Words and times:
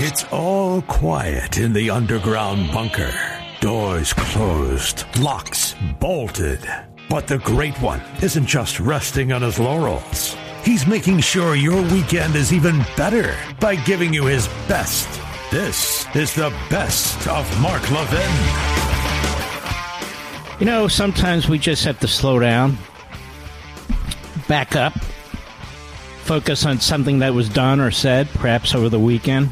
It's 0.00 0.22
all 0.30 0.80
quiet 0.82 1.58
in 1.58 1.72
the 1.72 1.90
underground 1.90 2.70
bunker. 2.70 3.12
Doors 3.60 4.12
closed, 4.12 5.04
locks 5.18 5.74
bolted. 5.98 6.60
But 7.10 7.26
the 7.26 7.38
Great 7.38 7.74
One 7.82 8.00
isn't 8.22 8.46
just 8.46 8.78
resting 8.78 9.32
on 9.32 9.42
his 9.42 9.58
laurels. 9.58 10.36
He's 10.62 10.86
making 10.86 11.18
sure 11.18 11.56
your 11.56 11.82
weekend 11.82 12.36
is 12.36 12.52
even 12.52 12.78
better 12.96 13.34
by 13.58 13.74
giving 13.74 14.14
you 14.14 14.26
his 14.26 14.46
best. 14.68 15.08
This 15.50 16.06
is 16.14 16.32
the 16.32 16.56
best 16.70 17.26
of 17.26 17.60
Mark 17.60 17.82
Levin. 17.90 18.30
You 20.60 20.66
know, 20.66 20.86
sometimes 20.86 21.48
we 21.48 21.58
just 21.58 21.84
have 21.84 21.98
to 21.98 22.06
slow 22.06 22.38
down, 22.38 22.78
back 24.46 24.76
up, 24.76 24.96
focus 26.22 26.64
on 26.64 26.78
something 26.78 27.18
that 27.18 27.34
was 27.34 27.48
done 27.48 27.80
or 27.80 27.90
said, 27.90 28.28
perhaps 28.34 28.76
over 28.76 28.88
the 28.88 29.00
weekend, 29.00 29.50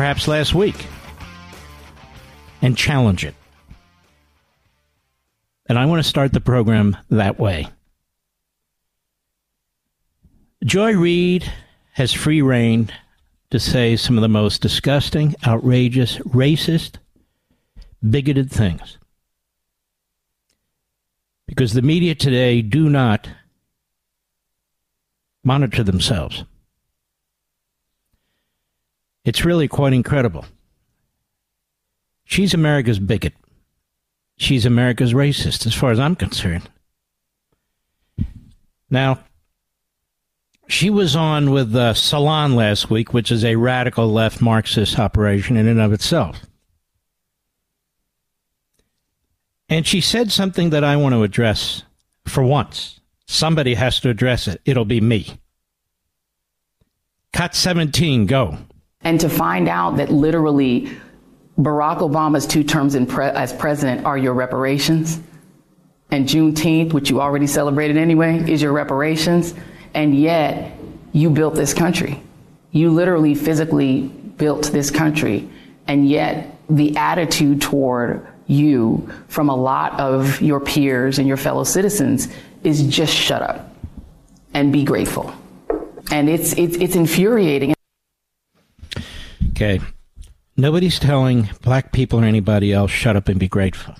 perhaps 0.00 0.26
last 0.26 0.54
week, 0.54 0.86
and 2.62 2.74
challenge 2.74 3.22
it. 3.22 3.34
And 5.66 5.78
I 5.78 5.84
want 5.84 6.02
to 6.02 6.08
start 6.08 6.32
the 6.32 6.40
program 6.40 6.96
that 7.10 7.38
way. 7.38 7.68
Joy 10.64 10.96
Reid 10.96 11.52
has 11.92 12.14
free 12.14 12.40
rein 12.40 12.90
to 13.50 13.60
say 13.60 13.94
some 13.94 14.16
of 14.16 14.22
the 14.22 14.28
most 14.30 14.62
disgusting, 14.62 15.34
outrageous, 15.46 16.16
racist, 16.20 16.96
bigoted 18.02 18.50
things. 18.50 18.96
Because 21.46 21.74
the 21.74 21.82
media 21.82 22.14
today 22.14 22.62
do 22.62 22.88
not 22.88 23.28
monitor 25.44 25.82
themselves. 25.82 26.44
It's 29.24 29.44
really 29.44 29.68
quite 29.68 29.92
incredible. 29.92 30.46
She's 32.24 32.54
America's 32.54 32.98
bigot. 32.98 33.34
She's 34.38 34.64
America's 34.64 35.12
racist, 35.12 35.66
as 35.66 35.74
far 35.74 35.90
as 35.90 36.00
I'm 36.00 36.16
concerned. 36.16 36.70
Now, 38.88 39.20
she 40.66 40.88
was 40.88 41.14
on 41.16 41.50
with 41.50 41.74
uh, 41.74 41.94
Salon 41.94 42.54
last 42.54 42.88
week, 42.88 43.12
which 43.12 43.30
is 43.30 43.44
a 43.44 43.56
radical 43.56 44.06
left 44.10 44.40
Marxist 44.40 44.98
operation 44.98 45.56
in 45.56 45.66
and 45.66 45.80
of 45.80 45.92
itself. 45.92 46.40
And 49.68 49.86
she 49.86 50.00
said 50.00 50.32
something 50.32 50.70
that 50.70 50.84
I 50.84 50.96
want 50.96 51.14
to 51.14 51.22
address 51.22 51.82
for 52.26 52.42
once. 52.42 53.00
Somebody 53.26 53.74
has 53.74 54.00
to 54.00 54.08
address 54.08 54.48
it. 54.48 54.60
It'll 54.64 54.84
be 54.84 55.00
me. 55.00 55.38
Cut 57.32 57.54
17, 57.54 58.26
go. 58.26 58.58
And 59.02 59.18
to 59.20 59.28
find 59.28 59.68
out 59.68 59.96
that 59.96 60.10
literally 60.10 60.90
Barack 61.58 61.98
Obama's 61.98 62.46
two 62.46 62.64
terms 62.64 62.96
pre- 63.06 63.26
as 63.26 63.52
president 63.52 64.04
are 64.06 64.16
your 64.16 64.34
reparations, 64.34 65.20
and 66.10 66.26
Juneteenth, 66.26 66.92
which 66.92 67.08
you 67.08 67.20
already 67.20 67.46
celebrated 67.46 67.96
anyway, 67.96 68.50
is 68.50 68.60
your 68.60 68.72
reparations, 68.72 69.54
and 69.94 70.18
yet 70.18 70.72
you 71.12 71.30
built 71.30 71.54
this 71.54 71.72
country. 71.72 72.22
You 72.72 72.90
literally 72.90 73.34
physically 73.34 74.02
built 74.02 74.64
this 74.64 74.90
country, 74.90 75.48
and 75.86 76.08
yet 76.08 76.56
the 76.68 76.96
attitude 76.96 77.62
toward 77.62 78.26
you 78.46 79.08
from 79.28 79.48
a 79.48 79.54
lot 79.54 79.98
of 80.00 80.40
your 80.40 80.60
peers 80.60 81.18
and 81.18 81.28
your 81.28 81.36
fellow 81.36 81.64
citizens 81.64 82.28
is 82.64 82.82
just 82.86 83.14
shut 83.14 83.42
up 83.42 83.74
and 84.54 84.72
be 84.72 84.84
grateful. 84.84 85.32
And 86.10 86.28
it's, 86.28 86.52
it's, 86.54 86.76
it's 86.76 86.96
infuriating. 86.96 87.74
Okay. 89.60 89.78
Nobody's 90.56 90.98
telling 90.98 91.50
black 91.60 91.92
people 91.92 92.20
or 92.20 92.24
anybody 92.24 92.72
else 92.72 92.90
shut 92.90 93.14
up 93.14 93.28
and 93.28 93.38
be 93.38 93.46
grateful. 93.46 93.94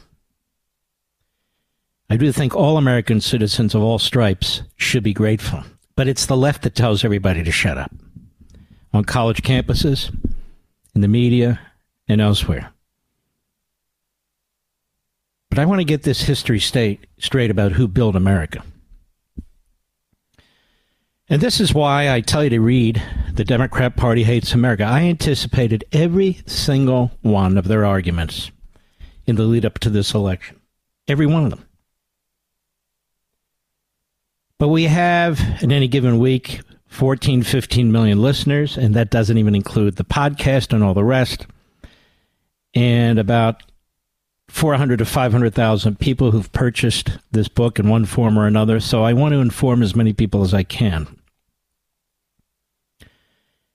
I 2.09 2.17
do 2.17 2.33
think 2.33 2.57
all 2.57 2.79
American 2.79 3.21
citizens 3.21 3.75
of 3.75 3.83
all 3.83 3.99
stripes 3.99 4.63
should 4.77 5.03
be 5.03 5.13
grateful. 5.13 5.63
But 5.97 6.09
it's 6.09 6.25
the 6.25 6.37
left 6.37 6.63
that 6.63 6.75
tells 6.75 7.05
everybody 7.05 7.45
to 7.45 7.53
shut 7.53 7.77
up 7.77 7.93
on 8.95 9.05
college 9.05 9.43
campuses, 9.43 10.11
in 10.95 11.03
the 11.03 11.09
media, 11.09 11.61
and 12.09 12.23
elsewhere. 12.23 12.73
But 15.51 15.59
I 15.59 15.67
want 15.67 15.81
to 15.81 15.85
get 15.85 16.05
this 16.05 16.23
history 16.23 16.59
state 16.59 17.07
straight 17.19 17.51
about 17.51 17.73
who 17.73 17.87
built 17.87 18.17
America. 18.17 18.63
And 21.33 21.41
this 21.41 21.61
is 21.61 21.73
why 21.73 22.11
I 22.11 22.23
tell 22.23 22.43
you 22.43 22.51
to 22.51 22.61
read 22.61 23.01
The 23.35 23.45
Democrat 23.45 23.95
Party 23.95 24.25
Hates 24.25 24.53
America. 24.53 24.83
I 24.83 25.03
anticipated 25.03 25.85
every 25.93 26.43
single 26.45 27.13
one 27.23 27.57
of 27.57 27.69
their 27.69 27.87
arguments 27.87 28.51
in 29.27 29.37
the 29.37 29.45
lead 29.45 29.65
up 29.65 29.79
to 29.79 29.91
this 29.91 30.13
election. 30.13 30.61
Every 31.07 31.27
one 31.27 31.45
of 31.45 31.51
them. 31.51 31.65
But 34.59 34.69
we 34.69 34.85
have, 34.85 35.41
in 35.63 35.71
any 35.71 35.87
given 35.87 36.19
week, 36.19 36.63
14, 36.89 37.45
15 37.45 37.93
million 37.93 38.21
listeners, 38.21 38.77
and 38.77 38.95
that 38.95 39.11
doesn't 39.11 39.39
even 39.39 39.55
include 39.55 39.97
the 39.97 40.05
podcast 40.05 40.73
and 40.73 40.83
all 40.83 40.95
the 40.95 41.05
rest. 41.05 41.47
And 42.75 43.21
about 43.21 43.63
400 44.49 44.97
to 44.99 45.05
500,000 45.05 46.01
people 46.01 46.33
who've 46.33 46.51
purchased 46.51 47.19
this 47.31 47.47
book 47.47 47.79
in 47.79 47.89
one 47.89 48.05
form 48.05 48.37
or 48.37 48.49
another. 48.49 48.81
So 48.81 49.05
I 49.05 49.13
want 49.13 49.33
to 49.33 49.39
inform 49.39 49.81
as 49.85 49.95
many 49.95 50.13
people 50.13 50.43
as 50.43 50.53
I 50.53 50.65
can. 50.65 51.07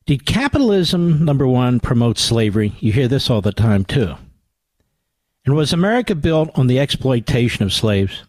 Did 0.05 0.25
capitalism, 0.25 1.25
number 1.25 1.47
one, 1.47 1.79
promote 1.79 2.19
slavery? 2.19 2.73
You 2.79 2.91
hear 2.91 3.07
this 3.07 3.29
all 3.29 3.41
the 3.41 3.51
time, 3.51 3.85
too. 3.85 4.15
And 5.45 5.55
was 5.55 5.73
America 5.73 6.13
built 6.13 6.51
on 6.55 6.67
the 6.67 6.79
exploitation 6.79 7.63
of 7.63 7.73
slaves? 7.73 8.23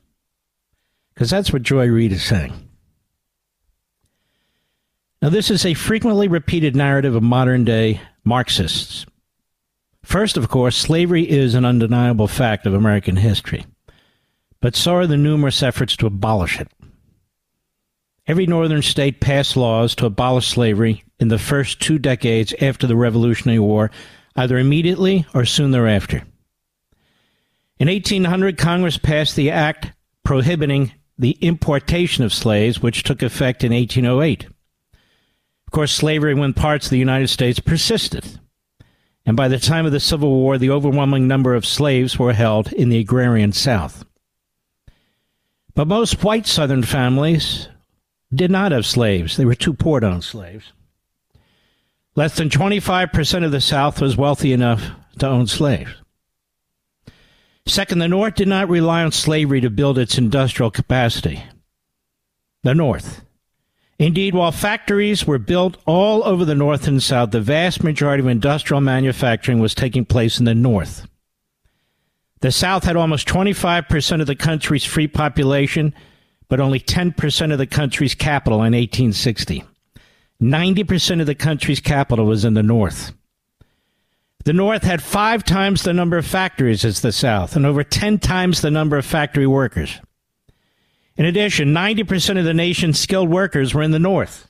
Because 1.13 1.31
that's 1.31 1.53
what 1.53 1.63
Joy 1.63 1.87
Reid 1.87 2.13
is 2.13 2.23
saying. 2.23 2.53
Now, 5.21 5.31
this 5.31 5.51
is 5.51 5.67
a 5.67 5.75
frequently 5.75 6.29
repeated 6.29 6.77
narrative 6.77 7.15
of 7.15 7.23
modern 7.23 7.65
day 7.65 8.01
Marxists. 8.25 9.07
First, 10.03 10.37
of 10.37 10.49
course, 10.49 10.77
slavery 10.77 11.29
is 11.29 11.55
an 11.55 11.65
undeniable 11.65 12.29
fact 12.29 12.65
of 12.67 12.75
American 12.75 13.17
history, 13.17 13.67
but 14.61 14.77
so 14.77 14.95
are 14.95 15.07
the 15.07 15.17
numerous 15.17 15.63
efforts 15.63 15.97
to 15.97 16.07
abolish 16.07 16.61
it. 16.61 16.69
Every 18.27 18.47
northern 18.47 18.83
state 18.83 19.21
passed 19.21 19.57
laws 19.57 19.95
to 19.97 20.07
abolish 20.07 20.49
slavery 20.49 21.05
in 21.21 21.29
the 21.29 21.39
first 21.39 21.81
two 21.81 21.99
decades 21.99 22.53
after 22.61 22.87
the 22.87 22.97
Revolutionary 22.97 23.61
War, 23.61 23.91
either 24.35 24.59
immediately 24.59 25.27
or 25.33 25.45
soon 25.45 25.71
thereafter. 25.71 26.25
In 27.79 27.89
1800, 27.89 28.59
Congress 28.59 28.99
passed 28.99 29.37
the 29.37 29.51
act 29.51 29.93
prohibiting 30.25 30.93
the 31.19 31.39
importation 31.41 32.25
of 32.25 32.35
slaves, 32.35 32.83
which 32.83 33.05
took 33.05 33.23
effect 33.23 33.63
in 33.63 33.73
1808. 33.73 34.47
Of 34.47 35.73
course, 35.73 35.93
slavery 35.93 36.33
in 36.33 36.55
parts 36.55 36.87
of 36.87 36.91
the 36.91 36.99
United 36.99 37.29
States 37.29 37.61
persisted. 37.61 38.41
And 39.25 39.37
by 39.37 39.49
the 39.49 39.59
time 39.59 39.87
of 39.87 39.93
the 39.93 40.01
Civil 40.01 40.31
War, 40.31 40.59
the 40.59 40.71
overwhelming 40.71 41.27
number 41.29 41.55
of 41.55 41.67
slaves 41.67 42.19
were 42.19 42.33
held 42.33 42.73
in 42.73 42.89
the 42.89 42.99
agrarian 42.99 43.53
South. 43.53 44.05
But 45.75 45.89
most 45.89 46.25
white 46.25 46.47
Southern 46.47 46.83
families 46.83 47.69
did 48.35 48.51
not 48.51 48.73
have 48.73 48.87
slaves. 48.87 49.37
They 49.37 49.45
were 49.45 49.55
too 49.55 49.75
poor 49.75 50.01
to 50.01 50.07
own 50.07 50.23
slaves. 50.23 50.73
Less 52.15 52.37
than 52.37 52.49
25% 52.49 53.45
of 53.45 53.53
the 53.53 53.61
South 53.61 54.01
was 54.01 54.17
wealthy 54.17 54.53
enough 54.53 54.91
to 55.19 55.29
own 55.29 55.47
slaves. 55.47 55.91
Second, 57.67 57.99
the 57.99 58.09
North 58.09 58.37
did 58.37 58.49
not 58.49 58.69
rely 58.69 59.03
on 59.03 59.13
slavery 59.13 59.61
to 59.61 59.71
build 59.71 59.99
its 59.99 60.19
industrial 60.19 60.71
capacity. 60.71 61.43
The 62.63 62.75
North. 62.75 63.23
Indeed, 63.99 64.35
while 64.35 64.53
factories 64.53 65.27
were 65.27 65.39
built 65.39 65.79
all 65.87 66.23
over 66.25 66.45
the 66.45 66.55
North 66.55 66.87
and 66.87 67.03
South, 67.03 67.31
the 67.31 67.41
vast 67.41 67.83
majority 67.83 68.23
of 68.23 68.29
industrial 68.29 68.81
manufacturing 68.81 69.59
was 69.59 69.75
taking 69.75 70.05
place 70.05 70.39
in 70.39 70.45
the 70.45 70.55
North. 70.55 71.07
The 72.41 72.53
South 72.53 72.85
had 72.85 72.97
almost 72.97 73.27
25% 73.27 74.21
of 74.21 74.27
the 74.27 74.37
country's 74.37 74.85
free 74.85 75.09
population, 75.09 75.95
but 76.49 76.61
only 76.61 76.81
10% 76.81 77.53
of 77.53 77.59
the 77.59 77.67
country's 77.67 78.15
capital 78.15 78.59
in 78.59 78.73
1860. 78.73 79.65
90% 80.41 81.21
of 81.21 81.27
the 81.27 81.35
country's 81.35 81.81
capital 81.81 82.27
was 82.27 82.45
in 82.45 82.55
the 82.55 82.63
North. 82.63 83.13
The 84.45 84.53
North 84.53 84.85
had 84.85 85.03
five 85.03 85.43
times 85.43 85.83
the 85.83 85.93
number 85.93 86.17
of 86.17 86.27
factories 86.27 86.85
as 86.85 87.01
the 87.01 87.11
South 87.11 87.57
and 87.57 87.67
over 87.67 87.83
10 87.83 88.19
times 88.19 88.61
the 88.61 88.71
number 88.71 88.97
of 88.97 89.05
factory 89.05 89.47
workers. 89.47 89.99
In 91.17 91.25
addition, 91.25 91.75
90% 91.75 92.39
of 92.39 92.45
the 92.45 92.55
nation's 92.55 92.99
skilled 92.99 93.31
workers 93.31 93.75
were 93.75 93.83
in 93.83 93.91
the 93.91 93.99
North. 93.99 94.49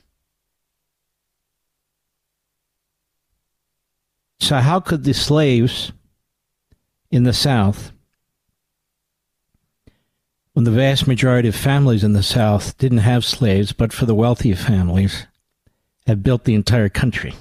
So, 4.39 4.57
how 4.57 4.79
could 4.79 5.03
the 5.03 5.13
slaves 5.13 5.91
in 7.09 7.23
the 7.23 7.33
South, 7.33 7.91
when 10.57 10.63
the 10.63 10.71
vast 10.71 11.05
majority 11.05 11.47
of 11.47 11.55
families 11.55 12.03
in 12.03 12.13
the 12.13 12.23
South 12.23 12.75
didn't 12.79 12.97
have 12.97 13.23
slaves, 13.23 13.73
but 13.73 13.93
for 13.93 14.07
the 14.07 14.15
wealthy 14.15 14.55
families, 14.55 15.27
have 16.07 16.23
built 16.23 16.45
the 16.45 16.55
entire 16.55 16.89
country. 16.89 17.35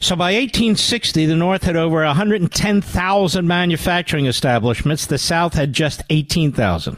So 0.00 0.16
by 0.16 0.32
1860, 0.32 1.26
the 1.26 1.36
North 1.36 1.64
had 1.64 1.76
over 1.76 2.02
110,000 2.02 3.46
manufacturing 3.46 4.24
establishments. 4.24 5.04
The 5.04 5.18
South 5.18 5.52
had 5.52 5.74
just 5.74 6.00
18,000. 6.08 6.96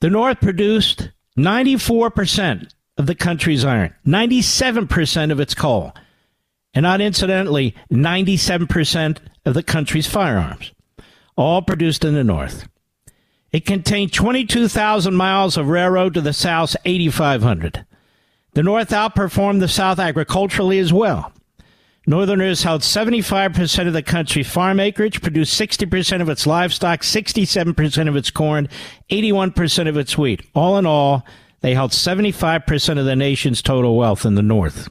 The 0.00 0.10
North 0.10 0.40
produced 0.40 1.10
94% 1.38 2.68
of 2.98 3.06
the 3.06 3.14
country's 3.14 3.64
iron, 3.64 3.94
97% 4.04 5.30
of 5.30 5.38
its 5.38 5.54
coal, 5.54 5.94
and 6.74 6.82
not 6.82 7.00
incidentally, 7.00 7.74
97% 7.90 9.18
of 9.44 9.54
the 9.54 9.62
country's 9.62 10.06
firearms, 10.06 10.72
all 11.36 11.62
produced 11.62 12.04
in 12.04 12.14
the 12.14 12.24
North. 12.24 12.68
It 13.52 13.64
contained 13.64 14.12
22,000 14.12 15.14
miles 15.14 15.56
of 15.56 15.68
railroad 15.68 16.14
to 16.14 16.20
the 16.20 16.32
South's 16.32 16.76
8,500. 16.84 17.86
The 18.54 18.62
North 18.62 18.90
outperformed 18.90 19.60
the 19.60 19.68
South 19.68 19.98
agriculturally 19.98 20.78
as 20.78 20.92
well. 20.92 21.32
Northerners 22.06 22.64
held 22.64 22.82
75% 22.82 23.86
of 23.86 23.92
the 23.92 24.02
country's 24.02 24.50
farm 24.50 24.78
acreage, 24.78 25.22
produced 25.22 25.58
60% 25.58 26.20
of 26.20 26.28
its 26.28 26.46
livestock, 26.46 27.00
67% 27.00 28.08
of 28.08 28.16
its 28.16 28.30
corn, 28.30 28.68
81% 29.10 29.88
of 29.88 29.96
its 29.96 30.18
wheat. 30.18 30.42
All 30.54 30.76
in 30.76 30.84
all, 30.84 31.24
they 31.62 31.74
held 31.74 31.92
75% 31.92 32.98
of 32.98 33.06
the 33.06 33.16
nation's 33.16 33.62
total 33.62 33.96
wealth 33.96 34.26
in 34.26 34.34
the 34.34 34.42
North. 34.42 34.88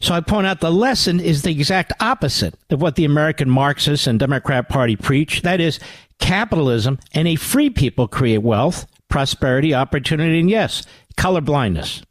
So 0.00 0.14
I 0.14 0.20
point 0.20 0.46
out 0.46 0.60
the 0.60 0.70
lesson 0.70 1.20
is 1.20 1.42
the 1.42 1.50
exact 1.50 1.92
opposite 2.00 2.54
of 2.70 2.82
what 2.82 2.96
the 2.96 3.04
American 3.04 3.48
Marxists 3.48 4.06
and 4.06 4.18
Democrat 4.18 4.68
Party 4.68 4.94
preach. 4.94 5.42
That 5.42 5.60
is, 5.60 5.80
capitalism 6.18 6.98
and 7.12 7.26
a 7.26 7.36
free 7.36 7.70
people 7.70 8.06
create 8.06 8.38
wealth, 8.38 8.86
prosperity, 9.08 9.74
opportunity, 9.74 10.40
and 10.40 10.50
yes, 10.50 10.84
color 11.16 11.40
blindness. 11.40 12.02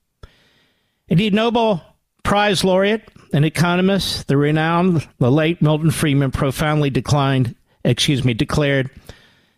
Indeed, 1.07 1.33
Nobel 1.33 1.83
Prize 2.23 2.63
laureate 2.63 3.07
and 3.33 3.45
economist, 3.45 4.27
the 4.27 4.35
renowned, 4.35 5.07
the 5.19 5.31
late 5.31 5.61
Milton 5.61 5.91
Friedman, 5.91 6.31
profoundly 6.31 6.89
declined, 6.89 7.55
excuse 7.83 8.23
me, 8.23 8.33
declared, 8.33 8.89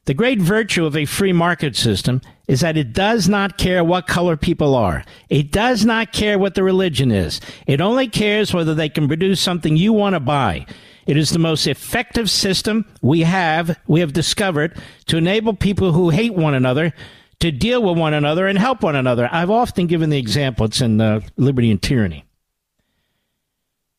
the 0.03 0.13
great 0.13 0.41
virtue 0.41 0.85
of 0.85 0.97
a 0.97 1.05
free 1.05 1.31
market 1.31 1.77
system 1.77 2.21
is 2.47 2.61
that 2.61 2.77
it 2.77 2.93
does 2.93 3.27
not 3.27 3.57
care 3.57 3.83
what 3.83 4.07
color 4.07 4.37
people 4.37 4.73
are. 4.73 5.03
It 5.29 5.51
does 5.51 5.85
not 5.85 6.13
care 6.13 6.39
what 6.39 6.55
the 6.55 6.63
religion 6.63 7.11
is. 7.11 7.41
It 7.65 7.81
only 7.81 8.07
cares 8.07 8.53
whether 8.53 8.73
they 8.73 8.89
can 8.89 9.07
produce 9.07 9.41
something 9.41 9.75
you 9.75 9.91
want 9.91 10.13
to 10.13 10.19
buy. 10.19 10.65
It 11.05 11.17
is 11.17 11.29
the 11.29 11.39
most 11.39 11.67
effective 11.67 12.29
system 12.29 12.85
we 13.01 13.21
have, 13.21 13.77
we 13.87 13.99
have 13.99 14.13
discovered 14.13 14.77
to 15.07 15.17
enable 15.17 15.53
people 15.53 15.91
who 15.91 16.09
hate 16.09 16.33
one 16.33 16.53
another 16.53 16.93
to 17.39 17.51
deal 17.51 17.83
with 17.83 17.97
one 17.97 18.13
another 18.13 18.47
and 18.47 18.57
help 18.57 18.81
one 18.81 18.95
another. 18.95 19.29
I've 19.31 19.51
often 19.51 19.87
given 19.87 20.09
the 20.09 20.17
example, 20.17 20.65
it's 20.65 20.81
in 20.81 20.99
uh, 20.99 21.21
Liberty 21.37 21.69
and 21.69 21.81
Tyranny. 21.81 22.25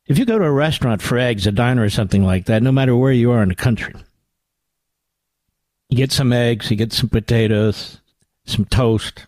If 0.06 0.18
you 0.18 0.24
go 0.24 0.38
to 0.38 0.44
a 0.44 0.50
restaurant 0.50 1.02
for 1.02 1.18
eggs, 1.18 1.46
a 1.46 1.52
diner 1.52 1.82
or 1.82 1.90
something 1.90 2.24
like 2.24 2.46
that, 2.46 2.62
no 2.62 2.72
matter 2.72 2.96
where 2.96 3.12
you 3.12 3.30
are 3.30 3.42
in 3.42 3.50
the 3.50 3.54
country, 3.54 3.94
you 5.90 5.96
get 5.96 6.12
some 6.12 6.32
eggs, 6.32 6.70
you 6.70 6.76
get 6.76 6.92
some 6.92 7.08
potatoes, 7.08 8.00
some 8.48 8.64
toast, 8.64 9.26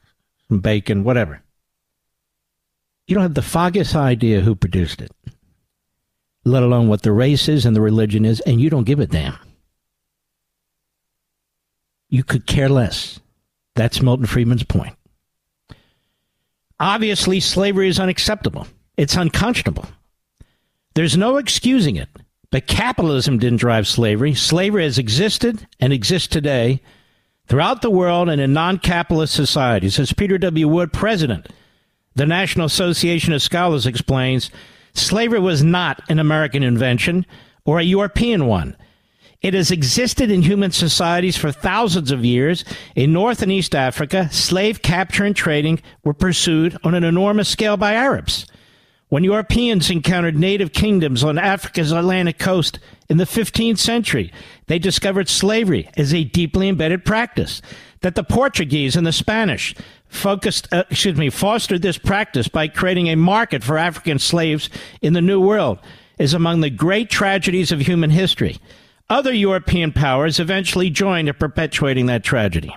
some 0.49 0.61
bacon, 0.61 1.05
whatever. 1.05 1.43
You 3.07 3.15
don't 3.15 3.23
have 3.23 3.35
the 3.35 3.43
foggiest 3.43 3.95
idea 3.97 4.41
who 4.41 4.55
produced 4.55 5.01
it, 5.01 5.11
let 6.45 6.63
alone 6.63 6.89
what 6.89 7.03
the 7.03 7.13
race 7.13 7.49
is 7.49 7.67
and 7.67 7.75
the 7.75 7.81
religion 7.81 8.25
is, 8.25 8.41
and 8.41 8.61
you 8.61 8.71
don't 8.71 8.85
give 8.85 9.01
a 9.01 9.07
damn. 9.07 9.39
You 12.09 12.25
could 12.25 12.47
care 12.47 12.69
less. 12.69 13.21
That's 13.75 14.03
Milton 14.03 14.27
Friedman's 14.27 14.65
point. 14.65 14.97
Obviously, 16.79 17.41
slavery 17.41 17.89
is 17.89 18.01
unacceptable. 18.01 18.67
It's 18.97 19.17
unconscionable. 19.17 19.87
There's 20.95 21.17
no 21.17 21.37
excusing 21.37 21.97
it. 21.97 22.09
But 22.51 22.67
capitalism 22.67 23.39
didn't 23.39 23.61
drive 23.61 23.87
slavery. 23.87 24.35
Slavery 24.35 24.83
has 24.83 24.99
existed 24.99 25.67
and 25.79 25.93
exists 25.93 26.27
today 26.27 26.81
throughout 27.51 27.83
the 27.83 27.91
world 27.91 28.29
and 28.29 28.41
in 28.41 28.53
non 28.53 28.79
capitalist 28.79 29.35
societies. 29.35 29.99
As 29.99 30.13
Peter 30.13 30.39
W. 30.39 30.69
Wood, 30.69 30.93
president, 30.93 31.49
the 32.15 32.25
National 32.25 32.67
Association 32.67 33.33
of 33.33 33.43
Scholars, 33.43 33.87
explains, 33.87 34.51
slavery 34.95 35.41
was 35.41 35.63
not 35.65 36.01
an 36.09 36.21
American 36.21 36.63
invention 36.63 37.27
or 37.65 37.81
a 37.81 37.85
European 37.85 38.47
one. 38.47 38.77
It 39.43 39.55
has 39.55 39.73
existed 39.73 40.31
in 40.31 40.43
human 40.43 40.71
societies 40.71 41.37
for 41.37 41.51
thousands 41.51 42.13
of 42.13 42.25
years. 42.25 42.65
In 42.95 43.13
North 43.13 43.43
and 43.43 43.51
East 43.51 43.75
Africa, 43.75 44.29
slave 44.31 44.81
capture 44.83 45.25
and 45.25 45.35
trading 45.35 45.81
were 46.05 46.15
pursued 46.15 46.77
on 46.85 46.95
an 46.95 47.05
enormous 47.05 47.49
scale 47.49 47.77
by 47.77 47.95
Arabs. 47.95 48.47
When 49.11 49.25
Europeans 49.25 49.91
encountered 49.91 50.39
native 50.39 50.73
kingdoms 50.73 51.25
on 51.25 51.37
Africa's 51.37 51.91
Atlantic 51.91 52.39
coast 52.39 52.79
in 53.09 53.17
the 53.17 53.25
15th 53.25 53.79
century, 53.79 54.33
they 54.69 54.79
discovered 54.79 55.29
slavery 55.29 55.91
as 55.97 56.15
a 56.15 56.23
deeply 56.23 56.69
embedded 56.69 57.05
practice. 57.05 57.61
That 58.03 58.15
the 58.15 58.23
Portuguese 58.23 58.95
and 58.95 59.05
the 59.05 59.13
Spanish 59.13 59.75
focused, 60.07 60.69
uh, 60.73 60.85
excuse 60.89 61.19
me, 61.19 61.29
fostered 61.29 61.83
this 61.83 61.99
practice 61.99 62.47
by 62.47 62.69
creating 62.69 63.09
a 63.09 63.17
market 63.17 63.65
for 63.65 63.77
African 63.77 64.21
slaves 64.21 64.71
in 65.03 65.13
the 65.13 65.21
New 65.21 65.41
World 65.41 65.81
is 66.21 66.33
among 66.33 66.61
the 66.61 66.71
great 66.71 67.11
tragedies 67.11 67.73
of 67.73 67.81
human 67.81 68.11
history. 68.11 68.59
Other 69.09 69.35
European 69.35 69.91
powers 69.93 70.39
eventually 70.39 70.89
joined 70.89 71.29
in 71.29 71.35
perpetuating 71.35 72.07
that 72.07 72.23
tragedy. 72.23 72.73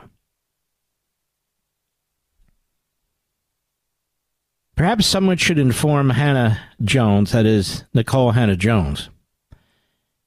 Perhaps 4.75 5.05
someone 5.05 5.37
should 5.37 5.59
inform 5.59 6.09
Hannah 6.09 6.59
Jones, 6.83 7.31
that 7.31 7.45
is, 7.45 7.83
Nikole 7.93 8.33
Hannah-Jones, 8.33 9.09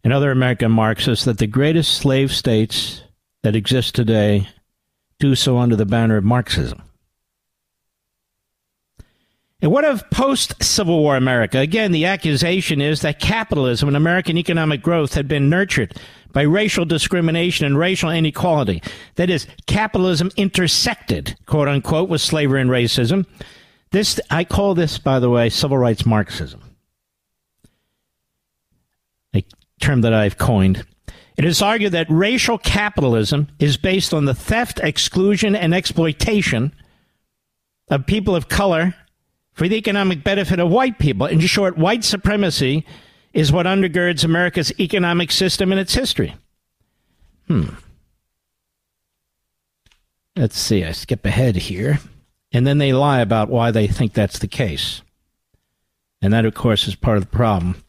and 0.04 0.12
other 0.12 0.30
American 0.30 0.70
Marxists 0.70 1.24
that 1.24 1.38
the 1.38 1.48
greatest 1.48 1.94
slave 1.94 2.32
states 2.32 3.02
that 3.42 3.56
exist 3.56 3.94
today 3.94 4.48
do 5.18 5.34
so 5.34 5.58
under 5.58 5.74
the 5.74 5.86
banner 5.86 6.16
of 6.16 6.24
Marxism. 6.24 6.80
And 9.60 9.72
what 9.72 9.84
of 9.84 10.08
post 10.10 10.62
Civil 10.62 11.00
War 11.00 11.16
America? 11.16 11.58
Again, 11.58 11.90
the 11.90 12.04
accusation 12.04 12.80
is 12.80 13.00
that 13.00 13.18
capitalism 13.18 13.88
and 13.88 13.96
American 13.96 14.36
economic 14.36 14.82
growth 14.82 15.14
had 15.14 15.26
been 15.26 15.48
nurtured 15.48 15.96
by 16.32 16.42
racial 16.42 16.84
discrimination 16.84 17.66
and 17.66 17.78
racial 17.78 18.10
inequality. 18.10 18.82
That 19.14 19.30
is, 19.30 19.46
capitalism 19.66 20.30
intersected, 20.36 21.36
quote 21.46 21.68
unquote, 21.68 22.08
with 22.08 22.20
slavery 22.20 22.60
and 22.60 22.70
racism. 22.70 23.26
This, 23.90 24.20
I 24.30 24.44
call 24.44 24.74
this, 24.74 24.98
by 24.98 25.18
the 25.20 25.30
way, 25.30 25.48
civil 25.48 25.78
rights 25.78 26.04
Marxism, 26.04 26.60
a 29.34 29.44
term 29.80 30.00
that 30.00 30.12
I've 30.12 30.38
coined. 30.38 30.84
It 31.36 31.44
is 31.44 31.60
argued 31.60 31.92
that 31.92 32.06
racial 32.08 32.58
capitalism 32.58 33.48
is 33.58 33.76
based 33.76 34.14
on 34.14 34.24
the 34.24 34.34
theft, 34.34 34.80
exclusion, 34.82 35.54
and 35.54 35.74
exploitation 35.74 36.72
of 37.88 38.06
people 38.06 38.34
of 38.34 38.48
color 38.48 38.94
for 39.52 39.68
the 39.68 39.76
economic 39.76 40.24
benefit 40.24 40.58
of 40.58 40.70
white 40.70 40.98
people. 40.98 41.26
In 41.26 41.40
short, 41.40 41.78
white 41.78 42.04
supremacy 42.04 42.84
is 43.32 43.52
what 43.52 43.66
undergirds 43.66 44.24
America's 44.24 44.72
economic 44.80 45.30
system 45.30 45.70
and 45.72 45.80
its 45.80 45.94
history. 45.94 46.34
Hmm. 47.48 47.68
Let's 50.34 50.58
see, 50.58 50.84
I 50.84 50.92
skip 50.92 51.24
ahead 51.24 51.56
here. 51.56 52.00
And 52.52 52.66
then 52.66 52.78
they 52.78 52.92
lie 52.92 53.20
about 53.20 53.50
why 53.50 53.70
they 53.70 53.86
think 53.86 54.12
that's 54.12 54.38
the 54.38 54.48
case. 54.48 55.02
And 56.22 56.32
that, 56.32 56.44
of 56.44 56.54
course, 56.54 56.88
is 56.88 56.94
part 56.94 57.18
of 57.18 57.24
the 57.24 57.36
problem. 57.36 57.82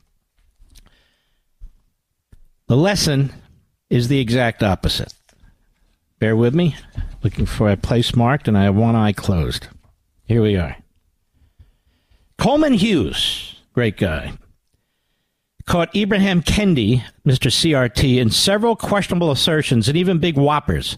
The 2.68 2.76
lesson 2.76 3.34
is 3.90 4.08
the 4.08 4.20
exact 4.20 4.62
opposite. 4.62 5.14
Bear 6.20 6.36
with 6.36 6.54
me. 6.54 6.76
Looking 7.24 7.46
for 7.46 7.70
a 7.70 7.78
place 7.78 8.16
marked, 8.16 8.48
and 8.48 8.58
I 8.58 8.64
have 8.64 8.76
one 8.76 8.96
eye 8.96 9.14
closed. 9.14 9.68
Here 10.26 10.42
we 10.42 10.58
are. 10.58 10.76
Coleman 12.38 12.74
Hughes, 12.74 13.56
great 13.74 13.98
guy, 13.98 14.34
caught 15.66 15.94
Ibram 15.94 16.44
Kendi, 16.44 17.04
Mr. 17.26 17.50
CRT, 17.50 18.18
in 18.18 18.30
several 18.30 18.76
questionable 18.76 19.32
assertions 19.32 19.88
and 19.88 19.98
even 19.98 20.20
big 20.20 20.38
whoppers 20.38 20.98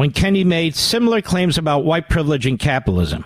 when 0.00 0.12
Kendi 0.12 0.46
made 0.46 0.74
similar 0.74 1.20
claims 1.20 1.58
about 1.58 1.84
white 1.84 2.08
privilege 2.08 2.46
and 2.46 2.58
capitalism. 2.58 3.22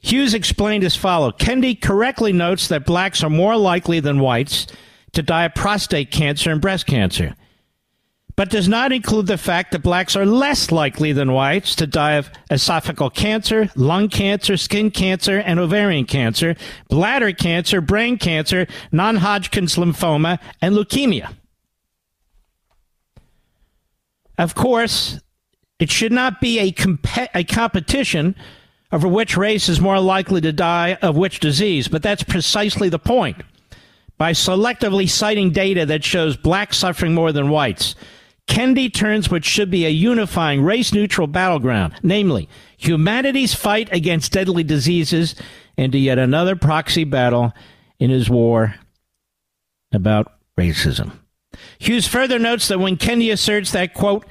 Hughes 0.00 0.34
explained 0.34 0.82
as 0.82 0.96
follows 0.96 1.34
Kendi 1.38 1.80
correctly 1.80 2.32
notes 2.32 2.66
that 2.66 2.84
blacks 2.84 3.22
are 3.22 3.30
more 3.30 3.56
likely 3.56 4.00
than 4.00 4.18
whites 4.18 4.66
to 5.12 5.22
die 5.22 5.44
of 5.44 5.54
prostate 5.54 6.10
cancer 6.10 6.50
and 6.50 6.60
breast 6.60 6.86
cancer 6.86 7.36
but 8.34 8.50
does 8.50 8.66
not 8.66 8.90
include 8.90 9.28
the 9.28 9.38
fact 9.38 9.70
that 9.70 9.84
blacks 9.84 10.16
are 10.16 10.26
less 10.26 10.72
likely 10.72 11.12
than 11.12 11.30
whites 11.30 11.76
to 11.76 11.86
die 11.86 12.14
of 12.14 12.28
esophageal 12.50 13.14
cancer, 13.14 13.70
lung 13.76 14.08
cancer, 14.08 14.56
skin 14.56 14.90
cancer, 14.90 15.38
and 15.38 15.60
ovarian 15.60 16.04
cancer, 16.04 16.56
bladder 16.88 17.32
cancer, 17.32 17.80
brain 17.80 18.18
cancer, 18.18 18.66
non 18.90 19.16
Hodgkin's 19.16 19.76
lymphoma, 19.76 20.40
and 20.60 20.74
leukemia. 20.74 21.32
Of 24.36 24.56
course, 24.56 25.20
it 25.78 25.90
should 25.90 26.12
not 26.12 26.40
be 26.40 26.58
a, 26.58 26.72
comp- 26.72 27.34
a 27.34 27.44
competition 27.44 28.34
over 28.90 29.06
which 29.06 29.36
race 29.36 29.68
is 29.68 29.80
more 29.80 30.00
likely 30.00 30.40
to 30.40 30.52
die 30.52 30.94
of 31.02 31.16
which 31.16 31.40
disease, 31.40 31.88
but 31.88 32.02
that's 32.02 32.22
precisely 32.22 32.88
the 32.88 32.98
point. 32.98 33.42
By 34.16 34.32
selectively 34.32 35.08
citing 35.08 35.50
data 35.50 35.86
that 35.86 36.02
shows 36.02 36.36
blacks 36.36 36.78
suffering 36.78 37.14
more 37.14 37.30
than 37.30 37.50
whites, 37.50 37.94
Kendi 38.48 38.92
turns 38.92 39.30
what 39.30 39.44
should 39.44 39.70
be 39.70 39.84
a 39.84 39.90
unifying 39.90 40.62
race 40.62 40.92
neutral 40.92 41.26
battleground, 41.26 41.94
namely 42.02 42.48
humanity's 42.78 43.54
fight 43.54 43.88
against 43.92 44.32
deadly 44.32 44.64
diseases, 44.64 45.34
into 45.76 45.98
yet 45.98 46.18
another 46.18 46.56
proxy 46.56 47.04
battle 47.04 47.52
in 48.00 48.10
his 48.10 48.28
war 48.28 48.74
about 49.92 50.32
racism. 50.58 51.12
Hughes 51.78 52.08
further 52.08 52.38
notes 52.38 52.68
that 52.68 52.80
when 52.80 52.96
Kendi 52.96 53.32
asserts 53.32 53.70
that, 53.72 53.94
quote, 53.94 54.26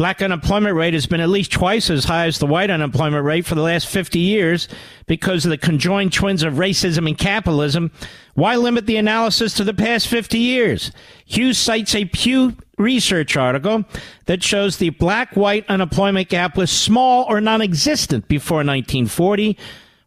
black 0.00 0.22
unemployment 0.22 0.74
rate 0.74 0.94
has 0.94 1.04
been 1.04 1.20
at 1.20 1.28
least 1.28 1.52
twice 1.52 1.90
as 1.90 2.06
high 2.06 2.24
as 2.24 2.38
the 2.38 2.46
white 2.46 2.70
unemployment 2.70 3.22
rate 3.22 3.44
for 3.44 3.54
the 3.54 3.60
last 3.60 3.86
50 3.86 4.18
years 4.18 4.66
because 5.06 5.44
of 5.44 5.50
the 5.50 5.58
conjoined 5.58 6.10
twins 6.10 6.42
of 6.42 6.54
racism 6.54 7.06
and 7.06 7.18
capitalism, 7.18 7.90
why 8.32 8.56
limit 8.56 8.86
the 8.86 8.96
analysis 8.96 9.52
to 9.52 9.62
the 9.62 9.74
past 9.74 10.08
50 10.08 10.38
years? 10.38 10.90
Hughes 11.26 11.58
cites 11.58 11.94
a 11.94 12.06
Pew 12.06 12.56
Research 12.78 13.36
article 13.36 13.84
that 14.24 14.42
shows 14.42 14.78
the 14.78 14.88
black 14.88 15.36
white 15.36 15.68
unemployment 15.68 16.30
gap 16.30 16.56
was 16.56 16.70
small 16.70 17.26
or 17.28 17.42
non 17.42 17.60
existent 17.60 18.26
before 18.26 18.60
1940, 18.60 19.58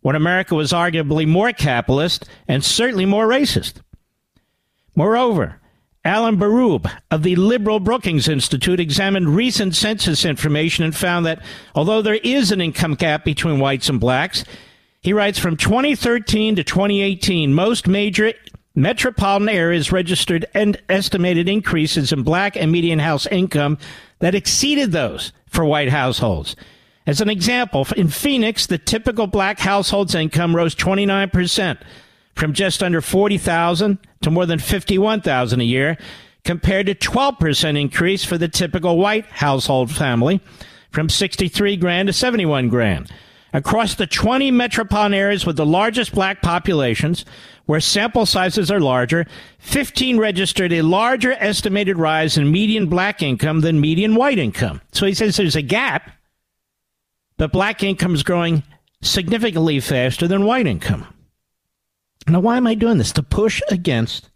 when 0.01 0.15
America 0.15 0.55
was 0.55 0.71
arguably 0.71 1.27
more 1.27 1.53
capitalist 1.53 2.27
and 2.47 2.65
certainly 2.65 3.05
more 3.05 3.27
racist. 3.27 3.73
Moreover, 4.95 5.61
Alan 6.05 6.37
Berube 6.37 6.91
of 7.11 7.23
the 7.23 7.37
liberal 7.37 7.79
Brookings 7.79 8.27
Institute 8.27 8.79
examined 8.79 9.35
recent 9.35 9.73
census 9.73 10.25
information 10.25 10.83
and 10.83 10.93
found 10.93 11.25
that 11.25 11.41
although 11.75 12.01
there 12.01 12.15
is 12.15 12.51
an 12.51 12.59
income 12.59 12.95
gap 12.95 13.23
between 13.23 13.59
whites 13.59 13.87
and 13.87 14.01
blacks, 14.01 14.43
he 15.01 15.13
writes 15.13 15.39
from 15.39 15.55
2013 15.55 16.57
to 16.57 16.63
2018, 16.63 17.53
most 17.53 17.87
major 17.87 18.33
metropolitan 18.75 19.47
areas 19.47 19.93
registered 19.93 20.45
and 20.53 20.81
estimated 20.89 21.47
increases 21.47 22.11
in 22.11 22.23
black 22.23 22.57
and 22.57 22.71
median 22.71 22.99
house 22.99 23.25
income 23.27 23.77
that 24.19 24.35
exceeded 24.35 24.91
those 24.91 25.31
for 25.47 25.63
white 25.63 25.89
households. 25.89 26.55
As 27.05 27.21
an 27.21 27.29
example, 27.29 27.87
in 27.95 28.09
Phoenix, 28.09 28.65
the 28.65 28.77
typical 28.77 29.27
black 29.27 29.59
household's 29.59 30.15
income 30.15 30.55
rose 30.55 30.75
29% 30.75 31.77
from 32.35 32.53
just 32.53 32.81
under 32.81 33.01
40,000 33.01 33.97
to 34.21 34.31
more 34.31 34.45
than 34.45 34.59
51,000 34.59 35.61
a 35.61 35.63
year, 35.63 35.97
compared 36.43 36.87
to 36.87 36.95
12% 36.95 37.79
increase 37.79 38.25
for 38.25 38.37
the 38.37 38.47
typical 38.47 38.97
white 38.97 39.25
household 39.27 39.91
family 39.91 40.41
from 40.91 41.09
63 41.09 41.77
grand 41.77 42.07
to 42.07 42.13
71 42.13 42.69
grand. 42.69 43.11
Across 43.53 43.95
the 43.95 44.07
20 44.07 44.49
metropolitan 44.51 45.13
areas 45.13 45.45
with 45.45 45.57
the 45.57 45.65
largest 45.65 46.13
black 46.13 46.41
populations, 46.41 47.23
where 47.65 47.79
sample 47.79 48.25
sizes 48.25 48.71
are 48.71 48.79
larger, 48.79 49.25
15 49.59 50.17
registered 50.17 50.73
a 50.73 50.81
larger 50.81 51.33
estimated 51.33 51.97
rise 51.97 52.35
in 52.35 52.51
median 52.51 52.87
black 52.87 53.21
income 53.21 53.61
than 53.61 53.79
median 53.79 54.15
white 54.15 54.39
income. 54.39 54.81
So 54.91 55.05
he 55.05 55.13
says 55.13 55.37
there's 55.37 55.55
a 55.55 55.61
gap, 55.61 56.11
but 57.37 57.51
black 57.51 57.83
income 57.83 58.15
is 58.15 58.23
growing 58.23 58.63
significantly 59.01 59.79
faster 59.79 60.27
than 60.27 60.45
white 60.45 60.65
income. 60.67 61.12
Now, 62.27 62.39
why 62.39 62.57
am 62.57 62.67
I 62.67 62.75
doing 62.75 62.97
this? 62.97 63.11
To 63.13 63.23
push 63.23 63.61
against 63.69 64.29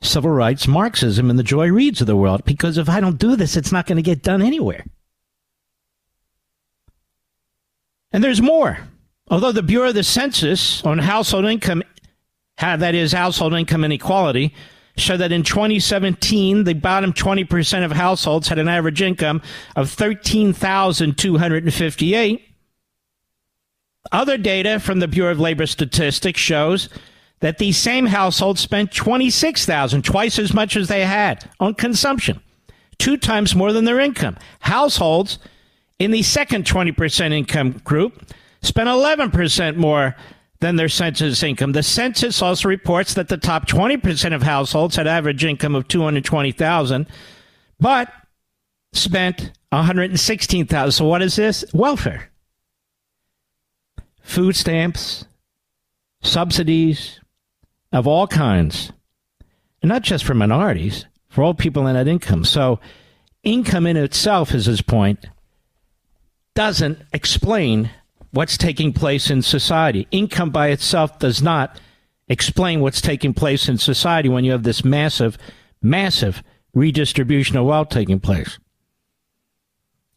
civil 0.00 0.30
rights 0.30 0.68
Marxism 0.68 1.30
and 1.30 1.38
the 1.38 1.42
Joy 1.42 1.68
Reids 1.68 2.00
of 2.00 2.06
the 2.06 2.16
world, 2.16 2.44
because 2.44 2.78
if 2.78 2.88
I 2.88 3.00
don't 3.00 3.18
do 3.18 3.34
this, 3.34 3.56
it's 3.56 3.72
not 3.72 3.86
going 3.86 3.96
to 3.96 4.02
get 4.02 4.22
done 4.22 4.42
anywhere. 4.42 4.84
And 8.12 8.22
there's 8.22 8.40
more. 8.40 8.78
Although 9.30 9.52
the 9.52 9.62
Bureau 9.62 9.88
of 9.88 9.94
the 9.94 10.02
Census 10.02 10.82
on 10.84 10.98
household 10.98 11.44
income, 11.44 11.82
that 12.58 12.94
is, 12.94 13.12
household 13.12 13.54
income 13.54 13.84
inequality, 13.84 14.54
showed 14.96 15.18
that 15.18 15.32
in 15.32 15.42
2017, 15.42 16.64
the 16.64 16.72
bottom 16.74 17.12
20% 17.12 17.84
of 17.84 17.92
households 17.92 18.48
had 18.48 18.58
an 18.58 18.68
average 18.68 19.02
income 19.02 19.42
of 19.76 19.90
13,258 19.90 22.47
other 24.12 24.38
data 24.38 24.80
from 24.80 25.00
the 25.00 25.08
Bureau 25.08 25.32
of 25.32 25.40
Labor 25.40 25.66
Statistics 25.66 26.40
shows 26.40 26.88
that 27.40 27.58
these 27.58 27.76
same 27.76 28.06
households 28.06 28.60
spent 28.60 28.92
26,000, 28.92 30.02
twice 30.02 30.38
as 30.38 30.52
much 30.52 30.76
as 30.76 30.88
they 30.88 31.04
had 31.04 31.48
on 31.60 31.74
consumption, 31.74 32.40
two 32.98 33.16
times 33.16 33.54
more 33.54 33.72
than 33.72 33.84
their 33.84 34.00
income. 34.00 34.36
Households 34.60 35.38
in 35.98 36.10
the 36.10 36.22
second 36.22 36.64
20% 36.64 37.32
income 37.32 37.80
group 37.84 38.32
spent 38.62 38.88
11% 38.88 39.76
more 39.76 40.16
than 40.60 40.76
their 40.76 40.88
census 40.88 41.42
income. 41.42 41.72
The 41.72 41.82
census 41.82 42.42
also 42.42 42.68
reports 42.68 43.14
that 43.14 43.28
the 43.28 43.36
top 43.36 43.68
20% 43.68 44.34
of 44.34 44.42
households 44.42 44.96
had 44.96 45.06
average 45.06 45.44
income 45.44 45.74
of 45.74 45.86
220,000 45.86 47.06
but 47.80 48.12
spent 48.92 49.52
116,000. 49.70 50.90
So 50.90 51.04
what 51.04 51.22
is 51.22 51.36
this? 51.36 51.64
Welfare 51.72 52.30
food 54.28 54.54
stamps, 54.54 55.24
subsidies 56.22 57.18
of 57.92 58.06
all 58.06 58.26
kinds, 58.26 58.92
and 59.80 59.88
not 59.88 60.02
just 60.02 60.22
for 60.22 60.34
minorities, 60.34 61.06
for 61.28 61.42
all 61.42 61.54
people 61.54 61.86
in 61.86 61.94
that 61.94 62.06
income. 62.06 62.44
So, 62.44 62.78
income 63.42 63.86
in 63.86 63.96
itself, 63.96 64.54
is 64.54 64.66
his 64.66 64.82
point, 64.82 65.26
doesn't 66.54 67.00
explain 67.14 67.90
what's 68.30 68.58
taking 68.58 68.92
place 68.92 69.30
in 69.30 69.40
society. 69.40 70.06
Income 70.10 70.50
by 70.50 70.68
itself 70.68 71.18
does 71.18 71.40
not 71.40 71.80
explain 72.28 72.80
what's 72.80 73.00
taking 73.00 73.32
place 73.32 73.66
in 73.66 73.78
society 73.78 74.28
when 74.28 74.44
you 74.44 74.52
have 74.52 74.62
this 74.62 74.84
massive, 74.84 75.38
massive 75.80 76.42
redistribution 76.74 77.56
of 77.56 77.64
wealth 77.64 77.88
taking 77.88 78.20
place. 78.20 78.58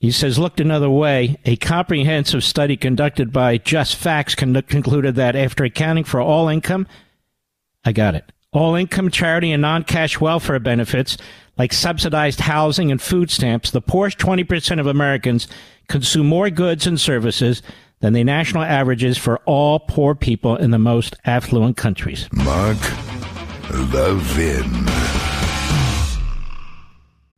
He 0.01 0.09
says, 0.09 0.39
looked 0.39 0.59
another 0.59 0.89
way, 0.89 1.37
a 1.45 1.57
comprehensive 1.57 2.43
study 2.43 2.75
conducted 2.75 3.31
by 3.31 3.59
Just 3.59 3.95
Facts 3.95 4.33
con- 4.33 4.59
concluded 4.63 5.13
that 5.13 5.35
after 5.35 5.63
accounting 5.63 6.05
for 6.05 6.19
all 6.19 6.47
income, 6.47 6.87
I 7.85 7.91
got 7.91 8.15
it, 8.15 8.31
all 8.51 8.73
income, 8.73 9.11
charity, 9.11 9.51
and 9.51 9.61
non 9.61 9.83
cash 9.83 10.19
welfare 10.19 10.59
benefits 10.59 11.17
like 11.55 11.71
subsidized 11.71 12.39
housing 12.39 12.89
and 12.91 12.99
food 12.99 13.29
stamps, 13.29 13.69
the 13.69 13.79
poorest 13.79 14.17
20% 14.17 14.79
of 14.79 14.87
Americans 14.87 15.47
consume 15.87 16.25
more 16.25 16.49
goods 16.49 16.87
and 16.87 16.99
services 16.99 17.61
than 17.99 18.13
the 18.13 18.23
national 18.23 18.63
averages 18.63 19.19
for 19.19 19.37
all 19.45 19.81
poor 19.81 20.15
people 20.15 20.55
in 20.55 20.71
the 20.71 20.79
most 20.79 21.15
affluent 21.25 21.77
countries. 21.77 22.27
Mark 22.31 22.79
Levin. 23.69 25.20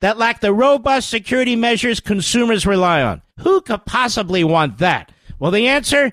that 0.00 0.18
lack 0.18 0.40
the 0.40 0.52
robust 0.52 1.10
security 1.10 1.56
measures 1.56 2.00
consumers 2.00 2.66
rely 2.66 3.02
on. 3.02 3.22
Who 3.40 3.60
could 3.60 3.84
possibly 3.84 4.44
want 4.44 4.78
that? 4.78 5.12
Well, 5.38 5.50
the 5.50 5.68
answer 5.68 6.12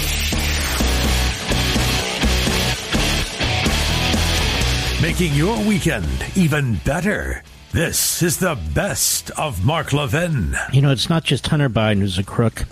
Making 5.01 5.33
your 5.33 5.57
weekend 5.65 6.05
even 6.35 6.75
better. 6.85 7.41
This 7.71 8.21
is 8.21 8.37
the 8.37 8.55
best 8.75 9.31
of 9.31 9.65
Mark 9.65 9.93
Levin. 9.93 10.55
You 10.71 10.83
know, 10.83 10.91
it's 10.91 11.09
not 11.09 11.23
just 11.23 11.47
Hunter 11.47 11.69
Biden 11.69 11.99
who's 11.99 12.19
a 12.19 12.23
crook. 12.23 12.65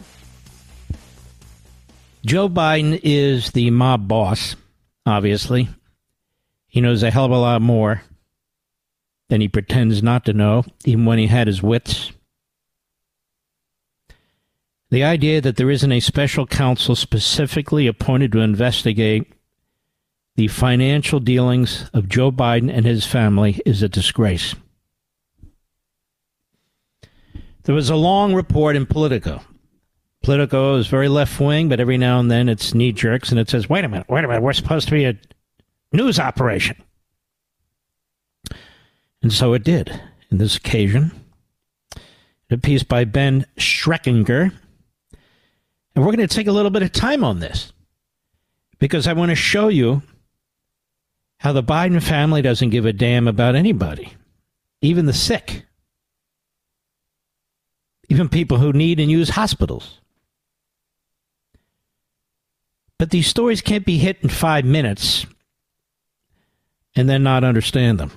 Joe 2.24 2.48
Biden 2.48 3.00
is 3.02 3.52
the 3.54 3.72
mob 3.72 4.08
boss, 4.08 4.56
obviously. 5.08 5.70
He 6.68 6.82
knows 6.82 7.02
a 7.02 7.10
hell 7.10 7.26
of 7.26 7.32
a 7.32 7.38
lot 7.38 7.64
more 7.64 8.04
than 9.30 9.42
he 9.42 9.48
pretends 9.48 10.04
not 10.04 10.26
to 10.26 10.34
know, 10.34 10.66
even 10.86 11.06
when 11.06 11.18
he 11.18 11.28
had 11.28 11.48
his 11.48 11.64
wits. 11.64 12.12
The 14.92 15.04
idea 15.04 15.42
that 15.42 15.56
there 15.56 15.72
isn't 15.72 15.92
a 15.92 16.00
special 16.00 16.46
counsel 16.46 16.96
specifically 16.96 17.88
appointed 17.88 18.32
to 18.34 18.42
investigate 18.42 19.34
the 20.40 20.48
financial 20.48 21.20
dealings 21.20 21.90
of 21.94 22.08
Joe 22.08 22.32
Biden 22.32 22.74
and 22.74 22.86
his 22.86 23.06
family 23.06 23.62
is 23.66 23.84
a 23.84 23.90
disgrace. 23.90 24.56
There 27.64 27.76
was 27.76 27.90
a 27.90 27.98
long 27.98 28.34
report 28.34 28.78
in 28.78 28.86
Politico. 28.86 29.42
Politico 30.24 30.76
is 30.78 30.88
very 30.88 31.10
left 31.10 31.38
wing, 31.42 31.68
but 31.68 31.82
every 31.82 31.98
now 31.98 32.22
and 32.22 32.32
then 32.32 32.48
it's 32.48 32.74
knee 32.74 32.94
jerks 32.94 33.32
and 33.32 33.38
it 33.38 33.50
says, 33.50 33.68
wait 33.68 33.84
a 33.84 33.90
minute, 33.90 34.08
wait 34.08 34.24
a 34.24 34.30
minute, 34.30 34.42
we're 34.42 34.54
supposed 34.54 34.88
to 34.88 34.94
be 34.94 35.04
a 35.04 35.18
news 35.92 36.22
operation. 36.22 36.82
And 39.22 39.34
so 39.34 39.52
it 39.52 39.66
did. 39.66 39.90
In 40.32 40.38
this 40.38 40.56
occasion, 40.56 41.12
a 42.50 42.58
piece 42.58 42.84
by 42.84 43.04
Ben 43.04 43.46
Schreckinger. 43.58 44.54
And 45.96 46.06
we're 46.06 46.16
going 46.16 46.26
to 46.26 46.34
take 46.34 46.48
a 46.48 46.54
little 46.54 46.72
bit 46.72 46.84
of 46.84 46.94
time 46.94 47.26
on 47.26 47.42
this 47.42 47.74
because 48.80 49.06
I 49.06 49.12
want 49.12 49.32
to 49.32 49.36
show 49.36 49.68
you 49.68 50.02
how 51.40 51.54
the 51.54 51.64
Biden 51.64 52.02
family 52.04 52.42
doesn't 52.42 52.70
give 52.70 52.86
a 52.86 52.94
damn 52.94 53.28
about 53.28 53.56
anybody, 53.56 54.14
even 54.82 55.06
the 55.06 55.14
sick, 55.14 55.64
even 58.10 58.30
people 58.30 58.58
who 58.58 58.74
need 58.74 59.00
and 59.00 59.10
use 59.10 59.30
hospitals. 59.30 60.00
But 62.98 63.12
these 63.12 63.28
stories 63.28 63.62
can't 63.62 63.86
be 63.86 63.98
hit 63.98 64.18
in 64.22 64.30
five 64.30 64.66
minutes 64.66 65.26
and 66.96 67.08
then 67.08 67.24
not 67.24 67.46
understand 67.46 67.98
them. 67.98 68.12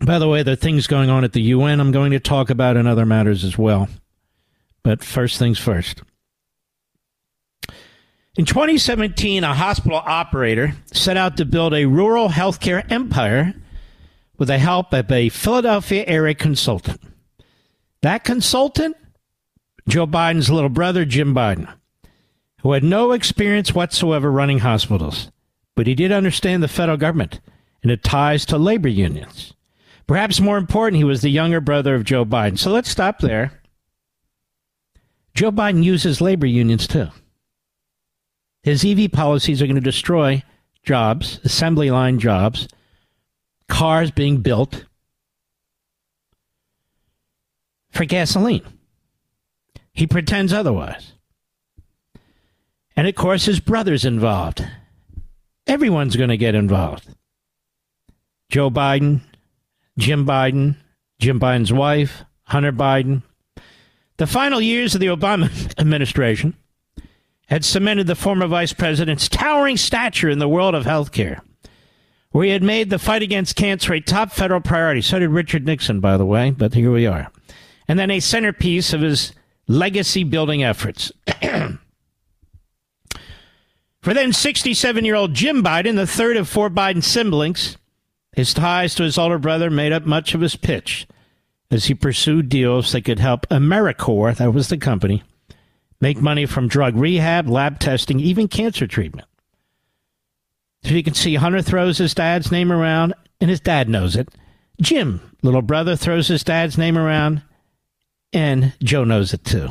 By 0.00 0.18
the 0.18 0.28
way, 0.28 0.42
there 0.42 0.52
are 0.52 0.56
things 0.56 0.86
going 0.86 1.08
on 1.08 1.24
at 1.24 1.32
the 1.32 1.40
UN 1.40 1.80
I'm 1.80 1.92
going 1.92 2.10
to 2.10 2.20
talk 2.20 2.50
about 2.50 2.76
in 2.76 2.86
other 2.86 3.06
matters 3.06 3.44
as 3.44 3.56
well. 3.56 3.88
But 4.82 5.02
first 5.02 5.38
things 5.38 5.58
first. 5.58 6.02
In 8.36 8.44
2017, 8.44 9.44
a 9.44 9.54
hospital 9.54 10.02
operator 10.04 10.74
set 10.92 11.16
out 11.16 11.38
to 11.38 11.46
build 11.46 11.72
a 11.72 11.86
rural 11.86 12.28
healthcare 12.28 12.84
empire 12.92 13.54
with 14.36 14.48
the 14.48 14.58
help 14.58 14.92
of 14.92 15.10
a 15.10 15.30
Philadelphia 15.30 16.04
area 16.06 16.34
consultant. 16.34 17.00
That 18.02 18.24
consultant, 18.24 18.94
Joe 19.88 20.06
Biden's 20.06 20.50
little 20.50 20.68
brother, 20.68 21.06
Jim 21.06 21.34
Biden, 21.34 21.72
who 22.60 22.72
had 22.72 22.84
no 22.84 23.12
experience 23.12 23.74
whatsoever 23.74 24.30
running 24.30 24.58
hospitals, 24.58 25.30
but 25.74 25.86
he 25.86 25.94
did 25.94 26.12
understand 26.12 26.62
the 26.62 26.68
federal 26.68 26.98
government 26.98 27.40
and 27.82 27.90
its 27.90 28.06
ties 28.06 28.44
to 28.46 28.58
labor 28.58 28.88
unions. 28.88 29.54
Perhaps 30.06 30.40
more 30.40 30.58
important, 30.58 30.98
he 30.98 31.04
was 31.04 31.22
the 31.22 31.30
younger 31.30 31.62
brother 31.62 31.94
of 31.94 32.04
Joe 32.04 32.26
Biden. 32.26 32.58
So 32.58 32.70
let's 32.70 32.90
stop 32.90 33.20
there. 33.20 33.62
Joe 35.34 35.50
Biden 35.50 35.82
uses 35.82 36.20
labor 36.20 36.46
unions 36.46 36.86
too. 36.86 37.08
His 38.66 38.84
EV 38.84 39.12
policies 39.12 39.62
are 39.62 39.66
going 39.66 39.76
to 39.76 39.80
destroy 39.80 40.42
jobs, 40.82 41.38
assembly 41.44 41.88
line 41.88 42.18
jobs, 42.18 42.66
cars 43.68 44.10
being 44.10 44.38
built 44.38 44.86
for 47.92 48.04
gasoline. 48.04 48.64
He 49.92 50.08
pretends 50.08 50.52
otherwise. 50.52 51.12
And 52.96 53.06
of 53.06 53.14
course, 53.14 53.44
his 53.44 53.60
brother's 53.60 54.04
involved. 54.04 54.66
Everyone's 55.68 56.16
going 56.16 56.30
to 56.30 56.36
get 56.36 56.56
involved. 56.56 57.06
Joe 58.48 58.68
Biden, 58.68 59.20
Jim 59.96 60.26
Biden, 60.26 60.74
Jim 61.20 61.38
Biden's 61.38 61.72
wife, 61.72 62.24
Hunter 62.42 62.72
Biden. 62.72 63.22
The 64.16 64.26
final 64.26 64.60
years 64.60 64.96
of 64.96 65.00
the 65.00 65.06
Obama 65.06 65.48
administration 65.78 66.56
had 67.46 67.64
cemented 67.64 68.06
the 68.06 68.14
former 68.14 68.46
vice 68.46 68.72
president's 68.72 69.28
towering 69.28 69.76
stature 69.76 70.28
in 70.28 70.38
the 70.38 70.48
world 70.48 70.74
of 70.74 70.84
healthcare, 70.84 71.40
where 72.30 72.44
he 72.44 72.50
had 72.50 72.62
made 72.62 72.90
the 72.90 72.98
fight 72.98 73.22
against 73.22 73.56
cancer 73.56 73.94
a 73.94 74.00
top 74.00 74.32
federal 74.32 74.60
priority. 74.60 75.00
So 75.00 75.18
did 75.18 75.30
Richard 75.30 75.64
Nixon, 75.64 76.00
by 76.00 76.16
the 76.16 76.26
way, 76.26 76.50
but 76.50 76.74
here 76.74 76.92
we 76.92 77.06
are. 77.06 77.30
And 77.88 77.98
then 77.98 78.10
a 78.10 78.20
centerpiece 78.20 78.92
of 78.92 79.00
his 79.00 79.32
legacy 79.68 80.24
building 80.24 80.62
efforts. 80.62 81.12
For 84.02 84.14
then 84.14 84.32
67 84.32 85.04
year 85.04 85.16
old 85.16 85.34
Jim 85.34 85.64
Biden, 85.64 85.96
the 85.96 86.06
third 86.06 86.36
of 86.36 86.48
four 86.48 86.70
Biden 86.70 87.02
siblings, 87.02 87.76
his 88.32 88.54
ties 88.54 88.94
to 88.94 89.02
his 89.02 89.18
older 89.18 89.38
brother 89.38 89.70
made 89.70 89.92
up 89.92 90.06
much 90.06 90.34
of 90.34 90.40
his 90.40 90.54
pitch 90.54 91.08
as 91.70 91.86
he 91.86 91.94
pursued 91.94 92.48
deals 92.48 92.92
that 92.92 93.04
could 93.04 93.18
help 93.18 93.48
Americore, 93.48 94.36
that 94.36 94.54
was 94.54 94.68
the 94.68 94.78
company, 94.78 95.24
make 96.00 96.20
money 96.20 96.46
from 96.46 96.68
drug 96.68 96.96
rehab, 96.96 97.48
lab 97.48 97.78
testing, 97.78 98.20
even 98.20 98.48
cancer 98.48 98.86
treatment. 98.86 99.28
So 100.84 100.90
you 100.90 101.02
can 101.02 101.14
see 101.14 101.34
Hunter 101.34 101.62
throws 101.62 101.98
his 101.98 102.14
dad's 102.14 102.52
name 102.52 102.70
around, 102.70 103.14
and 103.40 103.50
his 103.50 103.60
dad 103.60 103.88
knows 103.88 104.16
it. 104.16 104.28
Jim, 104.80 105.20
little 105.42 105.62
brother, 105.62 105.96
throws 105.96 106.28
his 106.28 106.44
dad's 106.44 106.78
name 106.78 106.96
around, 106.98 107.42
and 108.32 108.72
Joe 108.82 109.04
knows 109.04 109.32
it 109.32 109.44
too. 109.44 109.68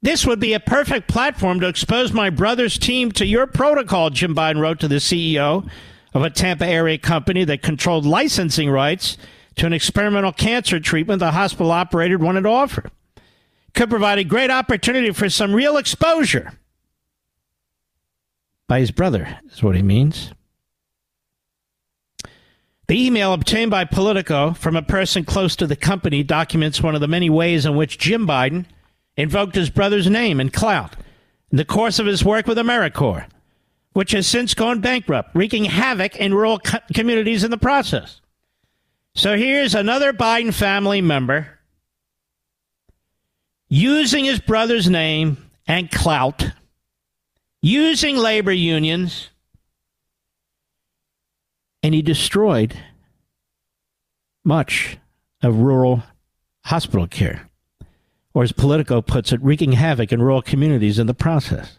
This 0.00 0.26
would 0.26 0.40
be 0.40 0.52
a 0.52 0.60
perfect 0.60 1.06
platform 1.06 1.60
to 1.60 1.68
expose 1.68 2.12
my 2.12 2.28
brother's 2.28 2.76
team 2.76 3.12
to 3.12 3.24
your 3.24 3.46
protocol, 3.46 4.10
Jim 4.10 4.34
Biden 4.34 4.58
wrote 4.58 4.80
to 4.80 4.88
the 4.88 4.96
CEO 4.96 5.68
of 6.12 6.22
a 6.22 6.30
Tampa 6.30 6.66
area 6.66 6.98
company 6.98 7.44
that 7.44 7.62
controlled 7.62 8.04
licensing 8.04 8.68
rights 8.68 9.16
to 9.56 9.66
an 9.66 9.72
experimental 9.72 10.32
cancer 10.32 10.80
treatment 10.80 11.20
the 11.20 11.30
hospital 11.30 11.70
operator 11.70 12.18
wanted 12.18 12.42
to 12.42 12.48
offer. 12.48 12.90
Could 13.74 13.90
provide 13.90 14.18
a 14.18 14.24
great 14.24 14.50
opportunity 14.50 15.12
for 15.12 15.28
some 15.28 15.54
real 15.54 15.76
exposure. 15.76 16.52
By 18.68 18.80
his 18.80 18.90
brother, 18.90 19.38
is 19.50 19.62
what 19.62 19.76
he 19.76 19.82
means. 19.82 20.32
The 22.88 23.06
email 23.06 23.32
obtained 23.32 23.70
by 23.70 23.84
Politico 23.84 24.52
from 24.52 24.76
a 24.76 24.82
person 24.82 25.24
close 25.24 25.56
to 25.56 25.66
the 25.66 25.76
company 25.76 26.22
documents 26.22 26.82
one 26.82 26.94
of 26.94 27.00
the 27.00 27.08
many 27.08 27.30
ways 27.30 27.64
in 27.64 27.76
which 27.76 27.98
Jim 27.98 28.26
Biden 28.26 28.66
invoked 29.16 29.54
his 29.54 29.70
brother's 29.70 30.08
name 30.08 30.40
and 30.40 30.52
clout 30.52 30.96
in 31.50 31.56
the 31.58 31.64
course 31.64 31.98
of 31.98 32.06
his 32.06 32.24
work 32.24 32.46
with 32.46 32.58
Americore 32.58 33.26
which 33.92 34.12
has 34.12 34.26
since 34.26 34.54
gone 34.54 34.80
bankrupt, 34.80 35.34
wreaking 35.34 35.64
havoc 35.64 36.16
in 36.16 36.34
rural 36.34 36.58
co- 36.58 36.78
communities 36.94 37.44
in 37.44 37.50
the 37.50 37.58
process. 37.58 38.20
So 39.14 39.36
here's 39.36 39.74
another 39.74 40.12
Biden 40.12 40.54
family 40.54 41.00
member 41.00 41.58
using 43.72 44.26
his 44.26 44.38
brother's 44.38 44.90
name 44.90 45.50
and 45.66 45.90
clout, 45.90 46.50
using 47.62 48.18
labor 48.18 48.52
unions, 48.52 49.30
and 51.82 51.94
he 51.94 52.02
destroyed 52.02 52.76
much 54.44 54.98
of 55.42 55.56
rural 55.56 56.02
hospital 56.66 57.06
care, 57.06 57.48
or 58.34 58.42
as 58.42 58.52
Politico 58.52 59.00
puts 59.00 59.32
it, 59.32 59.42
wreaking 59.42 59.72
havoc 59.72 60.12
in 60.12 60.20
rural 60.20 60.42
communities 60.42 60.98
in 60.98 61.06
the 61.06 61.14
process. 61.14 61.78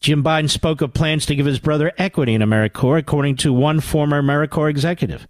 Jim 0.00 0.24
Biden 0.24 0.48
spoke 0.48 0.80
of 0.80 0.94
plans 0.94 1.26
to 1.26 1.34
give 1.34 1.44
his 1.44 1.58
brother 1.58 1.92
equity 1.98 2.32
in 2.32 2.40
Americore, 2.40 2.98
according 2.98 3.36
to 3.36 3.52
one 3.52 3.80
former 3.80 4.22
Americore 4.22 4.70
executive, 4.70 5.28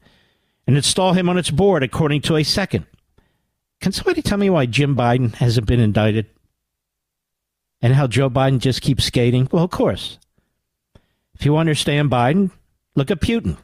and 0.65 0.77
install 0.77 1.15
him 1.15 1.29
on 1.29 1.37
its 1.37 1.51
board, 1.51 1.83
according 1.83 2.21
to 2.21 2.37
a 2.37 2.45
second. 2.45 2.87
Can 3.81 3.93
somebody 3.93 4.23
tell 4.23 4.38
me 4.38 4.51
why 4.51 4.66
Jim 4.66 4.95
Biden 4.95 5.35
hasn't 5.35 5.66
been 5.66 5.81
indicted? 5.81 6.27
And 7.81 7.95
how 7.95 8.07
Joe 8.07 8.29
Biden 8.29 8.59
just 8.59 8.83
keeps 8.83 9.05
skating? 9.05 9.49
Well, 9.51 9.64
of 9.64 9.71
course. 9.71 10.19
If 11.35 11.47
you 11.47 11.57
understand 11.57 12.11
Biden, 12.11 12.51
look 12.95 13.11
at 13.11 13.21
Putin. 13.21 13.57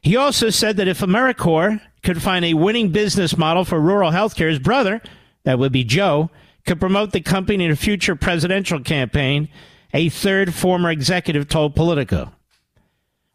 He 0.00 0.16
also 0.16 0.50
said 0.50 0.76
that 0.78 0.88
if 0.88 0.98
Americore 0.98 1.80
could 2.02 2.20
find 2.20 2.44
a 2.44 2.54
winning 2.54 2.90
business 2.90 3.38
model 3.38 3.64
for 3.64 3.80
rural 3.80 4.10
health 4.10 4.34
care, 4.34 4.48
his 4.48 4.58
brother, 4.58 5.00
that 5.44 5.60
would 5.60 5.70
be 5.70 5.84
Joe, 5.84 6.30
could 6.66 6.80
promote 6.80 7.12
the 7.12 7.20
company 7.20 7.64
in 7.64 7.70
a 7.70 7.76
future 7.76 8.16
presidential 8.16 8.80
campaign 8.80 9.48
a 9.94 10.08
third 10.08 10.54
former 10.54 10.90
executive 10.90 11.48
told 11.48 11.76
Politico. 11.76 12.32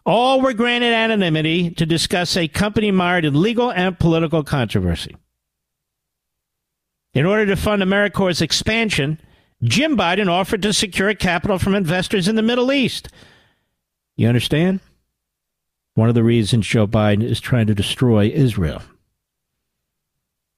All 0.06 0.42
were 0.42 0.54
granted 0.54 0.94
anonymity 0.94 1.70
to 1.72 1.86
discuss 1.86 2.36
a 2.36 2.48
company 2.48 2.92
mired 2.92 3.26
in 3.26 3.42
legal 3.42 3.72
and 3.72 3.98
political 3.98 4.44
controversy. 4.44 5.16
In 7.18 7.26
order 7.26 7.48
to 7.48 7.56
fund 7.56 7.82
Americore's 7.82 8.44
expansion, 8.44 9.20
Jim 9.64 9.98
Biden 9.98 10.30
offered 10.30 10.62
to 10.62 10.72
secure 10.72 11.16
capital 11.16 11.58
from 11.58 11.74
investors 11.74 12.28
in 12.28 12.36
the 12.36 12.44
Middle 12.44 12.72
East. 12.72 13.10
You 14.16 14.28
understand? 14.28 14.82
One 15.96 16.10
of 16.10 16.14
the 16.14 16.24
reasons 16.24 16.68
Joe 16.68 16.86
Biden 16.86 17.24
is 17.24 17.40
trying 17.40 17.66
to 17.66 17.74
destroy 17.74 18.28
Israel. 18.28 18.84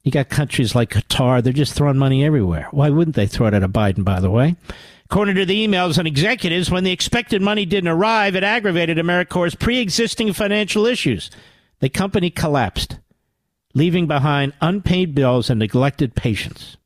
You 0.03 0.11
got 0.11 0.27
countries 0.27 0.75
like 0.75 0.89
Qatar, 0.89 1.41
they're 1.41 1.53
just 1.53 1.75
throwing 1.75 1.97
money 1.97 2.25
everywhere. 2.25 2.67
Why 2.71 2.89
wouldn't 2.89 3.15
they 3.15 3.25
throw 3.25 3.47
it 3.47 3.53
at 3.53 3.63
a 3.63 3.69
Biden, 3.69 4.03
by 4.03 4.19
the 4.19 4.29
way? 4.29 4.57
According 5.05 5.35
to 5.35 5.45
the 5.45 5.65
emails 5.65 5.97
and 5.97 6.09
executives, 6.09 6.69
when 6.69 6.83
the 6.83 6.91
expected 6.91 7.41
money 7.41 7.65
didn't 7.65 7.87
arrive, 7.87 8.35
it 8.35 8.43
aggravated 8.43 8.99
Americore's 8.99 9.55
pre 9.55 9.79
existing 9.79 10.33
financial 10.33 10.85
issues. 10.85 11.31
The 11.79 11.87
company 11.87 12.29
collapsed, 12.29 12.97
leaving 13.79 14.05
behind 14.05 14.53
unpaid 14.61 15.15
bills 15.15 15.49
and 15.49 15.57
neglected 15.57 16.13
patients. 16.13 16.77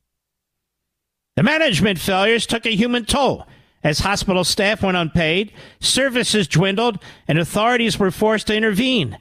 The 1.36 1.42
management 1.42 1.98
failures 1.98 2.46
took 2.46 2.64
a 2.64 2.76
human 2.76 3.04
toll 3.04 3.46
as 3.82 3.98
hospital 3.98 4.44
staff 4.44 4.82
went 4.82 4.96
unpaid, 4.96 5.52
services 5.80 6.48
dwindled, 6.48 6.98
and 7.28 7.38
authorities 7.38 7.98
were 7.98 8.10
forced 8.10 8.46
to 8.46 8.56
intervene. 8.56 9.18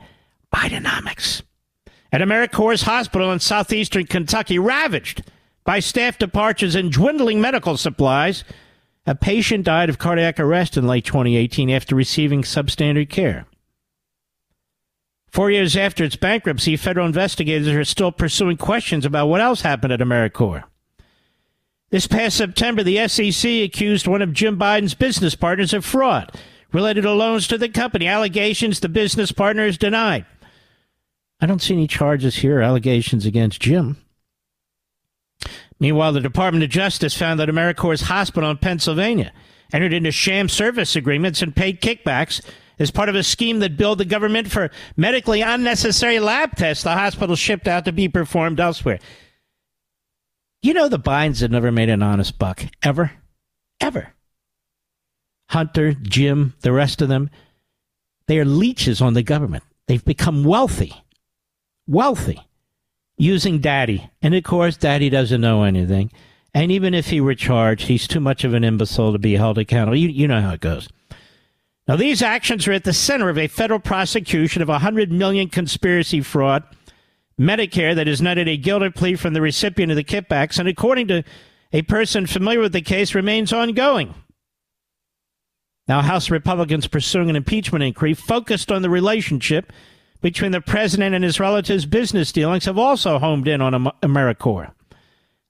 Bidenomics. 0.55 1.41
At 2.13 2.21
Americore 2.21 2.81
Hospital 2.81 3.31
in 3.31 3.39
southeastern 3.39 4.05
Kentucky, 4.05 4.57
ravaged 4.59 5.23
by 5.65 5.79
staff 5.79 6.17
departures 6.17 6.75
and 6.75 6.91
dwindling 6.91 7.41
medical 7.41 7.75
supplies, 7.75 8.43
a 9.05 9.15
patient 9.15 9.65
died 9.65 9.89
of 9.89 9.97
cardiac 9.97 10.39
arrest 10.39 10.77
in 10.77 10.87
late 10.87 11.05
2018 11.05 11.69
after 11.71 11.95
receiving 11.95 12.43
substandard 12.43 13.09
care. 13.09 13.45
Four 15.33 15.49
years 15.49 15.75
after 15.75 16.03
its 16.03 16.15
bankruptcy, 16.15 16.77
federal 16.77 17.07
investigators 17.07 17.67
are 17.67 17.83
still 17.83 18.11
pursuing 18.11 18.55
questions 18.55 19.03
about 19.03 19.25
what 19.25 19.41
else 19.41 19.61
happened 19.61 19.91
at 19.91 19.99
Americore. 19.99 20.65
This 21.89 22.05
past 22.05 22.37
September, 22.37 22.83
the 22.83 23.07
SEC 23.07 23.51
accused 23.63 24.05
one 24.05 24.21
of 24.21 24.31
Jim 24.31 24.59
Biden's 24.59 24.93
business 24.93 25.33
partners 25.33 25.73
of 25.73 25.83
fraud 25.83 26.39
related 26.71 27.01
to 27.01 27.11
loans 27.11 27.47
to 27.47 27.57
the 27.57 27.67
company. 27.67 28.05
Allegations 28.05 28.79
the 28.79 28.89
business 28.89 29.31
partner 29.31 29.65
is 29.65 29.75
denied. 29.75 30.27
I 31.41 31.47
don't 31.47 31.63
see 31.63 31.73
any 31.73 31.87
charges 31.87 32.35
here, 32.35 32.61
allegations 32.61 33.25
against 33.25 33.59
Jim. 33.59 33.97
Meanwhile, 35.79 36.13
the 36.13 36.21
Department 36.21 36.63
of 36.63 36.69
Justice 36.69 37.17
found 37.17 37.39
that 37.39 37.49
Americore 37.49 37.99
Hospital 37.99 38.51
in 38.51 38.57
Pennsylvania 38.57 39.33
entered 39.73 39.93
into 39.93 40.11
sham 40.11 40.47
service 40.47 40.95
agreements 40.95 41.41
and 41.41 41.55
paid 41.55 41.81
kickbacks 41.81 42.39
as 42.79 42.91
part 42.91 43.09
of 43.09 43.15
a 43.15 43.23
scheme 43.23 43.59
that 43.59 43.77
billed 43.77 43.97
the 43.97 44.05
government 44.05 44.51
for 44.51 44.69
medically 44.97 45.41
unnecessary 45.41 46.19
lab 46.19 46.55
tests 46.55 46.83
the 46.83 46.93
hospital 46.93 47.35
shipped 47.35 47.67
out 47.67 47.85
to 47.85 47.91
be 47.91 48.07
performed 48.07 48.59
elsewhere. 48.59 48.99
You 50.61 50.73
know 50.73 50.87
the 50.87 50.99
Bidens 50.99 51.41
have 51.41 51.51
never 51.51 51.71
made 51.71 51.89
an 51.89 52.01
honest 52.01 52.39
buck, 52.39 52.63
ever. 52.81 53.11
Ever. 53.81 54.13
Hunter, 55.49 55.93
Jim, 55.93 56.53
the 56.61 56.71
rest 56.71 57.01
of 57.01 57.09
them, 57.09 57.29
they 58.27 58.39
are 58.39 58.45
leeches 58.45 59.01
on 59.01 59.13
the 59.13 59.23
government. 59.23 59.63
They've 59.87 60.03
become 60.03 60.43
wealthy. 60.43 60.93
Wealthy 61.85 62.39
using 63.17 63.59
daddy. 63.59 64.09
And 64.21 64.33
of 64.33 64.43
course, 64.43 64.77
daddy 64.77 65.09
doesn't 65.09 65.41
know 65.41 65.63
anything. 65.63 66.11
And 66.53 66.71
even 66.71 66.93
if 66.93 67.07
he 67.07 67.19
were 67.19 67.35
charged, 67.35 67.87
he's 67.87 68.07
too 68.07 68.19
much 68.19 68.43
of 68.43 68.53
an 68.53 68.63
imbecile 68.63 69.11
to 69.11 69.19
be 69.19 69.35
held 69.35 69.57
accountable. 69.57 69.97
You, 69.97 70.09
you 70.09 70.27
know 70.27 70.41
how 70.41 70.53
it 70.53 70.61
goes. 70.61 70.87
Now, 71.87 71.97
these 71.97 72.21
actions 72.21 72.67
are 72.67 72.71
at 72.71 72.85
the 72.85 72.93
center 72.93 73.29
of 73.29 73.37
a 73.37 73.47
federal 73.47 73.79
prosecution 73.79 74.61
of 74.61 74.69
a 74.69 74.73
100 74.73 75.11
million 75.11 75.49
conspiracy 75.49 76.21
fraud, 76.21 76.63
Medicare 77.39 77.95
that 77.95 78.07
has 78.07 78.21
netted 78.21 78.47
a 78.47 78.55
guilty 78.55 78.89
plea 78.89 79.15
from 79.15 79.33
the 79.33 79.41
recipient 79.41 79.91
of 79.91 79.97
the 79.97 80.03
kickbacks, 80.03 80.59
and 80.59 80.69
according 80.69 81.07
to 81.09 81.23
a 81.73 81.81
person 81.81 82.27
familiar 82.27 82.59
with 82.59 82.71
the 82.71 82.81
case, 82.81 83.15
remains 83.15 83.51
ongoing. 83.51 84.13
Now, 85.87 86.01
House 86.01 86.29
Republicans 86.29 86.87
pursuing 86.87 87.29
an 87.29 87.35
impeachment 87.35 87.83
inquiry 87.83 88.13
focused 88.13 88.71
on 88.71 88.81
the 88.81 88.89
relationship 88.89 89.73
between 90.21 90.51
the 90.53 90.61
president 90.61 91.13
and 91.13 91.23
his 91.23 91.39
relatives' 91.39 91.85
business 91.85 92.31
dealings 92.31 92.63
have 92.65 92.77
also 92.77 93.19
homed 93.19 93.47
in 93.47 93.59
on 93.59 93.91
Americore. 94.01 94.71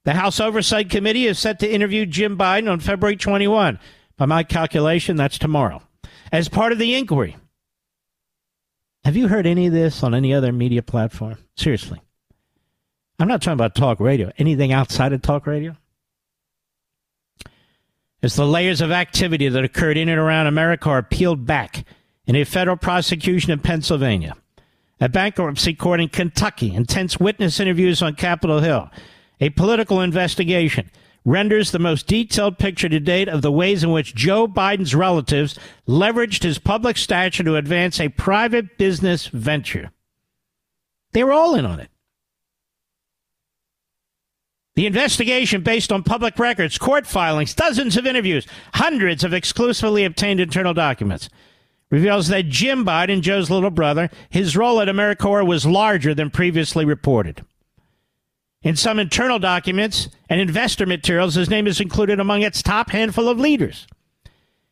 The 0.04 0.14
House 0.14 0.40
Oversight 0.40 0.90
Committee 0.90 1.26
is 1.26 1.38
set 1.38 1.60
to 1.60 1.70
interview 1.70 2.04
Jim 2.04 2.36
Biden 2.36 2.68
on 2.68 2.80
February 2.80 3.16
21. 3.16 3.78
By 4.16 4.26
my 4.26 4.42
calculation, 4.42 5.16
that's 5.16 5.38
tomorrow. 5.38 5.80
As 6.34 6.48
part 6.48 6.72
of 6.72 6.80
the 6.80 6.96
inquiry. 6.96 7.36
Have 9.04 9.14
you 9.14 9.28
heard 9.28 9.46
any 9.46 9.68
of 9.68 9.72
this 9.72 10.02
on 10.02 10.16
any 10.16 10.34
other 10.34 10.50
media 10.50 10.82
platform? 10.82 11.38
Seriously. 11.56 12.02
I'm 13.20 13.28
not 13.28 13.40
talking 13.40 13.52
about 13.52 13.76
talk 13.76 14.00
radio. 14.00 14.32
Anything 14.36 14.72
outside 14.72 15.12
of 15.12 15.22
talk 15.22 15.46
radio? 15.46 15.76
As 18.20 18.34
the 18.34 18.46
layers 18.46 18.80
of 18.80 18.90
activity 18.90 19.48
that 19.48 19.62
occurred 19.62 19.96
in 19.96 20.08
and 20.08 20.18
around 20.18 20.52
Americore 20.52 20.88
are 20.88 21.02
peeled 21.04 21.46
back 21.46 21.84
in 22.26 22.34
a 22.34 22.42
federal 22.42 22.76
prosecution 22.76 23.52
in 23.52 23.60
Pennsylvania, 23.60 24.34
a 25.00 25.08
bankruptcy 25.08 25.72
court 25.72 26.00
in 26.00 26.08
Kentucky, 26.08 26.74
intense 26.74 27.20
witness 27.20 27.60
interviews 27.60 28.02
on 28.02 28.16
Capitol 28.16 28.58
Hill, 28.58 28.90
a 29.40 29.50
political 29.50 30.00
investigation 30.00 30.90
renders 31.24 31.70
the 31.70 31.78
most 31.78 32.06
detailed 32.06 32.58
picture 32.58 32.88
to 32.88 33.00
date 33.00 33.28
of 33.28 33.42
the 33.42 33.52
ways 33.52 33.82
in 33.82 33.90
which 33.90 34.14
Joe 34.14 34.46
Biden's 34.46 34.94
relatives 34.94 35.58
leveraged 35.88 36.42
his 36.42 36.58
public 36.58 36.96
stature 36.96 37.42
to 37.44 37.56
advance 37.56 37.98
a 37.98 38.10
private 38.10 38.76
business 38.76 39.26
venture. 39.28 39.90
They 41.12 41.24
were 41.24 41.32
all 41.32 41.54
in 41.54 41.64
on 41.64 41.80
it. 41.80 41.88
The 44.74 44.86
investigation, 44.86 45.62
based 45.62 45.92
on 45.92 46.02
public 46.02 46.38
records, 46.38 46.78
court 46.78 47.06
filings, 47.06 47.54
dozens 47.54 47.96
of 47.96 48.06
interviews, 48.06 48.46
hundreds 48.74 49.22
of 49.22 49.32
exclusively 49.32 50.04
obtained 50.04 50.40
internal 50.40 50.74
documents, 50.74 51.30
reveals 51.90 52.26
that 52.28 52.48
Jim 52.48 52.84
Biden, 52.84 53.20
Joe's 53.20 53.50
little 53.50 53.70
brother, 53.70 54.10
his 54.30 54.56
role 54.56 54.80
at 54.80 54.88
Americore 54.88 55.46
was 55.46 55.64
larger 55.64 56.12
than 56.12 56.28
previously 56.28 56.84
reported. 56.84 57.44
In 58.64 58.76
some 58.76 58.98
internal 58.98 59.38
documents 59.38 60.08
and 60.30 60.40
investor 60.40 60.86
materials, 60.86 61.34
his 61.34 61.50
name 61.50 61.66
is 61.66 61.80
included 61.80 62.18
among 62.18 62.42
its 62.42 62.62
top 62.62 62.90
handful 62.90 63.28
of 63.28 63.38
leaders. 63.38 63.86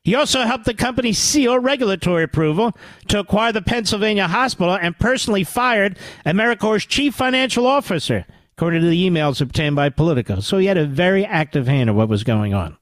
He 0.03 0.15
also 0.15 0.41
helped 0.41 0.65
the 0.65 0.75
company 0.75 1.13
seal 1.13 1.59
regulatory 1.59 2.25
approval 2.25 2.73
to 3.09 3.21
acquire 3.21 3.53
the 3.53 3.63
Pennsylvania 3.63 4.27
hospital 4.27 4.75
and 4.75 4.99
personally 4.99 5.45
fired 5.45 5.99
Americore's 6.25 6.87
chief 6.87 7.15
financial 7.15 7.67
officer, 7.67 8.25
according 8.57 8.81
to 8.81 8.89
the 8.89 9.09
emails 9.09 9.43
obtained 9.43 9.77
by 9.77 9.91
Politico. 9.91 10.41
So 10.41 10.57
he 10.57 10.67
had 10.67 10.79
a 10.79 10.87
very 10.87 11.25
active 11.25 11.69
hand 11.69 11.91
in 11.91 11.95
what 11.95 12.09
was 12.09 12.25
going 12.25 12.55
on. 12.55 12.79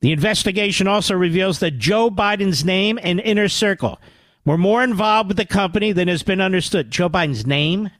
The 0.00 0.12
investigation 0.12 0.86
also 0.86 1.14
reveals 1.14 1.58
that 1.58 1.78
Joe 1.78 2.08
Biden's 2.08 2.64
name 2.64 3.00
and 3.02 3.18
inner 3.20 3.48
circle 3.48 4.00
were 4.44 4.58
more 4.58 4.84
involved 4.84 5.28
with 5.28 5.38
the 5.38 5.44
company 5.44 5.92
than 5.92 6.08
has 6.08 6.22
been 6.22 6.40
understood. 6.40 6.90
Joe 6.90 7.08
Biden's 7.08 7.46
name? 7.46 7.90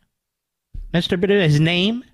Mr. 0.94 1.20
Biden, 1.20 1.42
his 1.42 1.59
name? 1.59 2.04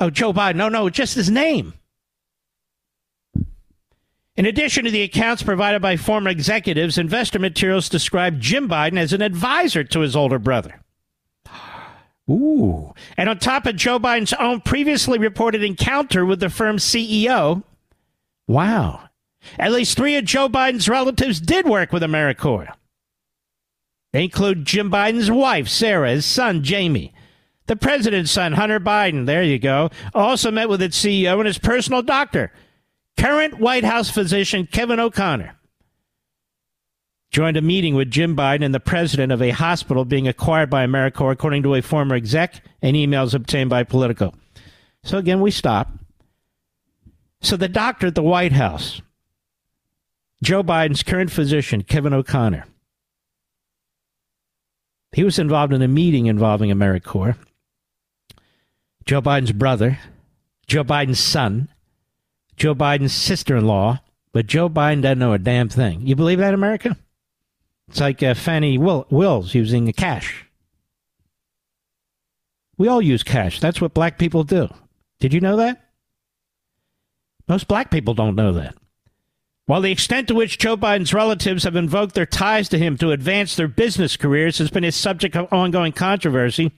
Oh, 0.00 0.10
Joe 0.10 0.32
Biden. 0.32 0.56
No, 0.56 0.68
no, 0.68 0.90
just 0.90 1.14
his 1.14 1.30
name. 1.30 1.74
In 4.34 4.46
addition 4.46 4.84
to 4.84 4.90
the 4.90 5.02
accounts 5.02 5.42
provided 5.42 5.80
by 5.80 5.96
former 5.96 6.30
executives, 6.30 6.98
investor 6.98 7.38
materials 7.38 7.88
describe 7.88 8.40
Jim 8.40 8.68
Biden 8.68 8.98
as 8.98 9.12
an 9.12 9.22
advisor 9.22 9.84
to 9.84 10.00
his 10.00 10.16
older 10.16 10.38
brother. 10.38 10.80
Ooh. 12.28 12.94
And 13.16 13.28
on 13.28 13.38
top 13.38 13.66
of 13.66 13.76
Joe 13.76 13.98
Biden's 13.98 14.32
own 14.32 14.60
previously 14.60 15.18
reported 15.18 15.62
encounter 15.62 16.24
with 16.24 16.40
the 16.40 16.50
firm's 16.50 16.84
CEO, 16.84 17.62
wow. 18.48 19.08
At 19.58 19.72
least 19.72 19.96
three 19.96 20.16
of 20.16 20.24
Joe 20.24 20.48
Biden's 20.48 20.88
relatives 20.88 21.40
did 21.40 21.66
work 21.66 21.92
with 21.92 22.02
Americore. 22.02 22.72
They 24.12 24.24
include 24.24 24.64
Jim 24.66 24.90
Biden's 24.90 25.30
wife, 25.30 25.68
Sarah, 25.68 26.10
his 26.10 26.26
son, 26.26 26.62
Jamie. 26.62 27.14
The 27.66 27.76
president's 27.76 28.30
son, 28.30 28.52
Hunter 28.52 28.80
Biden, 28.80 29.26
there 29.26 29.42
you 29.42 29.58
go, 29.58 29.90
also 30.14 30.50
met 30.50 30.68
with 30.68 30.82
its 30.82 31.02
CEO 31.02 31.38
and 31.38 31.46
his 31.46 31.58
personal 31.58 32.02
doctor, 32.02 32.52
current 33.16 33.58
White 33.58 33.84
House 33.84 34.10
physician 34.10 34.66
Kevin 34.66 35.00
O'Connor 35.00 35.56
joined 37.32 37.56
a 37.56 37.62
meeting 37.62 37.94
with 37.94 38.10
Jim 38.10 38.36
Biden 38.36 38.62
and 38.62 38.74
the 38.74 38.80
president 38.80 39.32
of 39.32 39.40
a 39.40 39.50
hospital 39.50 40.04
being 40.04 40.28
acquired 40.28 40.68
by 40.68 40.86
Americore, 40.86 41.32
according 41.32 41.62
to 41.62 41.74
a 41.74 41.82
former 41.82 42.14
exec 42.14 42.62
and 42.82 42.94
emails 42.94 43.34
obtained 43.34 43.70
by 43.70 43.82
Politico. 43.82 44.34
So 45.02 45.16
again, 45.16 45.40
we 45.40 45.50
stop. 45.50 45.90
So 47.40 47.56
the 47.56 47.68
doctor 47.68 48.08
at 48.08 48.14
the 48.14 48.22
White 48.22 48.52
House, 48.52 49.00
Joe 50.42 50.62
Biden's 50.62 51.02
current 51.02 51.30
physician, 51.30 51.82
Kevin 51.82 52.12
O'Connor, 52.12 52.66
he 55.12 55.24
was 55.24 55.38
involved 55.38 55.72
in 55.72 55.82
a 55.82 55.88
meeting 55.88 56.26
involving 56.26 56.70
Americore. 56.70 57.36
Joe 59.04 59.20
Biden's 59.20 59.52
brother, 59.52 59.98
Joe 60.66 60.84
Biden's 60.84 61.20
son, 61.20 61.68
Joe 62.56 62.74
Biden's 62.74 63.12
sister 63.12 63.56
in 63.56 63.66
law, 63.66 64.00
but 64.32 64.46
Joe 64.46 64.68
Biden 64.68 65.02
doesn't 65.02 65.18
know 65.18 65.32
a 65.32 65.38
damn 65.38 65.68
thing. 65.68 66.06
You 66.06 66.16
believe 66.16 66.38
that, 66.38 66.54
America? 66.54 66.96
It's 67.88 68.00
like 68.00 68.22
uh, 68.22 68.34
Fani 68.34 68.78
Will- 68.78 69.06
Willis 69.10 69.54
using 69.54 69.92
cash. 69.92 70.46
We 72.78 72.88
all 72.88 73.02
use 73.02 73.22
cash. 73.22 73.60
That's 73.60 73.80
what 73.80 73.94
black 73.94 74.18
people 74.18 74.44
do. 74.44 74.68
Did 75.20 75.34
you 75.34 75.40
know 75.40 75.56
that? 75.56 75.90
Most 77.48 77.68
black 77.68 77.90
people 77.90 78.14
don't 78.14 78.34
know 78.34 78.52
that. 78.52 78.74
While 79.66 79.80
the 79.80 79.92
extent 79.92 80.28
to 80.28 80.34
which 80.34 80.58
Joe 80.58 80.76
Biden's 80.76 81.14
relatives 81.14 81.64
have 81.64 81.76
invoked 81.76 82.14
their 82.14 82.26
ties 82.26 82.68
to 82.70 82.78
him 82.78 82.96
to 82.98 83.12
advance 83.12 83.54
their 83.54 83.68
business 83.68 84.16
careers 84.16 84.58
has 84.58 84.70
been 84.70 84.84
a 84.84 84.92
subject 84.92 85.36
of 85.36 85.52
ongoing 85.52 85.92
controversy, 85.92 86.72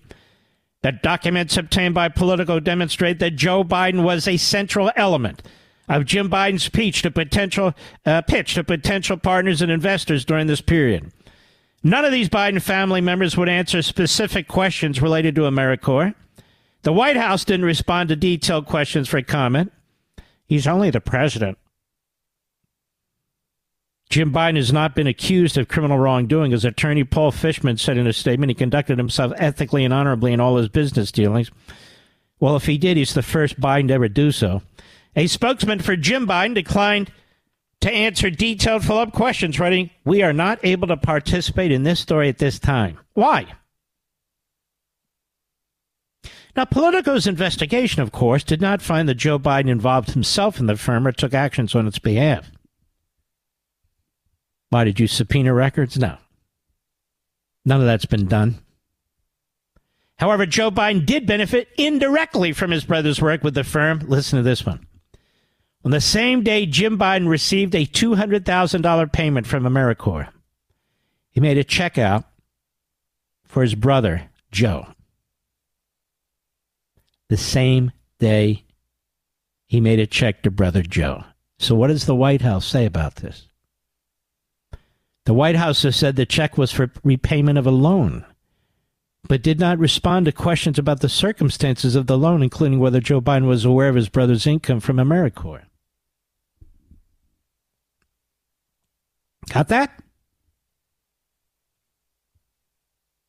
that 0.83 1.03
documents 1.03 1.57
obtained 1.57 1.94
by 1.94 2.11
Politico 2.11 2.61
demonstrate 2.61 3.18
that 3.18 3.37
Joe 3.37 3.64
Biden 3.64 4.03
was 4.03 4.29
a 4.29 4.37
central 4.37 4.92
element 4.97 5.42
of 5.88 6.05
Jim 6.05 6.29
Biden's 6.29 6.68
pitch 6.68 7.01
to 7.03 7.11
potential 7.11 7.73
uh, 8.05 8.20
pitch 8.20 8.55
to 8.55 8.64
potential 8.64 9.16
partners 9.16 9.62
and 9.62 9.73
investors 9.73 10.27
during 10.27 10.47
this 10.47 10.61
period. 10.61 11.11
None 11.83 12.05
of 12.05 12.12
these 12.12 12.29
Biden 12.29 12.61
family 12.61 13.01
members 13.01 13.35
would 13.35 13.49
answer 13.49 13.81
specific 13.81 14.47
questions 14.47 15.01
related 15.01 15.35
to 15.37 15.42
Americore. 15.42 16.14
The 16.83 16.92
White 16.92 17.16
House 17.16 17.47
didn't 17.47 17.64
respond 17.64 18.11
to 18.11 18.16
detailed 18.16 18.66
questions 18.66 19.09
for 19.09 19.23
comment. 19.23 19.73
He's 20.47 20.66
only 20.66 20.90
the 20.90 21.01
president. 21.01 21.57
Jim 24.11 24.33
Biden 24.33 24.57
has 24.57 24.73
not 24.73 24.95
been 24.95 25.07
accused 25.07 25.57
of 25.57 25.69
criminal 25.69 25.99
wrongdoing. 25.99 26.53
As 26.53 26.64
attorney 26.64 27.05
Paul 27.05 27.31
Fishman 27.33 27.79
said 27.79 27.97
in 27.97 28.07
a 28.07 28.12
statement, 28.12 28.51
he 28.51 28.55
conducted 28.55 28.99
himself 28.99 29.33
ethically 29.37 29.85
and 29.85 29.93
honorably 29.93 30.33
in 30.33 30.40
all 30.40 30.57
his 30.57 30.69
business 30.69 31.11
dealings. 31.11 31.51
Well, 32.38 32.57
if 32.57 32.67
he 32.67 32.79
did, 32.79 32.97
he's 32.97 33.14
the 33.14 33.23
first 33.23 33.61
Biden 33.61 33.88
to 33.88 33.95
ever 33.95 34.09
do 34.09 34.31
so. 34.31 34.62
A 35.17 35.27
spokesman 35.27 35.81
for 35.81 35.97
Jim 35.97 36.27
Biden 36.27 36.55
declined 36.55 37.11
to 37.81 37.90
answer 37.90 38.31
detailed 38.31 38.85
follow 38.85 39.03
up 39.03 39.12
questions, 39.12 39.59
writing, 39.59 39.90
We 40.05 40.23
are 40.23 40.33
not 40.33 40.59
able 40.62 40.88
to 40.88 40.97
participate 40.97 41.73
in 41.73 41.83
this 41.83 42.01
story 42.01 42.29
at 42.29 42.38
this 42.38 42.59
time. 42.59 42.99
Why? 43.14 43.47
Now, 46.57 46.64
Politico's 46.64 47.27
investigation, 47.27 48.03
of 48.03 48.12
course, 48.12 48.45
did 48.45 48.61
not 48.61 48.81
find 48.81 49.09
that 49.09 49.17
Joe 49.17 49.38
Biden 49.38 49.69
involved 49.69 50.11
himself 50.11 50.61
in 50.61 50.67
the 50.67 50.77
firm 50.77 51.07
or 51.07 51.12
took 51.12 51.35
actions 51.35 51.75
on 51.75 51.87
its 51.87 51.99
behalf. 51.99 52.51
Why 54.74 54.82
did 54.82 54.98
you 54.98 55.06
subpoena 55.06 55.54
records? 55.54 55.96
No. 55.96 56.16
None 57.64 57.78
of 57.78 57.87
that's 57.87 58.06
been 58.06 58.26
done. 58.26 58.56
However, 60.16 60.46
Joe 60.46 60.72
Biden 60.72 61.06
did 61.06 61.28
benefit 61.28 61.68
indirectly 61.78 62.52
from 62.52 62.72
his 62.72 62.84
brother's 62.84 63.22
work 63.22 63.44
with 63.44 63.54
the 63.54 63.62
firm. 63.62 64.00
Listen 64.00 64.37
to 64.37 64.42
this 64.42 64.66
one. 64.66 64.84
On 65.84 65.92
the 65.92 66.00
same 66.00 66.42
day, 66.42 66.66
Jim 66.66 66.98
Biden 66.98 67.28
received 67.28 67.76
a 67.76 67.87
$200,000 67.87 69.12
payment 69.12 69.46
from 69.46 69.62
Americore. 69.62 70.30
He 71.30 71.38
made 71.38 71.56
a 71.56 71.62
check 71.62 71.96
out 71.96 72.24
for 73.44 73.62
his 73.62 73.76
brother, 73.76 74.28
Joe. 74.50 74.88
The 77.28 77.37
same 77.37 77.92
day, 78.18 78.64
he 79.68 79.80
made 79.80 80.00
a 80.00 80.08
check 80.08 80.42
to 80.42 80.50
brother 80.50 80.82
Joe. 80.82 81.22
So, 81.60 81.76
what 81.76 81.87
does 81.87 82.06
the 82.06 82.16
White 82.16 82.42
House 82.42 82.66
say 82.66 82.87
about 82.87 83.14
this? 83.14 83.46
The 85.26 85.34
White 85.34 85.56
House 85.56 85.82
has 85.84 85.96
said 85.96 86.16
the 86.16 86.26
check 86.26 86.58
was 86.58 86.70
for 86.70 86.90
repayment 87.02 87.58
of 87.58 87.66
a 87.66 87.70
loan, 87.70 88.26
but 89.26 89.42
did 89.42 89.58
not 89.58 89.78
respond 89.78 90.26
to 90.26 90.32
questions 90.32 90.78
about 90.78 91.00
the 91.00 91.08
circumstances 91.08 91.94
of 91.94 92.06
the 92.06 92.18
loan, 92.18 92.42
including 92.42 92.78
whether 92.78 93.00
Joe 93.00 93.22
Biden 93.22 93.46
was 93.46 93.64
aware 93.64 93.88
of 93.88 93.94
his 93.94 94.10
brother's 94.10 94.46
income 94.46 94.80
from 94.80 94.96
Americore. 94.96 95.62
Got 99.50 99.68
that? 99.68 100.02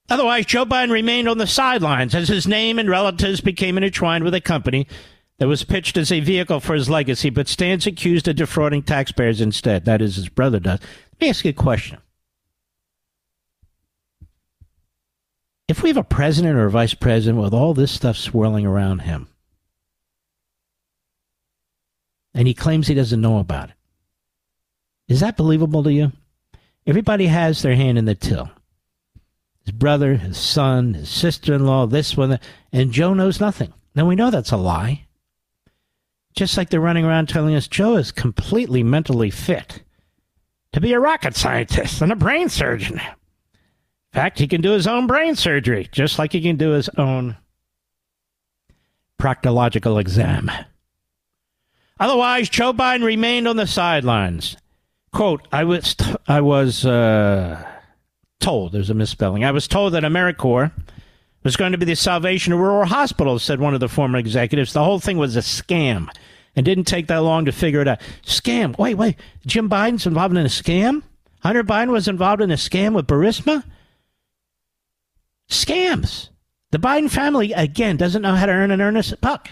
Otherwise, 0.10 0.46
Joe 0.46 0.66
Biden 0.66 0.92
remained 0.92 1.28
on 1.28 1.38
the 1.38 1.48
sidelines 1.48 2.14
as 2.14 2.28
his 2.28 2.46
name 2.46 2.78
and 2.78 2.90
relatives 2.90 3.42
became 3.42 3.78
intertwined 3.78 4.24
with 4.24 4.36
a 4.36 4.42
company 4.42 4.88
that 5.38 5.48
was 5.48 5.64
pitched 5.64 5.98
as 5.98 6.12
a 6.12 6.22
vehicle 6.22 6.60
for 6.60 6.76
his 6.76 6.90
legacy, 6.90 7.30
but 7.30 7.48
stands 7.48 7.86
accused 7.86 8.28
of 8.28 8.36
defrauding 8.36 8.84
taxpayers 8.84 9.42
instead. 9.42 9.86
That 9.86 10.02
is, 10.02 10.16
his 10.16 10.30
brother 10.30 10.60
does. 10.60 10.80
Let 11.14 11.22
me 11.22 11.30
ask 11.30 11.44
you 11.44 11.50
a 11.50 11.54
question. 11.54 12.00
If 15.68 15.82
we 15.82 15.90
have 15.90 15.98
a 15.98 16.04
president 16.04 16.58
or 16.58 16.66
a 16.66 16.72
vice 16.72 16.94
president 16.94 17.42
with 17.42 17.54
all 17.54 17.74
this 17.74 17.92
stuff 17.92 18.18
swirling 18.18 18.66
around 18.66 19.00
him, 19.00 19.28
and 22.34 22.48
he 22.48 22.54
claims 22.54 22.88
he 22.88 22.94
doesn't 22.94 23.22
know 23.22 23.40
about 23.40 23.70
it, 23.70 23.76
is 25.08 25.20
that 25.20 25.38
believable 25.38 25.84
to 25.84 25.92
you? 25.92 26.12
Everybody 26.88 27.28
has 27.28 27.62
their 27.62 27.76
hand 27.76 27.98
in 27.98 28.06
the 28.06 28.16
till. 28.16 28.52
His 29.66 29.74
brother, 29.74 30.16
his 30.16 30.38
son, 30.38 30.94
his 30.94 31.10
sister 31.10 31.56
in 31.56 31.66
law, 31.66 31.88
this 31.88 32.16
one, 32.16 32.40
and 32.72 32.92
Joe 32.92 33.16
knows 33.16 33.40
nothing. 33.40 33.74
Now 33.96 34.06
we 34.06 34.16
know 34.16 34.30
that's 34.30 34.52
a 34.52 34.58
lie. 34.58 35.05
Just 36.36 36.58
like 36.58 36.70
they're 36.70 36.82
running 36.82 37.06
around 37.06 37.30
telling 37.30 37.56
us 37.56 37.68
Joe 37.68 37.96
is 37.96 38.12
completely 38.12 38.84
mentally 38.84 39.30
fit 39.30 39.84
to 40.74 40.82
be 40.82 40.94
a 40.94 41.00
rocket 41.00 41.36
scientist 41.36 42.02
and 42.02 42.12
a 42.12 42.16
brain 42.16 42.50
surgeon. 42.50 43.00
In 43.00 44.22
fact, 44.22 44.40
he 44.40 44.48
can 44.48 44.62
do 44.62 44.72
his 44.72 44.88
own 44.88 45.08
brain 45.08 45.36
surgery, 45.36 45.88
just 45.92 46.20
like 46.20 46.34
he 46.34 46.42
can 46.42 46.58
do 46.58 46.72
his 46.72 46.90
own 46.98 47.38
proctological 49.22 50.00
exam. 50.00 50.52
Otherwise, 52.00 52.50
Joe 52.50 52.74
Biden 52.74 53.04
remained 53.04 53.48
on 53.48 53.56
the 53.56 53.68
sidelines 53.68 54.58
quote, 55.16 55.48
I 55.52 55.64
was, 55.64 55.96
t- 55.96 56.14
I 56.28 56.42
was 56.42 56.86
uh, 56.86 57.64
told, 58.42 58.74
there's 58.74 58.90
a 58.90 58.94
misspelling, 58.94 59.46
I 59.46 59.52
was 59.52 59.68
told 59.68 59.94
that 59.94 60.04
Americore 60.04 60.72
was 61.46 61.56
going 61.56 61.72
to 61.74 61.78
be 61.78 61.86
the 61.86 61.96
salvation 61.96 62.52
of 62.52 62.60
rural 62.60 62.86
hospitals, 62.86 63.44
said 63.44 63.60
one 63.60 63.76
of 63.76 63.80
the 63.80 63.88
former 63.88 64.18
executives. 64.18 64.74
The 64.74 64.84
whole 64.84 65.00
thing 65.00 65.18
was 65.18 65.38
a 65.38 65.42
scam 65.42 66.10
and 66.56 66.66
didn't 66.66 66.86
take 66.86 67.06
that 67.08 67.20
long 67.20 67.46
to 67.46 67.52
figure 67.52 67.82
it 67.82 67.88
out. 67.88 68.02
Scam. 68.24 68.76
Wait, 68.80 68.96
wait. 68.96 69.16
Jim 69.46 69.70
Biden's 69.70 70.08
involved 70.08 70.36
in 70.36 70.44
a 70.44 70.50
scam? 70.50 71.04
Hunter 71.42 71.64
Biden 71.64 71.92
was 71.92 72.08
involved 72.08 72.42
in 72.42 72.50
a 72.50 72.56
scam 72.56 72.94
with 72.94 73.06
Burisma? 73.06 73.64
Scams. 75.48 76.30
The 76.72 76.80
Biden 76.80 77.12
family, 77.12 77.54
again, 77.54 77.96
doesn't 77.96 78.24
know 78.24 78.34
how 78.34 78.48
to 78.48 78.52
earn 78.52 78.72
an 78.72 78.82
earnest 78.82 79.22
buck. 79.22 79.50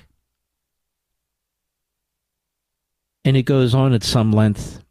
And 3.23 3.37
it 3.37 3.43
goes 3.43 3.75
on 3.75 3.93
at 3.93 4.03
some 4.03 4.31
length. 4.31 4.83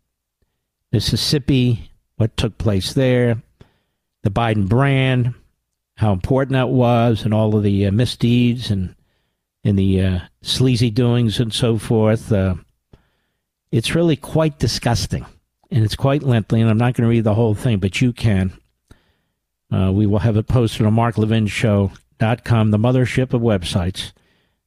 Mississippi, 0.92 1.90
what 2.14 2.36
took 2.36 2.58
place 2.58 2.92
there, 2.92 3.42
the 4.22 4.30
Biden 4.30 4.68
brand, 4.68 5.34
how 5.96 6.12
important 6.12 6.52
that 6.54 6.68
was, 6.68 7.24
and 7.24 7.34
all 7.34 7.56
of 7.56 7.62
the 7.62 7.86
uh, 7.86 7.90
misdeeds 7.90 8.70
and 8.70 8.94
and 9.64 9.78
the 9.78 10.00
uh, 10.00 10.18
sleazy 10.42 10.90
doings 10.90 11.38
and 11.38 11.52
so 11.52 11.78
forth. 11.78 12.32
Uh, 12.32 12.56
it's 13.70 13.94
really 13.94 14.16
quite 14.16 14.58
disgusting, 14.58 15.24
and 15.70 15.84
it's 15.84 15.96
quite 15.96 16.22
lengthy. 16.22 16.60
And 16.60 16.68
I'm 16.68 16.78
not 16.78 16.94
going 16.94 17.04
to 17.04 17.10
read 17.10 17.24
the 17.24 17.34
whole 17.34 17.54
thing, 17.54 17.78
but 17.78 18.00
you 18.00 18.12
can. 18.12 18.52
Uh, 19.72 19.90
we 19.90 20.06
will 20.06 20.18
have 20.18 20.36
it 20.36 20.46
posted 20.46 20.84
on 20.84 20.94
marklevinshow.com, 20.94 22.70
the 22.70 22.78
mothership 22.78 23.32
of 23.32 23.40
websites, 23.40 24.12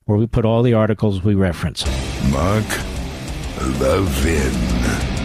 where 0.06 0.18
we 0.18 0.26
put 0.26 0.46
all 0.46 0.64
the 0.64 0.74
articles 0.74 1.24
we 1.24 1.36
reference. 1.36 1.86
Mark 2.32 2.66
Levin. 3.80 5.25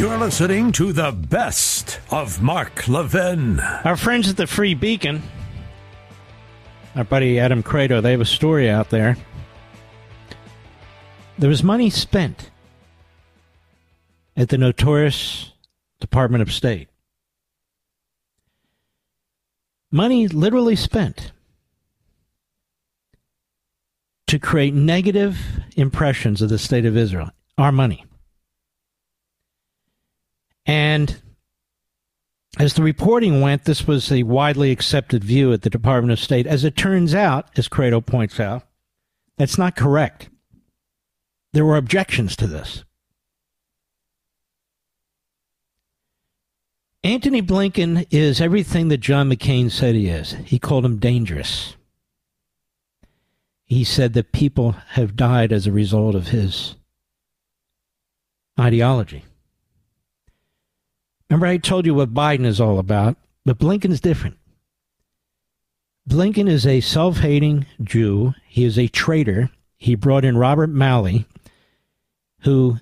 You're 0.00 0.16
listening 0.16 0.72
to 0.72 0.94
the 0.94 1.12
best 1.12 2.00
of 2.10 2.40
Mark 2.40 2.88
Levin. 2.88 3.60
Our 3.60 3.98
friends 3.98 4.30
at 4.30 4.38
the 4.38 4.46
Free 4.46 4.72
Beacon, 4.72 5.22
our 6.96 7.04
buddy 7.04 7.38
Adam 7.38 7.62
Kredo, 7.62 8.00
they 8.00 8.12
have 8.12 8.22
a 8.22 8.24
story 8.24 8.70
out 8.70 8.88
there. 8.88 9.18
There 11.38 11.50
was 11.50 11.62
money 11.62 11.90
spent 11.90 12.48
at 14.38 14.48
the 14.48 14.56
notorious 14.56 15.52
Department 16.00 16.40
of 16.40 16.50
State. 16.50 16.88
Money 19.92 20.28
literally 20.28 20.76
spent 20.76 21.32
to 24.28 24.38
create 24.38 24.72
negative 24.72 25.36
impressions 25.76 26.40
of 26.40 26.48
the 26.48 26.58
state 26.58 26.86
of 26.86 26.96
Israel. 26.96 27.28
Our 27.58 27.70
money. 27.70 28.06
And 30.66 31.20
as 32.58 32.74
the 32.74 32.82
reporting 32.82 33.40
went, 33.40 33.64
this 33.64 33.86
was 33.86 34.10
a 34.10 34.24
widely 34.24 34.70
accepted 34.70 35.22
view 35.22 35.52
at 35.52 35.62
the 35.62 35.70
Department 35.70 36.12
of 36.12 36.18
State. 36.18 36.46
As 36.46 36.64
it 36.64 36.76
turns 36.76 37.14
out, 37.14 37.48
as 37.56 37.68
Kredo 37.68 38.04
points 38.04 38.40
out, 38.40 38.64
that's 39.38 39.58
not 39.58 39.76
correct. 39.76 40.28
there 41.52 41.64
were 41.64 41.76
objections 41.76 42.36
to 42.36 42.46
this. 42.46 42.84
Antony 47.02 47.40
Blinken 47.40 48.06
is 48.10 48.40
everything 48.40 48.88
that 48.88 48.98
John 48.98 49.30
McCain 49.30 49.70
said 49.70 49.94
he 49.94 50.08
is. 50.08 50.32
He 50.44 50.58
called 50.58 50.84
him 50.84 50.98
dangerous. 50.98 51.76
He 53.64 53.84
said 53.84 54.12
that 54.12 54.32
people 54.32 54.72
have 54.72 55.16
died 55.16 55.52
as 55.52 55.66
a 55.66 55.72
result 55.72 56.14
of 56.14 56.28
his 56.28 56.76
ideology. 58.58 59.24
Remember, 61.30 61.46
I 61.46 61.58
told 61.58 61.86
you 61.86 61.94
what 61.94 62.12
Biden 62.12 62.44
is 62.44 62.60
all 62.60 62.80
about, 62.80 63.16
but 63.44 63.58
Blinken's 63.58 64.00
different. 64.00 64.36
Blinken 66.08 66.48
is 66.48 66.66
a 66.66 66.80
self 66.80 67.18
hating 67.18 67.66
Jew. 67.80 68.34
He 68.48 68.64
is 68.64 68.76
a 68.76 68.88
traitor. 68.88 69.50
He 69.78 69.94
brought 69.94 70.24
in 70.24 70.36
Robert 70.36 70.70
Malley, 70.70 71.26
who 72.40 72.78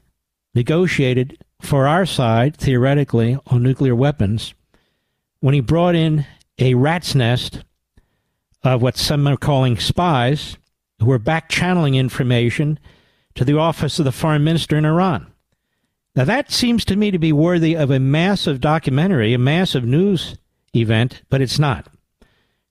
negotiated 0.55 1.37
for 1.61 1.87
our 1.87 2.07
side, 2.07 2.57
theoretically, 2.57 3.39
on 3.49 3.63
nuclear 3.63 3.95
weapons, 3.95 4.55
when 5.41 5.53
he 5.53 5.61
brought 5.61 5.95
in 5.95 6.25
a 6.59 6.75
rat's 6.75 7.15
nest 7.15 7.63
of 8.63 8.81
what 8.81 8.97
some 8.97 9.27
are 9.27 9.37
calling 9.37 9.79
spies 9.79 10.57
who 11.01 11.07
were 11.07 11.19
back 11.19 11.51
channeling 11.51 11.95
information 11.97 12.79
to 13.35 13.45
the 13.45 13.59
office 13.59 13.99
of 13.99 14.07
the 14.07 14.13
foreign 14.13 14.43
minister 14.43 14.77
in 14.77 14.87
Iran. 14.87 15.28
Now, 16.19 16.25
that 16.25 16.51
seems 16.51 16.85
to 16.87 16.97
me 16.97 17.13
to 17.13 17.19
be 17.21 17.33
worthy 17.33 17.77
of 17.77 17.93
a 17.93 18.01
massive 18.01 18.61
documentary, 18.61 19.35
a 19.35 19.39
massive 19.39 19.85
news 19.85 20.37
event, 20.75 21.23
but 21.29 21.41
it's 21.41 21.61
not. 21.61 21.87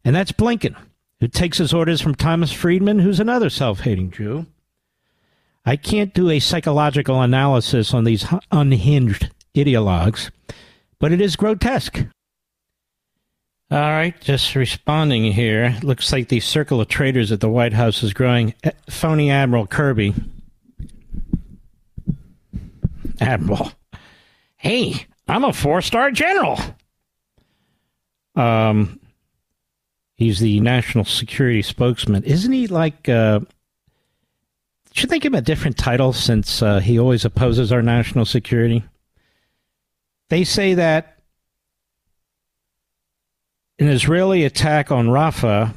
And 0.03 0.13
that's 0.13 0.33
Blinken, 0.33 0.75
who 1.21 1.29
takes 1.29 1.57
his 1.57 1.71
orders 1.71 2.01
from 2.01 2.13
Thomas 2.13 2.51
Friedman, 2.51 2.99
who's 2.99 3.21
another 3.21 3.49
self 3.49 3.79
hating 3.79 4.11
Jew. 4.11 4.47
I 5.65 5.77
can't 5.77 6.13
do 6.13 6.29
a 6.29 6.39
psychological 6.39 7.21
analysis 7.21 7.93
on 7.93 8.03
these 8.03 8.25
unhinged 8.51 9.31
ideologues, 9.55 10.29
but 10.99 11.13
it 11.13 11.21
is 11.21 11.37
grotesque. 11.37 11.99
All 13.71 13.79
right, 13.79 14.19
just 14.19 14.55
responding 14.55 15.31
here. 15.31 15.77
Looks 15.83 16.11
like 16.11 16.27
the 16.27 16.41
circle 16.41 16.81
of 16.81 16.89
traitors 16.89 17.31
at 17.31 17.39
the 17.39 17.47
White 17.47 17.71
House 17.71 18.03
is 18.03 18.11
growing. 18.11 18.55
Phony 18.89 19.31
Admiral 19.31 19.67
Kirby. 19.67 20.15
Admiral. 23.19 23.71
Hey, 24.57 25.05
I'm 25.27 25.43
a 25.43 25.53
four 25.53 25.81
star 25.81 26.11
general. 26.11 26.59
Um, 28.35 28.99
he's 30.15 30.39
the 30.39 30.59
national 30.59 31.05
security 31.05 31.61
spokesman. 31.61 32.23
Isn't 32.23 32.51
he 32.51 32.67
like 32.67 33.09
uh, 33.09 33.39
should 34.97 35.11
they 35.11 35.19
give 35.19 35.33
him 35.33 35.37
a 35.37 35.41
different 35.41 35.77
title 35.77 36.11
since 36.11 36.63
uh, 36.63 36.79
he 36.79 36.97
always 36.97 37.23
opposes 37.23 37.71
our 37.71 37.83
national 37.83 38.25
security? 38.25 38.83
They 40.29 40.43
say 40.43 40.73
that 40.73 41.19
an 43.77 43.87
Israeli 43.89 44.43
attack 44.43 44.91
on 44.91 45.07
Rafah 45.07 45.71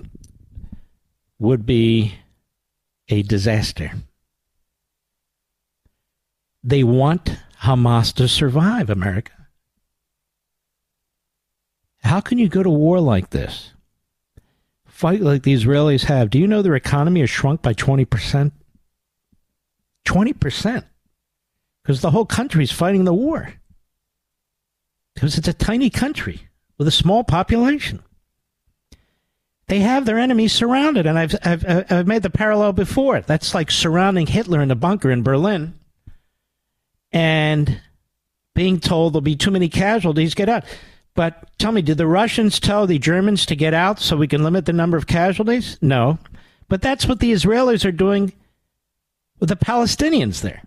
would 1.39 1.67
be 1.67 2.15
a 3.11 3.23
disaster. 3.23 3.93
They 6.63 6.85
want 6.85 7.37
Hamas 7.63 8.13
to 8.15 8.29
survive, 8.29 8.91
America. 8.91 9.33
How 12.03 12.21
can 12.21 12.39
you 12.39 12.49
go 12.49 12.63
to 12.63 12.71
war 12.71 13.01
like 13.01 13.31
this? 13.31 13.73
Fight 14.87 15.21
like 15.21 15.43
the 15.43 15.55
Israelis 15.55 16.05
have. 16.05 16.31
Do 16.31 16.39
you 16.39 16.47
know 16.47 16.63
their 16.63 16.75
economy 16.75 17.21
has 17.21 17.31
shrunk 17.31 17.63
by 17.63 17.73
20%? 17.73 18.53
20%. 20.07 20.85
Because 21.83 22.01
the 22.01 22.11
whole 22.11 22.27
country 22.27 22.65
is 22.65 22.73
fighting 22.73 23.05
the 23.05 23.15
war. 23.15 23.55
Because 25.15 25.39
it's 25.39 25.49
a 25.49 25.53
tiny 25.53 25.89
country 25.89 26.49
with 26.79 26.89
a 26.89 26.93
small 26.93 27.25
population. 27.25 28.03
They 29.69 29.81
have 29.81 30.05
their 30.05 30.19
enemies 30.19 30.53
surrounded, 30.53 31.07
and 31.07 31.19
I've, 31.19 31.35
I've, 31.45 31.65
I've 31.91 32.07
made 32.07 32.23
the 32.23 32.31
parallel 32.31 32.73
before. 32.73 33.21
That's 33.21 33.55
like 33.55 33.71
surrounding 33.71 34.27
Hitler 34.27 34.61
in 34.61 34.71
a 34.71 34.75
bunker 34.75 35.11
in 35.11 35.23
Berlin 35.23 35.80
and 37.13 37.81
being 38.55 38.81
told 38.81 39.13
there'll 39.13 39.23
be 39.23 39.37
too 39.37 39.51
many 39.51 39.69
casualties, 39.69 40.35
get 40.35 40.49
out. 40.49 40.65
But 41.15 41.51
tell 41.59 41.73
me, 41.73 41.83
did 41.83 41.99
the 41.99 42.07
Russians 42.07 42.61
tell 42.61 42.87
the 42.87 42.99
Germans 42.99 43.47
to 43.47 43.57
get 43.57 43.75
out 43.75 43.99
so 43.99 44.17
we 44.17 44.29
can 44.29 44.45
limit 44.45 44.67
the 44.67 44.73
number 44.73 44.97
of 44.97 45.07
casualties? 45.07 45.77
No. 45.81 46.19
But 46.69 46.83
that's 46.83 47.07
what 47.07 47.21
the 47.21 47.33
Israelis 47.33 47.85
are 47.85 47.93
doing 47.93 48.33
with 49.41 49.49
the 49.49 49.57
Palestinians 49.57 50.41
there. 50.41 50.63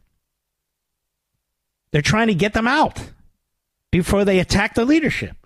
They're 1.92 2.02
trying 2.02 2.28
to 2.28 2.36
get 2.36 2.54
them 2.54 2.68
out 2.68 3.00
before 3.92 4.26
they 4.26 4.40
attack 4.40 4.74
the 4.74 4.86
leadership. 4.86 5.38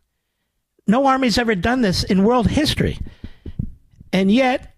No 0.88 1.06
army's 1.06 1.38
ever 1.38 1.54
done 1.54 1.82
this 1.82 2.04
in 2.04 2.24
world 2.24 2.48
history. 2.48 2.98
And 4.14 4.32
yet, 4.32 4.74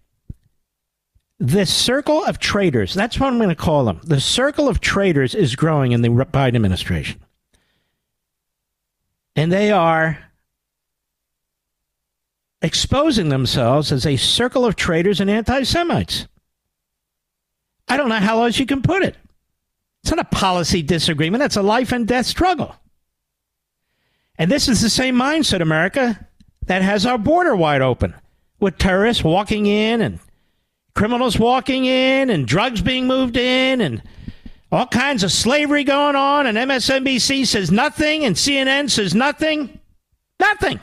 this 1.40 1.74
circle 1.74 2.22
of 2.22 2.38
traitors, 2.38 2.92
that's 2.92 3.18
what 3.18 3.28
I'm 3.28 3.38
going 3.38 3.48
to 3.48 3.54
call 3.54 3.86
them. 3.86 4.00
The 4.04 4.20
circle 4.20 4.68
of 4.68 4.80
traitors 4.80 5.34
is 5.34 5.56
growing 5.56 5.92
in 5.92 6.02
the 6.02 6.10
Biden 6.10 6.54
administration. 6.54 7.18
And 9.34 9.50
they 9.50 9.72
are 9.72 10.18
exposing 12.60 13.30
themselves 13.30 13.90
as 13.90 14.04
a 14.04 14.16
circle 14.16 14.66
of 14.66 14.76
traitors 14.76 15.18
and 15.18 15.30
anti 15.30 15.62
Semites. 15.62 16.28
I 17.88 17.96
don't 17.96 18.10
know 18.10 18.16
how 18.16 18.44
else 18.44 18.58
you 18.58 18.66
can 18.66 18.82
put 18.82 19.02
it. 19.02 19.16
It's 20.02 20.10
not 20.10 20.20
a 20.20 20.36
policy 20.36 20.82
disagreement, 20.82 21.40
that's 21.40 21.56
a 21.56 21.62
life 21.62 21.90
and 21.92 22.06
death 22.06 22.26
struggle. 22.26 22.76
And 24.36 24.50
this 24.50 24.68
is 24.68 24.80
the 24.80 24.90
same 24.90 25.16
mindset, 25.16 25.60
America, 25.60 26.26
that 26.66 26.82
has 26.82 27.06
our 27.06 27.18
border 27.18 27.56
wide 27.56 27.82
open 27.82 28.14
with 28.58 28.78
terrorists 28.78 29.24
walking 29.24 29.66
in 29.66 30.00
and 30.02 30.18
criminals 30.94 31.38
walking 31.38 31.84
in 31.84 32.30
and 32.30 32.46
drugs 32.46 32.80
being 32.80 33.06
moved 33.06 33.36
in 33.36 33.80
and 33.80 34.02
all 34.72 34.86
kinds 34.86 35.22
of 35.22 35.32
slavery 35.32 35.84
going 35.84 36.16
on. 36.16 36.46
And 36.46 36.56
MSNBC 36.56 37.46
says 37.46 37.70
nothing 37.70 38.24
and 38.24 38.36
CNN 38.36 38.90
says 38.90 39.14
nothing. 39.14 39.78
Nothing. 40.38 40.80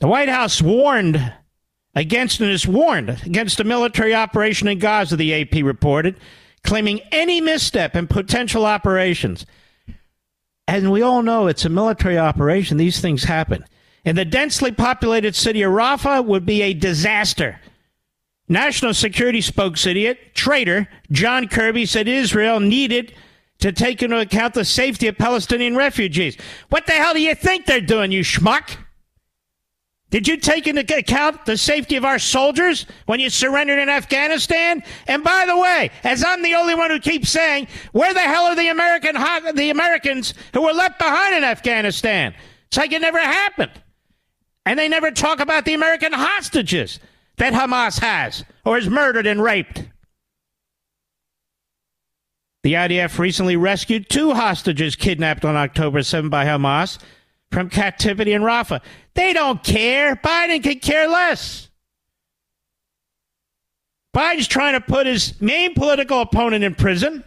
The 0.00 0.08
White 0.08 0.28
House 0.28 0.60
warned 0.60 1.32
against 1.94 2.40
and 2.40 2.50
is 2.50 2.66
warned 2.66 3.08
against 3.24 3.60
a 3.60 3.64
military 3.64 4.14
operation 4.14 4.68
in 4.68 4.78
Gaza, 4.78 5.16
the 5.16 5.34
AP 5.34 5.64
reported, 5.64 6.20
claiming 6.62 7.00
any 7.10 7.40
misstep 7.40 7.96
in 7.96 8.06
potential 8.06 8.66
operations. 8.66 9.46
And 10.68 10.92
we 10.92 11.00
all 11.00 11.22
know 11.22 11.46
it's 11.46 11.64
a 11.64 11.70
military 11.70 12.18
operation, 12.18 12.76
these 12.76 13.00
things 13.00 13.24
happen. 13.24 13.64
In 14.06 14.14
the 14.14 14.24
densely 14.24 14.70
populated 14.70 15.34
city 15.34 15.62
of 15.62 15.72
Rafah 15.72 16.24
would 16.24 16.46
be 16.46 16.62
a 16.62 16.72
disaster. 16.72 17.60
National 18.48 18.94
security 18.94 19.40
spokesman, 19.40 20.16
traitor 20.32 20.88
John 21.10 21.48
Kirby 21.48 21.86
said 21.86 22.06
Israel 22.06 22.60
needed 22.60 23.12
to 23.58 23.72
take 23.72 24.04
into 24.04 24.20
account 24.20 24.54
the 24.54 24.64
safety 24.64 25.08
of 25.08 25.18
Palestinian 25.18 25.74
refugees. 25.74 26.36
What 26.68 26.86
the 26.86 26.92
hell 26.92 27.14
do 27.14 27.20
you 27.20 27.34
think 27.34 27.66
they're 27.66 27.80
doing, 27.80 28.12
you 28.12 28.20
schmuck? 28.20 28.76
Did 30.10 30.28
you 30.28 30.36
take 30.36 30.68
into 30.68 30.82
account 30.96 31.44
the 31.44 31.56
safety 31.56 31.96
of 31.96 32.04
our 32.04 32.20
soldiers 32.20 32.86
when 33.06 33.18
you 33.18 33.28
surrendered 33.28 33.80
in 33.80 33.88
Afghanistan? 33.88 34.84
And 35.08 35.24
by 35.24 35.46
the 35.48 35.58
way, 35.58 35.90
as 36.04 36.22
I'm 36.22 36.42
the 36.42 36.54
only 36.54 36.76
one 36.76 36.92
who 36.92 37.00
keeps 37.00 37.30
saying, 37.30 37.66
where 37.90 38.14
the 38.14 38.20
hell 38.20 38.44
are 38.44 38.54
the 38.54 38.68
American 38.68 39.16
the 39.56 39.70
Americans 39.70 40.32
who 40.52 40.62
were 40.62 40.72
left 40.72 41.00
behind 41.00 41.34
in 41.34 41.42
Afghanistan? 41.42 42.36
It's 42.68 42.76
like 42.76 42.92
it 42.92 43.02
never 43.02 43.18
happened. 43.18 43.72
And 44.66 44.78
they 44.78 44.88
never 44.88 45.12
talk 45.12 45.38
about 45.38 45.64
the 45.64 45.74
American 45.74 46.12
hostages 46.12 46.98
that 47.36 47.52
Hamas 47.52 48.00
has 48.00 48.44
or 48.64 48.74
has 48.74 48.90
murdered 48.90 49.26
and 49.26 49.40
raped. 49.40 49.84
The 52.64 52.74
IDF 52.74 53.20
recently 53.20 53.56
rescued 53.56 54.10
two 54.10 54.34
hostages 54.34 54.96
kidnapped 54.96 55.44
on 55.44 55.54
October 55.54 56.02
7 56.02 56.28
by 56.28 56.44
Hamas 56.44 56.98
from 57.52 57.70
captivity 57.70 58.32
in 58.32 58.42
Rafah. 58.42 58.80
They 59.14 59.32
don't 59.32 59.62
care. 59.62 60.16
Biden 60.16 60.64
could 60.64 60.82
care 60.82 61.06
less. 61.06 61.68
Biden's 64.12 64.48
trying 64.48 64.72
to 64.72 64.80
put 64.80 65.06
his 65.06 65.40
main 65.40 65.74
political 65.74 66.20
opponent 66.22 66.64
in 66.64 66.74
prison. 66.74 67.22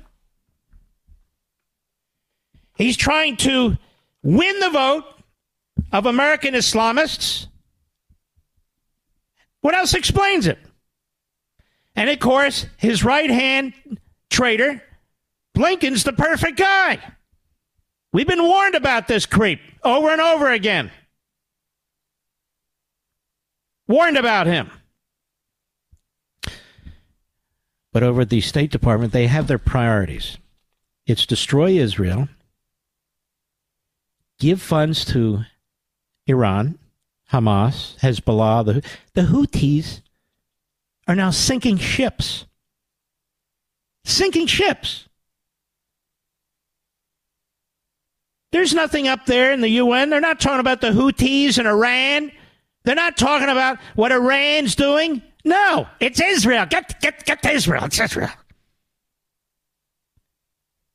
He's 2.76 2.98
trying 2.98 3.38
to 3.38 3.78
win 4.24 4.60
the 4.60 4.72
vote 4.72 5.06
of 5.92 6.06
American 6.06 6.54
Islamists. 6.54 7.48
What 9.62 9.76
else 9.76 9.94
explains 9.94 10.48
it? 10.48 10.60
And 11.96 12.10
of 12.10 12.20
course, 12.20 12.66
his 12.78 13.04
right 13.04 13.30
hand 13.30 13.74
traitor, 14.30 14.82
Blinken's 15.54 16.04
the 16.04 16.14
perfect 16.14 16.58
guy. 16.58 17.00
We've 18.14 18.28
been 18.28 18.44
warned 18.44 18.76
about 18.76 19.08
this 19.08 19.26
creep 19.26 19.60
over 19.84 20.10
and 20.10 20.22
over 20.22 20.50
again. 20.50 20.92
Warned 23.88 24.18
about 24.18 24.48
him. 24.48 24.70
But 27.92 28.04
over 28.04 28.22
at 28.22 28.30
the 28.30 28.42
State 28.42 28.72
Department, 28.72 29.14
they 29.14 29.28
have 29.28 29.48
their 29.48 29.58
priorities. 29.58 30.38
It's 31.08 31.26
destroy 31.26 31.72
Israel, 31.72 32.30
give 34.40 34.62
funds 34.62 35.04
to 35.06 35.42
Iran, 36.30 36.78
Hamas, 37.32 37.98
Hezbollah, 38.00 38.66
the, 38.66 38.84
the 39.14 39.28
Houthis 39.28 40.02
are 41.08 41.16
now 41.16 41.32
sinking 41.32 41.78
ships. 41.78 42.46
Sinking 44.06 44.48
ships. 44.48 45.08
There's 48.52 48.74
nothing 48.74 49.08
up 49.08 49.26
there 49.26 49.52
in 49.52 49.62
the 49.62 49.70
UN. 49.70 50.10
They're 50.10 50.20
not 50.20 50.40
talking 50.40 50.60
about 50.60 50.82
the 50.82 50.92
Houthis 50.92 51.60
in 51.60 51.68
Iran. 51.68 52.32
They're 52.84 52.96
not 52.96 53.18
talking 53.18 53.50
about 53.50 53.78
what 53.96 54.12
Iran's 54.12 54.76
doing. 54.76 55.22
No, 55.46 55.88
it's 56.00 56.20
Israel. 56.20 56.66
Get, 56.66 57.00
get, 57.02 57.26
get 57.26 57.44
to 57.44 57.52
Israel. 57.52 57.86
It's 57.86 58.00
Israel. 58.00 58.32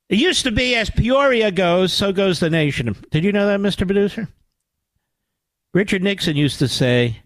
It 0.08 0.18
used 0.18 0.44
to 0.44 0.52
be 0.52 0.74
as 0.74 0.90
Peoria 0.90 1.50
goes, 1.50 1.92
so 1.92 2.12
goes 2.12 2.40
the 2.40 2.50
nation. 2.50 2.94
Did 3.10 3.24
you 3.24 3.32
know 3.32 3.46
that, 3.46 3.60
Mr. 3.60 3.86
Producer? 3.86 4.28
Richard 5.74 6.04
Nixon 6.04 6.36
used 6.36 6.60
to 6.60 6.68
say, 6.68 7.20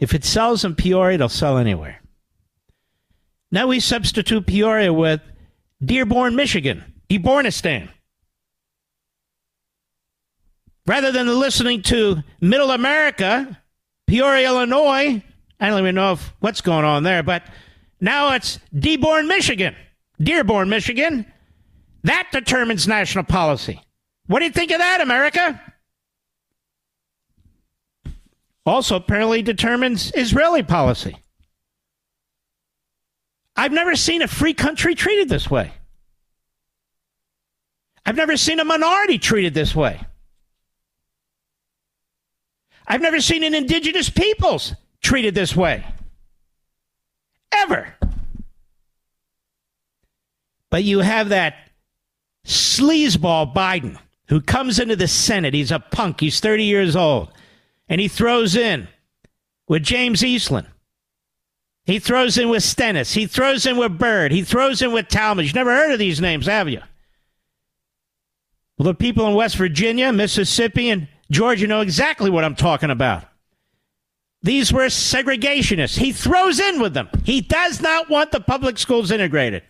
if 0.00 0.12
it 0.12 0.24
sells 0.24 0.64
in 0.64 0.74
Peoria, 0.74 1.14
it'll 1.14 1.28
sell 1.28 1.56
anywhere. 1.56 2.02
Now 3.52 3.68
we 3.68 3.78
substitute 3.78 4.46
Peoria 4.46 4.92
with 4.92 5.20
Dearborn, 5.82 6.34
Michigan, 6.34 6.82
Dearbornistan. 7.08 7.88
Rather 10.86 11.12
than 11.12 11.28
listening 11.28 11.82
to 11.82 12.24
Middle 12.40 12.72
America, 12.72 13.60
Peoria, 14.08 14.48
Illinois, 14.48 15.22
I 15.60 15.68
don't 15.68 15.78
even 15.78 15.94
know 15.94 16.12
if, 16.12 16.34
what's 16.40 16.60
going 16.60 16.84
on 16.84 17.04
there, 17.04 17.22
but 17.22 17.44
now 18.00 18.34
it's 18.34 18.58
Dearborn, 18.76 19.28
Michigan. 19.28 19.76
Dearborn, 20.20 20.68
Michigan. 20.68 21.24
That 22.02 22.28
determines 22.32 22.88
national 22.88 23.24
policy. 23.24 23.80
What 24.26 24.40
do 24.40 24.46
you 24.46 24.50
think 24.50 24.72
of 24.72 24.78
that, 24.78 25.00
America? 25.00 25.60
Also, 28.66 28.96
apparently 28.96 29.42
determines 29.42 30.10
Israeli 30.14 30.62
policy. 30.62 31.16
I've 33.56 33.72
never 33.72 33.94
seen 33.94 34.22
a 34.22 34.28
free 34.28 34.54
country 34.54 34.94
treated 34.94 35.28
this 35.28 35.50
way. 35.50 35.72
I've 38.06 38.16
never 38.16 38.36
seen 38.36 38.60
a 38.60 38.64
minority 38.64 39.18
treated 39.18 39.54
this 39.54 39.74
way. 39.74 40.00
I've 42.86 43.00
never 43.00 43.20
seen 43.20 43.44
an 43.44 43.54
indigenous 43.54 44.10
peoples 44.10 44.74
treated 45.02 45.34
this 45.34 45.56
way. 45.56 45.84
Ever. 47.52 47.94
But 50.70 50.84
you 50.84 51.00
have 51.00 51.30
that 51.30 51.54
sleazeball 52.46 53.54
Biden 53.54 53.96
who 54.28 54.40
comes 54.40 54.78
into 54.78 54.96
the 54.96 55.08
Senate. 55.08 55.54
He's 55.54 55.70
a 55.70 55.78
punk. 55.78 56.20
He's 56.20 56.40
30 56.40 56.64
years 56.64 56.96
old. 56.96 57.30
And 57.88 58.00
he 58.00 58.08
throws 58.08 58.56
in 58.56 58.88
with 59.68 59.82
James 59.82 60.24
Eastland. 60.24 60.68
He 61.84 61.98
throws 61.98 62.38
in 62.38 62.48
with 62.48 62.62
Stennis. 62.62 63.12
He 63.12 63.26
throws 63.26 63.66
in 63.66 63.76
with 63.76 63.98
Byrd. 63.98 64.32
He 64.32 64.42
throws 64.42 64.80
in 64.80 64.92
with 64.92 65.08
Talmadge. 65.08 65.46
You've 65.46 65.54
never 65.54 65.74
heard 65.74 65.92
of 65.92 65.98
these 65.98 66.20
names, 66.20 66.46
have 66.46 66.68
you? 66.68 66.80
Well, 68.78 68.86
the 68.86 68.94
people 68.94 69.26
in 69.28 69.34
West 69.34 69.56
Virginia, 69.56 70.12
Mississippi, 70.12 70.90
and 70.90 71.08
Georgia 71.30 71.66
know 71.66 71.80
exactly 71.80 72.30
what 72.30 72.44
I'm 72.44 72.56
talking 72.56 72.90
about. 72.90 73.24
These 74.42 74.72
were 74.72 74.86
segregationists. 74.86 75.96
He 75.96 76.12
throws 76.12 76.58
in 76.58 76.80
with 76.80 76.94
them. 76.94 77.08
He 77.24 77.40
does 77.40 77.80
not 77.80 78.10
want 78.10 78.30
the 78.30 78.40
public 78.40 78.78
schools 78.78 79.10
integrated. 79.10 79.62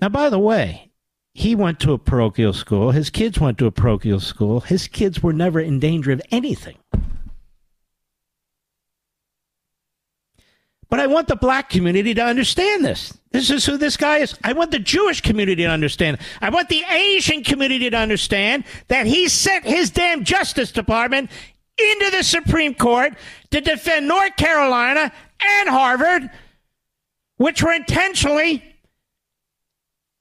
Now, 0.00 0.08
by 0.08 0.28
the 0.28 0.38
way, 0.38 0.87
he 1.38 1.54
went 1.54 1.78
to 1.78 1.92
a 1.92 1.98
parochial 1.98 2.52
school. 2.52 2.90
His 2.90 3.10
kids 3.10 3.38
went 3.38 3.58
to 3.58 3.66
a 3.66 3.70
parochial 3.70 4.18
school. 4.18 4.58
His 4.58 4.88
kids 4.88 5.22
were 5.22 5.32
never 5.32 5.60
in 5.60 5.78
danger 5.78 6.10
of 6.10 6.20
anything. 6.32 6.76
But 10.90 10.98
I 10.98 11.06
want 11.06 11.28
the 11.28 11.36
black 11.36 11.70
community 11.70 12.12
to 12.14 12.24
understand 12.24 12.84
this. 12.84 13.16
This 13.30 13.50
is 13.50 13.64
who 13.64 13.76
this 13.76 13.96
guy 13.96 14.18
is. 14.18 14.36
I 14.42 14.52
want 14.52 14.72
the 14.72 14.80
Jewish 14.80 15.20
community 15.20 15.62
to 15.62 15.68
understand. 15.68 16.18
I 16.40 16.50
want 16.50 16.70
the 16.70 16.82
Asian 16.90 17.44
community 17.44 17.88
to 17.88 17.96
understand 17.96 18.64
that 18.88 19.06
he 19.06 19.28
sent 19.28 19.64
his 19.64 19.90
damn 19.90 20.24
Justice 20.24 20.72
Department 20.72 21.30
into 21.78 22.10
the 22.10 22.24
Supreme 22.24 22.74
Court 22.74 23.14
to 23.52 23.60
defend 23.60 24.08
North 24.08 24.34
Carolina 24.34 25.12
and 25.40 25.68
Harvard, 25.68 26.30
which 27.36 27.62
were 27.62 27.72
intentionally 27.72 28.64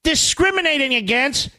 discriminating 0.07 0.95
against 0.95 1.49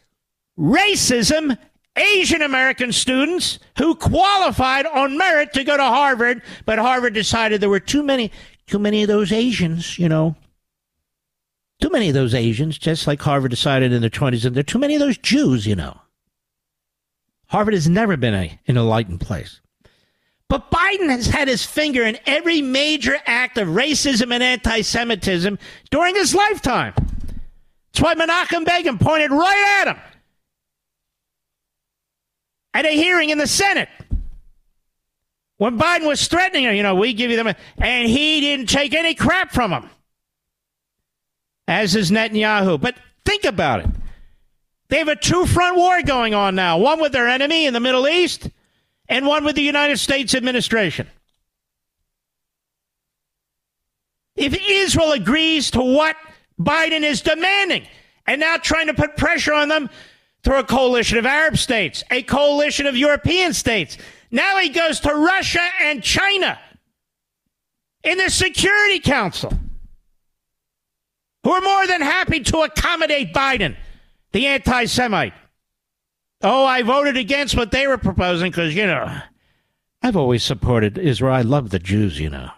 racism 0.58 1.58
Asian 1.96 2.40
American 2.40 2.92
students 2.92 3.58
who 3.76 3.94
qualified 3.94 4.86
on 4.86 5.18
merit 5.18 5.52
to 5.52 5.64
go 5.64 5.76
to 5.76 5.82
Harvard, 5.82 6.40
but 6.64 6.78
Harvard 6.78 7.12
decided 7.12 7.60
there 7.60 7.68
were 7.68 7.78
too 7.78 8.02
many 8.02 8.32
too 8.66 8.78
many 8.78 9.02
of 9.02 9.08
those 9.08 9.32
Asians, 9.32 9.98
you 9.98 10.08
know. 10.08 10.34
Too 11.82 11.90
many 11.90 12.08
of 12.08 12.14
those 12.14 12.34
Asians, 12.34 12.78
just 12.78 13.06
like 13.06 13.20
Harvard 13.20 13.50
decided 13.50 13.92
in 13.92 14.00
the 14.00 14.10
20s, 14.10 14.46
and 14.46 14.56
there 14.56 14.60
are 14.60 14.64
too 14.64 14.78
many 14.78 14.94
of 14.94 15.00
those 15.00 15.18
Jews, 15.18 15.66
you 15.66 15.76
know. 15.76 16.00
Harvard 17.48 17.74
has 17.74 17.88
never 17.88 18.16
been 18.16 18.34
a, 18.34 18.58
an 18.66 18.76
enlightened 18.78 19.20
place. 19.20 19.60
But 20.48 20.70
Biden 20.70 21.10
has 21.10 21.26
had 21.26 21.48
his 21.48 21.64
finger 21.64 22.02
in 22.02 22.18
every 22.26 22.62
major 22.62 23.18
act 23.26 23.58
of 23.58 23.68
racism 23.68 24.32
and 24.32 24.42
anti 24.42 24.80
Semitism 24.80 25.58
during 25.90 26.14
his 26.14 26.34
lifetime. 26.34 26.94
That's 27.98 28.16
why 28.16 28.26
Menachem 28.26 28.64
Begin 28.64 28.96
pointed 28.96 29.32
right 29.32 29.80
at 29.80 29.88
him 29.88 30.02
at 32.72 32.86
a 32.86 32.90
hearing 32.90 33.30
in 33.30 33.38
the 33.38 33.46
Senate. 33.46 33.88
When 35.56 35.76
Biden 35.76 36.06
was 36.06 36.28
threatening 36.28 36.64
him. 36.64 36.76
you 36.76 36.84
know, 36.84 36.94
we 36.94 37.12
give 37.12 37.32
you 37.32 37.36
them, 37.36 37.52
and 37.78 38.08
he 38.08 38.40
didn't 38.40 38.68
take 38.68 38.94
any 38.94 39.16
crap 39.16 39.50
from 39.50 39.72
him, 39.72 39.90
as 41.66 41.96
is 41.96 42.12
Netanyahu. 42.12 42.80
But 42.80 42.94
think 43.24 43.42
about 43.42 43.80
it. 43.80 43.90
They 44.90 44.98
have 44.98 45.08
a 45.08 45.16
two 45.16 45.44
front 45.46 45.76
war 45.76 46.00
going 46.02 46.34
on 46.34 46.54
now 46.54 46.78
one 46.78 47.00
with 47.00 47.10
their 47.10 47.26
enemy 47.26 47.66
in 47.66 47.74
the 47.74 47.80
Middle 47.80 48.06
East, 48.06 48.48
and 49.08 49.26
one 49.26 49.44
with 49.44 49.56
the 49.56 49.62
United 49.62 49.98
States 49.98 50.36
administration. 50.36 51.08
If 54.36 54.56
Israel 54.56 55.10
agrees 55.10 55.72
to 55.72 55.80
what 55.80 56.14
Biden 56.60 57.02
is 57.02 57.22
demanding 57.22 57.86
and 58.26 58.40
now 58.40 58.56
trying 58.56 58.88
to 58.88 58.94
put 58.94 59.16
pressure 59.16 59.54
on 59.54 59.68
them 59.68 59.88
through 60.44 60.58
a 60.58 60.64
coalition 60.64 61.18
of 61.18 61.26
Arab 61.26 61.56
states, 61.58 62.04
a 62.10 62.22
coalition 62.22 62.86
of 62.86 62.96
European 62.96 63.52
states, 63.52 63.98
now 64.30 64.58
he 64.58 64.68
goes 64.68 65.00
to 65.00 65.14
Russia 65.14 65.66
and 65.80 66.02
China 66.02 66.58
in 68.04 68.18
the 68.18 68.30
Security 68.30 69.00
Council, 69.00 69.52
who 71.42 71.50
are 71.50 71.60
more 71.60 71.86
than 71.86 72.00
happy 72.00 72.40
to 72.40 72.58
accommodate 72.58 73.32
Biden, 73.32 73.76
the 74.32 74.46
anti 74.46 74.84
Semite. 74.84 75.34
Oh, 76.42 76.64
I 76.64 76.82
voted 76.82 77.16
against 77.16 77.56
what 77.56 77.72
they 77.72 77.86
were 77.86 77.98
proposing 77.98 78.50
because, 78.50 78.74
you 78.74 78.86
know, 78.86 79.20
I've 80.02 80.16
always 80.16 80.44
supported 80.44 80.96
Israel. 80.96 81.34
I 81.34 81.42
love 81.42 81.70
the 81.70 81.80
Jews, 81.80 82.20
you 82.20 82.30
know. 82.30 82.50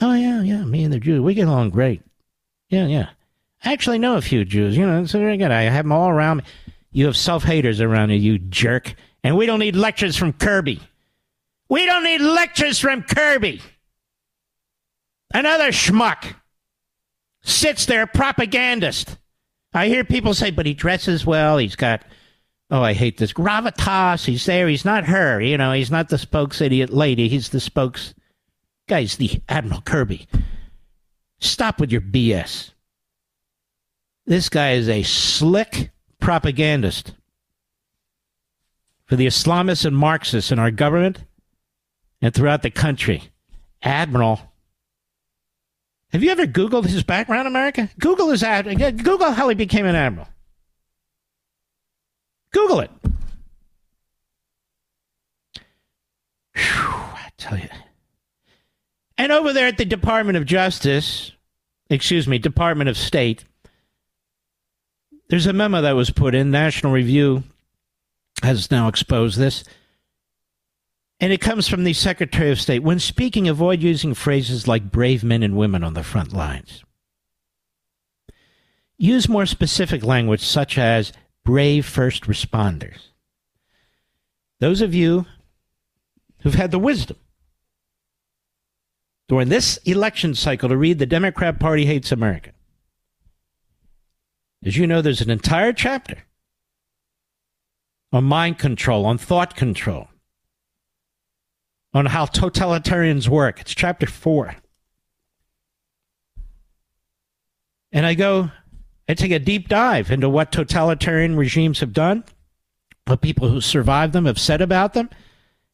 Oh, 0.00 0.14
yeah, 0.14 0.42
yeah, 0.42 0.64
me 0.64 0.84
and 0.84 0.92
the 0.92 1.00
Jews, 1.00 1.20
we 1.20 1.34
get 1.34 1.48
along 1.48 1.70
great. 1.70 2.02
Yeah, 2.70 2.86
yeah. 2.86 3.10
I 3.62 3.72
actually 3.72 3.98
know 3.98 4.16
a 4.16 4.22
few 4.22 4.44
Jews, 4.44 4.76
you 4.76 4.86
know, 4.86 5.02
it's 5.02 5.12
very 5.12 5.36
good. 5.36 5.50
I 5.50 5.62
have 5.62 5.84
them 5.84 5.92
all 5.92 6.08
around 6.08 6.38
me. 6.38 6.44
You 6.92 7.06
have 7.06 7.16
self 7.16 7.44
haters 7.44 7.80
around 7.80 8.10
you, 8.10 8.16
you 8.16 8.38
jerk. 8.38 8.94
And 9.22 9.36
we 9.36 9.44
don't 9.44 9.58
need 9.58 9.76
lectures 9.76 10.16
from 10.16 10.32
Kirby. 10.32 10.80
We 11.68 11.84
don't 11.84 12.04
need 12.04 12.22
lectures 12.22 12.78
from 12.78 13.02
Kirby. 13.02 13.60
Another 15.32 15.68
schmuck 15.68 16.34
sits 17.42 17.86
there, 17.86 18.06
propagandist. 18.06 19.18
I 19.72 19.88
hear 19.88 20.04
people 20.04 20.34
say, 20.34 20.50
but 20.50 20.66
he 20.66 20.74
dresses 20.74 21.24
well. 21.24 21.58
He's 21.58 21.76
got, 21.76 22.02
oh, 22.70 22.82
I 22.82 22.92
hate 22.92 23.18
this. 23.18 23.32
Gravitas. 23.32 24.24
He's 24.24 24.44
there. 24.46 24.66
He's 24.66 24.84
not 24.84 25.04
her. 25.04 25.40
You 25.40 25.56
know, 25.58 25.72
he's 25.72 25.90
not 25.90 26.08
the 26.08 26.18
spokes 26.18 26.60
idiot 26.60 26.90
lady. 26.90 27.28
He's 27.28 27.50
the 27.50 27.60
spokes. 27.60 28.14
Guy's 28.88 29.16
the 29.16 29.40
Admiral 29.48 29.82
Kirby. 29.82 30.26
Stop 31.40 31.80
with 31.80 31.90
your 31.90 32.02
BS. 32.02 32.72
This 34.26 34.48
guy 34.48 34.72
is 34.72 34.88
a 34.88 35.02
slick 35.02 35.90
propagandist 36.20 37.14
for 39.06 39.16
the 39.16 39.26
Islamists 39.26 39.84
and 39.84 39.96
Marxists 39.96 40.52
in 40.52 40.58
our 40.58 40.70
government 40.70 41.24
and 42.22 42.32
throughout 42.32 42.62
the 42.62 42.70
country. 42.70 43.30
Admiral. 43.82 44.40
Have 46.12 46.22
you 46.22 46.30
ever 46.30 46.46
Googled 46.46 46.86
his 46.86 47.02
background, 47.02 47.48
America? 47.48 47.88
Google 47.98 48.30
his 48.30 48.42
ad. 48.42 48.66
Google 49.02 49.32
how 49.32 49.48
he 49.48 49.54
became 49.54 49.86
an 49.86 49.94
admiral. 49.94 50.28
Google 52.52 52.80
it. 52.80 52.90
Whew, 56.54 56.62
I 56.64 57.28
tell 57.38 57.58
you. 57.58 57.68
And 59.20 59.32
over 59.32 59.52
there 59.52 59.66
at 59.66 59.76
the 59.76 59.84
Department 59.84 60.38
of 60.38 60.46
Justice, 60.46 61.32
excuse 61.90 62.26
me, 62.26 62.38
Department 62.38 62.88
of 62.88 62.96
State, 62.96 63.44
there's 65.28 65.44
a 65.44 65.52
memo 65.52 65.82
that 65.82 65.92
was 65.92 66.08
put 66.08 66.34
in. 66.34 66.50
National 66.50 66.90
Review 66.90 67.42
has 68.42 68.70
now 68.70 68.88
exposed 68.88 69.38
this. 69.38 69.62
And 71.20 71.34
it 71.34 71.42
comes 71.42 71.68
from 71.68 71.84
the 71.84 71.92
Secretary 71.92 72.50
of 72.50 72.58
State. 72.58 72.82
When 72.82 72.98
speaking, 72.98 73.46
avoid 73.46 73.82
using 73.82 74.14
phrases 74.14 74.66
like 74.66 74.90
brave 74.90 75.22
men 75.22 75.42
and 75.42 75.54
women 75.54 75.84
on 75.84 75.92
the 75.92 76.02
front 76.02 76.32
lines. 76.32 76.82
Use 78.96 79.28
more 79.28 79.44
specific 79.44 80.02
language 80.02 80.40
such 80.40 80.78
as 80.78 81.12
brave 81.44 81.84
first 81.84 82.24
responders. 82.24 83.08
Those 84.60 84.80
of 84.80 84.94
you 84.94 85.26
who've 86.38 86.54
had 86.54 86.70
the 86.70 86.78
wisdom 86.78 87.18
during 89.30 89.48
this 89.48 89.76
election 89.84 90.34
cycle 90.34 90.68
to 90.68 90.76
read 90.76 90.98
The 90.98 91.06
Democrat 91.06 91.60
Party 91.60 91.86
Hates 91.86 92.10
America. 92.10 92.50
As 94.64 94.76
you 94.76 94.88
know, 94.88 95.00
there's 95.00 95.20
an 95.20 95.30
entire 95.30 95.72
chapter 95.72 96.24
on 98.12 98.24
mind 98.24 98.58
control, 98.58 99.06
on 99.06 99.18
thought 99.18 99.54
control, 99.54 100.08
on 101.94 102.06
how 102.06 102.26
totalitarians 102.26 103.28
work. 103.28 103.60
It's 103.60 103.72
chapter 103.72 104.08
four. 104.08 104.56
And 107.92 108.04
I 108.04 108.14
go, 108.14 108.50
I 109.08 109.14
take 109.14 109.30
a 109.30 109.38
deep 109.38 109.68
dive 109.68 110.10
into 110.10 110.28
what 110.28 110.50
totalitarian 110.50 111.36
regimes 111.36 111.78
have 111.78 111.92
done, 111.92 112.24
what 113.06 113.20
people 113.20 113.48
who 113.48 113.60
survived 113.60 114.12
them 114.12 114.24
have 114.24 114.40
said 114.40 114.60
about 114.60 114.94
them, 114.94 115.08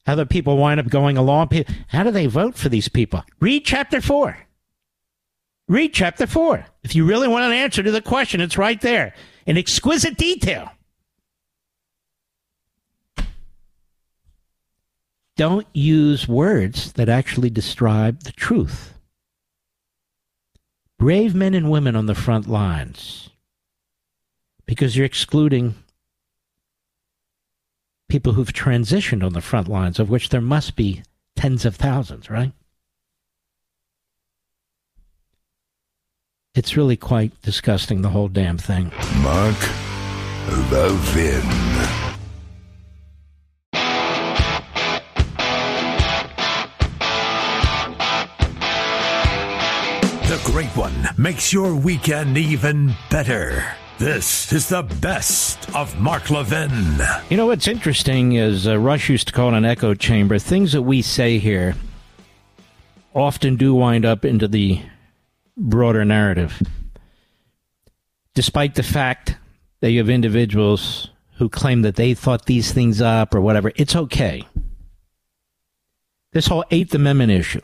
how 0.07 0.15
the 0.15 0.25
people 0.25 0.57
wind 0.57 0.81
up 0.81 0.89
going 0.89 1.17
along. 1.17 1.51
How 1.89 2.05
do 2.05 2.11
they 2.11 2.27
vote 2.27 2.57
for 2.57 2.69
these 2.69 2.89
people? 2.89 3.25
Read 3.41 3.65
chapter 3.65 4.01
four. 4.01 4.39
Read 5.69 5.93
chapter 5.93 6.27
four. 6.27 6.65
If 6.85 6.95
you 6.95 7.05
really 7.05 7.29
want 7.29 7.45
an 7.45 7.53
answer 7.53 7.83
to 7.83 7.91
the 7.91 8.01
question, 8.01 8.41
it's 8.41 8.57
right 8.57 8.81
there 8.81 9.15
in 9.47 9.59
exquisite 9.59 10.17
detail. 10.17 10.71
Don't 15.37 15.67
use 15.75 16.27
words 16.27 16.93
that 16.93 17.09
actually 17.09 17.51
describe 17.51 18.23
the 18.23 18.33
truth. 18.33 18.95
Brave 20.99 21.35
men 21.35 21.53
and 21.53 21.71
women 21.71 21.95
on 21.95 22.07
the 22.07 22.15
front 22.15 22.49
lines, 22.49 23.29
because 24.65 24.97
you're 24.97 25.05
excluding 25.05 25.75
people 28.09 28.33
who've 28.33 28.53
transitioned 28.53 29.25
on 29.25 29.33
the 29.33 29.41
front 29.41 29.69
lines, 29.69 29.99
of 29.99 30.11
which 30.11 30.29
there 30.29 30.41
must 30.41 30.77
be 30.77 31.03
tens 31.35 31.65
of 31.65 31.77
thousands, 31.77 32.31
right? 32.31 32.53
It's 36.55 36.77
really 36.77 36.97
quite 36.97 37.39
disgusting, 37.43 38.03
the 38.03 38.09
whole 38.09 38.29
damn 38.29 38.57
thing. 38.57 38.91
Mark 39.23 39.57
Levin. 40.71 41.43
The 50.29 50.41
Great 50.45 50.75
One 50.77 51.09
makes 51.19 51.53
your 51.53 51.75
weekend 51.75 52.39
even 52.39 52.95
better. 53.11 53.77
This 53.99 54.53
is 54.53 54.69
the 54.69 54.83
best 54.83 55.75
of 55.75 55.99
Mark 55.99 56.31
Levin. 56.31 56.71
You 57.31 57.39
know 57.39 57.47
what's 57.47 57.67
interesting 57.67 58.33
is 58.33 58.69
uh, 58.69 58.79
Rush 58.79 59.09
used 59.09 59.29
to 59.29 59.33
call 59.33 59.55
it 59.55 59.57
an 59.57 59.65
echo 59.65 59.95
chamber. 59.95 60.39
Things 60.39 60.73
that 60.73 60.83
we 60.83 61.01
say 61.01 61.39
here 61.39 61.75
often 63.15 63.57
do 63.57 63.75
wind 63.75 64.05
up 64.05 64.25
into 64.27 64.49
the 64.49 64.83
broader 65.57 66.05
narrative. 66.05 66.63
Despite 68.35 68.75
the 68.75 68.83
fact 68.83 69.37
that 69.81 69.93
you 69.93 69.99
have 70.01 70.11
individuals 70.11 71.09
who 71.39 71.49
claim 71.49 71.81
that 71.81 71.97
they 71.97 72.13
thought 72.13 72.45
these 72.45 72.73
things 72.73 73.01
up 73.01 73.35
or 73.35 73.41
whatever, 73.41 73.73
it's 73.77 73.97
okay. 73.97 74.47
This 76.33 76.49
whole 76.49 76.67
Eighth 76.71 76.95
Amendment 76.95 77.33
issue 77.33 77.63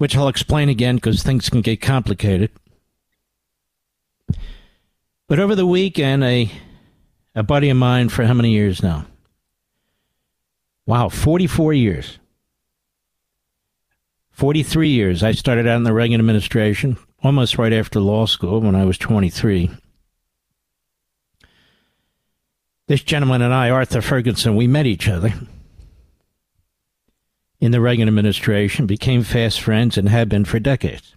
which 0.00 0.16
I'll 0.16 0.28
explain 0.28 0.70
again 0.70 0.94
because 0.94 1.22
things 1.22 1.50
can 1.50 1.60
get 1.60 1.82
complicated. 1.82 2.50
But 5.30 5.38
over 5.38 5.54
the 5.54 5.64
weekend, 5.64 6.24
a 6.24 6.50
a 7.36 7.44
buddy 7.44 7.70
of 7.70 7.76
mine 7.76 8.08
for 8.08 8.24
how 8.24 8.34
many 8.34 8.50
years 8.50 8.82
now? 8.82 9.06
Wow, 10.86 11.08
44 11.08 11.72
years. 11.72 12.18
43 14.32 14.88
years. 14.88 15.22
I 15.22 15.30
started 15.30 15.68
out 15.68 15.76
in 15.76 15.84
the 15.84 15.92
Reagan 15.92 16.18
administration 16.18 16.96
almost 17.22 17.58
right 17.58 17.72
after 17.72 18.00
law 18.00 18.26
school 18.26 18.60
when 18.60 18.74
I 18.74 18.84
was 18.84 18.98
23. 18.98 19.70
This 22.88 23.04
gentleman 23.04 23.40
and 23.40 23.54
I, 23.54 23.70
Arthur 23.70 24.00
Fergenson, 24.00 24.56
we 24.56 24.66
met 24.66 24.86
each 24.86 25.06
other 25.06 25.32
in 27.60 27.70
the 27.70 27.80
Reagan 27.80 28.08
administration, 28.08 28.86
became 28.86 29.22
fast 29.22 29.60
friends, 29.60 29.96
and 29.96 30.08
have 30.08 30.28
been 30.28 30.44
for 30.44 30.58
decades. 30.58 31.14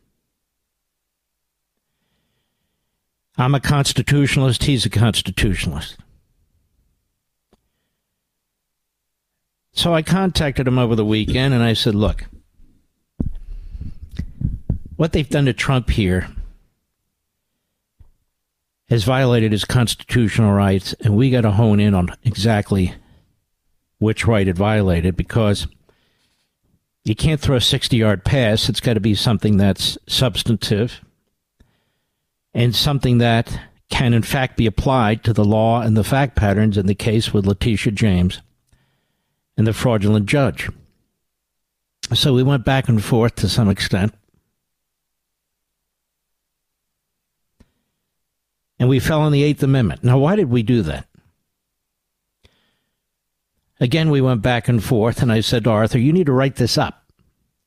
I'm 3.37 3.55
a 3.55 3.59
constitutionalist, 3.59 4.63
he's 4.63 4.85
a 4.85 4.89
constitutionalist. 4.89 5.97
So 9.71 9.93
I 9.93 10.03
contacted 10.03 10.67
him 10.67 10.77
over 10.77 10.95
the 10.95 11.05
weekend 11.05 11.53
and 11.53 11.63
I 11.63 11.73
said, 11.73 11.95
look, 11.95 12.25
what 14.95 15.11
they've 15.11 15.29
done 15.29 15.45
to 15.45 15.53
Trump 15.53 15.89
here 15.89 16.29
has 18.89 19.03
violated 19.03 19.51
his 19.51 19.65
constitutional 19.65 20.53
rights, 20.53 20.93
and 21.01 21.15
we 21.15 21.31
got 21.31 21.41
to 21.41 21.51
hone 21.51 21.79
in 21.79 21.95
on 21.95 22.09
exactly 22.23 22.93
which 23.97 24.27
right 24.27 24.47
it 24.47 24.55
violated 24.55 25.15
because 25.15 25.65
you 27.03 27.15
can't 27.15 27.41
throw 27.41 27.55
a 27.55 27.61
60 27.61 27.97
yard 27.97 28.23
pass. 28.23 28.69
It's 28.69 28.79
got 28.79 28.93
to 28.93 28.99
be 28.99 29.15
something 29.15 29.57
that's 29.57 29.97
substantive 30.07 31.01
and 32.53 32.75
something 32.75 33.17
that 33.19 33.59
can, 33.89 34.13
in 34.13 34.23
fact, 34.23 34.57
be 34.57 34.65
applied 34.65 35.23
to 35.23 35.33
the 35.33 35.45
law 35.45 35.81
and 35.81 35.95
the 35.95 36.03
fact 36.03 36.35
patterns 36.35 36.77
in 36.77 36.87
the 36.87 36.95
case 36.95 37.33
with 37.33 37.45
Letitia 37.45 37.91
James 37.91 38.41
and 39.57 39.67
the 39.67 39.73
fraudulent 39.73 40.25
judge. 40.25 40.69
So 42.13 42.33
we 42.33 42.43
went 42.43 42.65
back 42.65 42.89
and 42.89 43.03
forth 43.03 43.35
to 43.35 43.49
some 43.49 43.69
extent. 43.69 44.13
And 48.79 48.89
we 48.89 48.99
fell 48.99 49.21
on 49.21 49.31
the 49.31 49.43
Eighth 49.43 49.63
Amendment. 49.63 50.03
Now, 50.03 50.17
why 50.17 50.35
did 50.35 50.49
we 50.49 50.63
do 50.63 50.81
that? 50.81 51.07
Again, 53.79 54.09
we 54.09 54.21
went 54.21 54.41
back 54.41 54.67
and 54.67 54.83
forth, 54.83 55.21
and 55.21 55.31
I 55.31 55.41
said 55.41 55.63
to 55.63 55.69
Arthur, 55.69 55.99
You 55.99 56.13
need 56.13 56.25
to 56.27 56.33
write 56.33 56.55
this 56.55 56.77
up. 56.77 57.05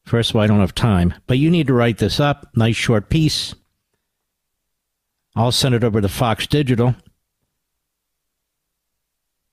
First 0.05 0.30
of 0.30 0.37
all, 0.37 0.43
I 0.43 0.47
don't 0.47 0.61
have 0.61 0.74
time, 0.74 1.14
but 1.26 1.39
you 1.39 1.51
need 1.51 1.66
to 1.66 1.74
write 1.74 1.99
this 1.99 2.20
up. 2.20 2.49
Nice 2.55 2.76
short 2.76 3.09
piece. 3.09 3.55
I'll 5.37 5.53
send 5.53 5.74
it 5.74 5.84
over 5.84 6.01
to 6.01 6.09
Fox 6.09 6.47
Digital, 6.47 6.97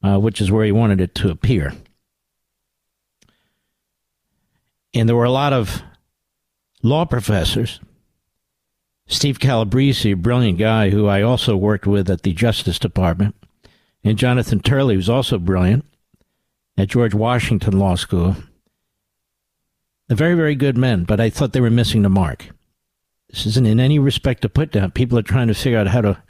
uh, 0.02 0.18
which 0.18 0.40
is 0.40 0.50
where 0.50 0.64
he 0.64 0.72
wanted 0.72 1.02
it 1.02 1.14
to 1.16 1.30
appear. 1.30 1.74
And 4.94 5.10
there 5.10 5.16
were 5.16 5.26
a 5.26 5.32
lot 5.32 5.52
of 5.52 5.84
law 6.82 7.04
professors. 7.04 7.82
Steve 9.08 9.40
Calabresi, 9.40 10.14
a 10.14 10.16
brilliant 10.16 10.58
guy 10.58 10.90
who 10.90 11.08
I 11.08 11.22
also 11.22 11.58
worked 11.58 11.86
with 11.86 12.10
at 12.10 12.24
the 12.24 12.32
Justice 12.32 12.80
Department, 12.80 13.36
and 14.06 14.18
Jonathan 14.18 14.62
Turley, 14.62 14.96
who's 14.96 15.10
also 15.10 15.38
brilliant 15.38 15.84
at 16.78 16.88
George 16.88 17.14
Washington 17.14 17.78
Law 17.78 17.96
School. 17.96 18.38
They're 20.08 20.16
very, 20.16 20.36
very 20.36 20.56
good 20.56 20.78
men, 20.78 21.04
but 21.04 21.20
I 21.20 21.30
thought 21.30 21.52
they 21.52 21.60
were 21.60 21.70
missing 21.70 22.04
the 22.04 22.10
mark. 22.10 22.53
This 23.34 23.48
isn't 23.48 23.66
in 23.66 23.80
any 23.80 23.98
respect 23.98 24.46
a 24.46 24.50
put 24.50 24.72
down. 24.72 24.92
People 24.92 25.18
are 25.18 25.24
trying 25.24 25.48
to 25.48 25.56
figure 25.56 25.80
out 25.80 25.88
how 25.88 26.02
to 26.02 26.24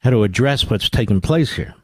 how 0.00 0.10
to 0.10 0.24
address 0.24 0.68
what's 0.68 0.90
taking 0.90 1.20
place 1.20 1.54
here. 1.54 1.74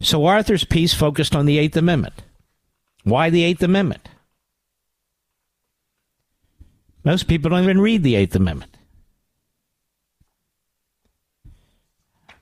So 0.00 0.26
Arthur's 0.26 0.64
piece 0.64 0.92
focused 0.92 1.34
on 1.34 1.46
the 1.46 1.58
Eighth 1.58 1.76
Amendment. 1.76 2.14
Why 3.04 3.30
the 3.30 3.44
Eighth 3.44 3.62
Amendment? 3.62 4.08
Most 7.04 7.28
people 7.28 7.50
don't 7.50 7.62
even 7.62 7.80
read 7.80 8.02
the 8.02 8.16
Eighth 8.16 8.34
Amendment. 8.34 8.76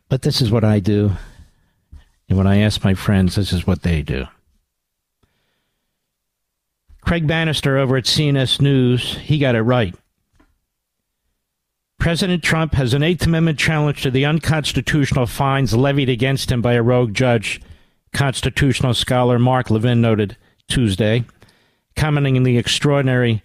But 0.08 0.22
this 0.22 0.40
is 0.40 0.50
what 0.50 0.64
I 0.64 0.80
do. 0.80 1.12
And 2.28 2.38
when 2.38 2.46
I 2.46 2.58
ask 2.58 2.82
my 2.82 2.94
friends, 2.94 3.34
this 3.34 3.52
is 3.52 3.66
what 3.66 3.82
they 3.82 4.00
do. 4.02 4.26
Craig 7.04 7.26
Bannister 7.26 7.76
over 7.76 7.96
at 7.96 8.04
CNS 8.04 8.60
News, 8.60 9.18
he 9.18 9.38
got 9.38 9.54
it 9.54 9.62
right. 9.62 9.94
President 11.98 12.42
Trump 12.42 12.74
has 12.74 12.94
an 12.94 13.02
Eighth 13.02 13.26
Amendment 13.26 13.58
challenge 13.58 14.02
to 14.02 14.10
the 14.10 14.24
unconstitutional 14.24 15.26
fines 15.26 15.74
levied 15.74 16.08
against 16.08 16.50
him 16.50 16.60
by 16.60 16.72
a 16.74 16.82
rogue 16.82 17.14
judge, 17.14 17.60
constitutional 18.12 18.94
scholar 18.94 19.38
Mark 19.38 19.70
Levin 19.70 20.00
noted 20.00 20.36
Tuesday, 20.68 21.24
commenting 21.94 22.36
on 22.36 22.42
the 22.42 22.58
extraordinary 22.58 23.42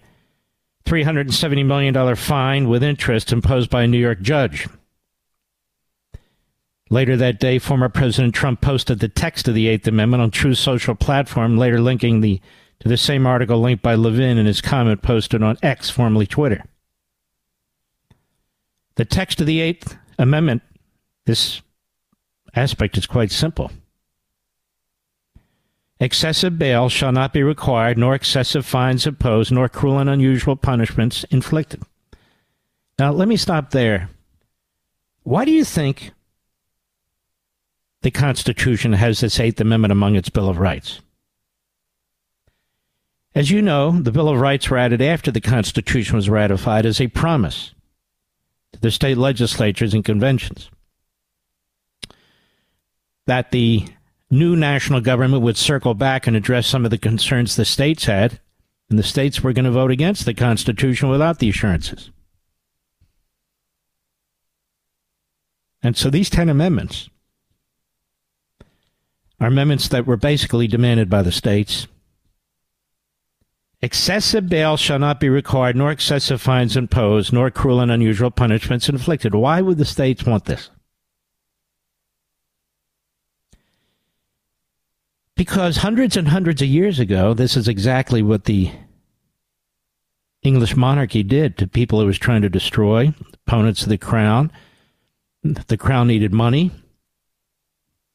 $370 0.84 1.64
million 1.64 2.16
fine 2.16 2.68
with 2.68 2.82
interest 2.82 3.30
imposed 3.32 3.70
by 3.70 3.82
a 3.82 3.86
New 3.86 3.98
York 3.98 4.20
judge. 4.20 4.68
Later 6.88 7.16
that 7.16 7.38
day, 7.38 7.58
former 7.58 7.88
President 7.88 8.34
Trump 8.34 8.60
posted 8.60 8.98
the 8.98 9.08
text 9.08 9.46
of 9.46 9.54
the 9.54 9.68
Eighth 9.68 9.86
Amendment 9.86 10.22
on 10.22 10.30
Truth 10.30 10.58
Social 10.58 10.94
platform, 10.94 11.56
later 11.56 11.80
linking 11.80 12.20
the 12.20 12.40
to 12.80 12.88
the 12.88 12.96
same 12.96 13.26
article 13.26 13.60
linked 13.60 13.82
by 13.82 13.94
Levin 13.94 14.38
in 14.38 14.46
his 14.46 14.60
comment 14.60 15.02
posted 15.02 15.42
on 15.42 15.58
X, 15.62 15.90
formerly 15.90 16.26
Twitter. 16.26 16.64
The 18.96 19.04
text 19.04 19.40
of 19.40 19.46
the 19.46 19.60
Eighth 19.60 19.96
Amendment, 20.18 20.62
this 21.26 21.62
aspect 22.54 22.98
is 22.98 23.06
quite 23.06 23.30
simple. 23.30 23.70
Excessive 26.00 26.58
bail 26.58 26.88
shall 26.88 27.12
not 27.12 27.34
be 27.34 27.42
required, 27.42 27.98
nor 27.98 28.14
excessive 28.14 28.64
fines 28.64 29.06
imposed, 29.06 29.52
nor 29.52 29.68
cruel 29.68 29.98
and 29.98 30.08
unusual 30.08 30.56
punishments 30.56 31.24
inflicted. 31.24 31.82
Now, 32.98 33.12
let 33.12 33.28
me 33.28 33.36
stop 33.36 33.70
there. 33.70 34.08
Why 35.22 35.44
do 35.44 35.50
you 35.50 35.64
think 35.64 36.12
the 38.00 38.10
Constitution 38.10 38.94
has 38.94 39.20
this 39.20 39.38
Eighth 39.38 39.60
Amendment 39.60 39.92
among 39.92 40.16
its 40.16 40.30
Bill 40.30 40.48
of 40.48 40.58
Rights? 40.58 41.00
As 43.34 43.50
you 43.50 43.62
know, 43.62 43.92
the 43.92 44.10
Bill 44.10 44.28
of 44.28 44.40
Rights 44.40 44.68
were 44.70 44.78
added 44.78 45.00
after 45.00 45.30
the 45.30 45.40
Constitution 45.40 46.16
was 46.16 46.28
ratified 46.28 46.84
as 46.84 47.00
a 47.00 47.08
promise 47.08 47.72
to 48.72 48.80
the 48.80 48.90
state 48.90 49.16
legislatures 49.16 49.94
and 49.94 50.04
conventions 50.04 50.70
that 53.26 53.52
the 53.52 53.86
new 54.30 54.56
national 54.56 55.00
government 55.00 55.42
would 55.42 55.56
circle 55.56 55.94
back 55.94 56.26
and 56.26 56.36
address 56.36 56.66
some 56.66 56.84
of 56.84 56.90
the 56.90 56.98
concerns 56.98 57.54
the 57.54 57.64
states 57.64 58.06
had, 58.06 58.40
and 58.88 58.98
the 58.98 59.04
states 59.04 59.42
were 59.42 59.52
going 59.52 59.64
to 59.64 59.70
vote 59.70 59.92
against 59.92 60.24
the 60.24 60.34
Constitution 60.34 61.08
without 61.08 61.38
the 61.38 61.48
assurances. 61.48 62.10
And 65.82 65.96
so 65.96 66.10
these 66.10 66.28
10 66.28 66.48
amendments 66.48 67.08
are 69.38 69.46
amendments 69.46 69.88
that 69.88 70.06
were 70.06 70.16
basically 70.16 70.66
demanded 70.66 71.08
by 71.08 71.22
the 71.22 71.32
states. 71.32 71.86
Excessive 73.82 74.46
bail 74.48 74.76
shall 74.76 74.98
not 74.98 75.20
be 75.20 75.30
required, 75.30 75.74
nor 75.74 75.90
excessive 75.90 76.40
fines 76.40 76.76
imposed, 76.76 77.32
nor 77.32 77.50
cruel 77.50 77.80
and 77.80 77.90
unusual 77.90 78.30
punishments 78.30 78.90
inflicted. 78.90 79.34
Why 79.34 79.62
would 79.62 79.78
the 79.78 79.86
states 79.86 80.24
want 80.24 80.44
this? 80.44 80.68
Because 85.34 85.78
hundreds 85.78 86.18
and 86.18 86.28
hundreds 86.28 86.60
of 86.60 86.68
years 86.68 86.98
ago, 86.98 87.32
this 87.32 87.56
is 87.56 87.68
exactly 87.68 88.22
what 88.22 88.44
the 88.44 88.70
English 90.42 90.76
monarchy 90.76 91.22
did 91.22 91.56
to 91.56 91.66
people 91.66 92.02
it 92.02 92.06
was 92.06 92.18
trying 92.18 92.42
to 92.42 92.50
destroy, 92.50 93.14
opponents 93.46 93.82
of 93.82 93.88
the 93.88 93.96
crown. 93.96 94.52
The 95.42 95.78
crown 95.78 96.08
needed 96.08 96.34
money. 96.34 96.70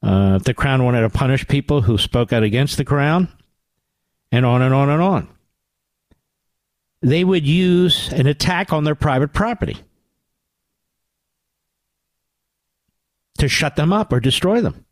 Uh, 0.03 0.37
the 0.37 0.53
crown 0.53 0.83
wanted 0.83 1.01
to 1.01 1.09
punish 1.09 1.47
people 1.47 1.81
who 1.81 1.97
spoke 1.97 2.31
out 2.31 2.43
against 2.43 2.77
the 2.77 2.85
crown, 2.85 3.29
and 4.31 4.45
on 4.45 4.61
and 4.61 4.71
on 4.71 4.91
and 4.91 5.01
on. 5.01 5.34
They 7.05 7.23
would 7.23 7.45
use 7.45 8.11
an 8.13 8.25
attack 8.25 8.73
on 8.73 8.83
their 8.83 8.95
private 8.95 9.31
property 9.31 9.77
to 13.37 13.47
shut 13.47 13.75
them 13.75 13.93
up 13.93 14.11
or 14.11 14.19
destroy 14.19 14.59
them. 14.59 14.83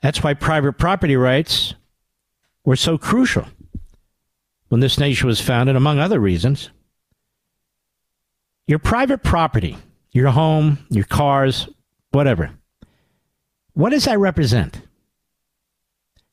That's 0.00 0.22
why 0.22 0.32
private 0.32 0.78
property 0.78 1.16
rights 1.16 1.74
were 2.64 2.76
so 2.76 2.96
crucial 2.96 3.44
when 4.68 4.80
this 4.80 4.98
nation 4.98 5.26
was 5.26 5.38
founded, 5.38 5.76
among 5.76 5.98
other 5.98 6.18
reasons. 6.18 6.70
Your 8.66 8.78
private 8.78 9.22
property, 9.22 9.76
your 10.12 10.30
home, 10.30 10.78
your 10.88 11.04
cars, 11.04 11.68
whatever, 12.12 12.52
what 13.74 13.90
does 13.90 14.06
that 14.06 14.18
represent? 14.18 14.80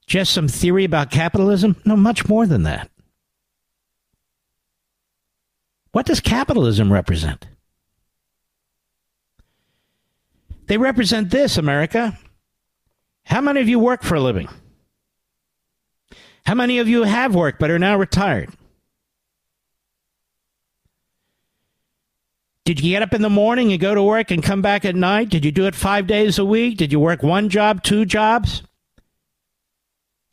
Just 0.07 0.31
some 0.31 0.47
theory 0.47 0.85
about 0.85 1.11
capitalism? 1.11 1.75
No, 1.83 1.97
much 1.97 2.29
more 2.29 2.45
than 2.45 2.63
that. 2.63 2.89
What 5.95 6.05
does 6.05 6.19
capitalism 6.19 6.91
represent? 6.91 7.47
They 10.67 10.77
represent 10.77 11.29
this, 11.29 11.57
America. 11.57 12.19
How 13.23 13.39
many 13.39 13.61
of 13.61 13.69
you 13.69 13.79
work 13.79 14.03
for 14.03 14.15
a 14.15 14.19
living? 14.19 14.49
How 16.45 16.53
many 16.53 16.79
of 16.79 16.89
you 16.89 17.03
have 17.03 17.33
worked 17.33 17.59
but 17.59 17.71
are 17.71 17.79
now 17.79 17.97
retired? 17.97 18.49
Did 22.65 22.81
you 22.81 22.91
get 22.91 23.01
up 23.01 23.13
in 23.13 23.21
the 23.21 23.29
morning 23.29 23.71
and 23.71 23.79
go 23.79 23.95
to 23.95 24.03
work 24.03 24.31
and 24.31 24.43
come 24.43 24.61
back 24.61 24.83
at 24.83 24.97
night? 24.97 25.29
Did 25.29 25.45
you 25.45 25.51
do 25.53 25.65
it 25.65 25.75
five 25.75 26.07
days 26.07 26.37
a 26.37 26.43
week? 26.43 26.75
Did 26.75 26.91
you 26.91 26.99
work 26.99 27.23
one 27.23 27.47
job, 27.47 27.83
two 27.83 28.03
jobs? 28.03 28.63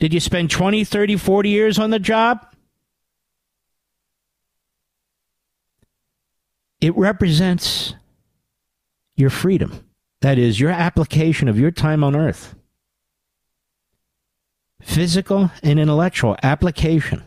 Did 0.01 0.13
you 0.13 0.19
spend 0.19 0.51
20, 0.51 0.83
30, 0.83 1.15
40 1.15 1.47
years 1.47 1.79
on 1.79 1.89
the 1.89 1.99
job? 1.99 2.52
It 6.83 6.97
represents 6.97 7.95
your 9.15 9.29
freedom. 9.29 9.87
That 10.19 10.37
is, 10.37 10.59
your 10.59 10.69
application 10.69 11.47
of 11.47 11.57
your 11.57 11.71
time 11.71 12.03
on 12.03 12.13
earth 12.13 12.55
physical 14.81 15.49
and 15.63 15.79
intellectual 15.79 16.35
application 16.43 17.23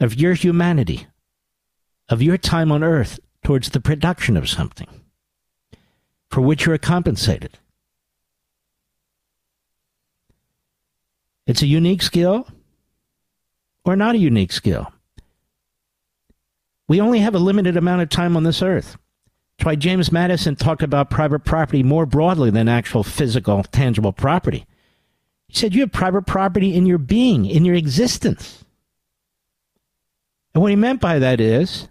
of 0.00 0.14
your 0.14 0.32
humanity, 0.32 1.08
of 2.08 2.22
your 2.22 2.38
time 2.38 2.72
on 2.72 2.82
earth 2.82 3.20
towards 3.44 3.68
the 3.68 3.80
production 3.80 4.38
of 4.38 4.48
something 4.48 4.88
for 6.30 6.40
which 6.40 6.64
you 6.64 6.72
are 6.72 6.78
compensated. 6.78 7.58
It's 11.46 11.60
a 11.60 11.66
unique 11.66 12.00
skill 12.00 12.48
or 13.84 13.94
not 13.94 14.14
a 14.14 14.18
unique 14.18 14.52
skill. 14.52 14.90
We 16.88 17.00
only 17.00 17.20
have 17.20 17.34
a 17.34 17.38
limited 17.38 17.76
amount 17.76 18.02
of 18.02 18.08
time 18.08 18.36
on 18.36 18.42
this 18.42 18.62
earth. 18.62 18.96
That's 19.58 19.66
why 19.66 19.74
James 19.76 20.10
Madison 20.10 20.56
talked 20.56 20.82
about 20.82 21.10
private 21.10 21.40
property 21.40 21.82
more 21.82 22.06
broadly 22.06 22.50
than 22.50 22.68
actual 22.68 23.02
physical, 23.02 23.62
tangible 23.64 24.12
property. 24.12 24.66
He 25.48 25.56
said, 25.56 25.74
You 25.74 25.82
have 25.82 25.92
private 25.92 26.26
property 26.26 26.74
in 26.74 26.86
your 26.86 26.98
being, 26.98 27.44
in 27.44 27.64
your 27.64 27.74
existence. 27.74 28.64
And 30.54 30.62
what 30.62 30.70
he 30.70 30.76
meant 30.76 31.00
by 31.00 31.18
that 31.18 31.40
is 31.40 31.88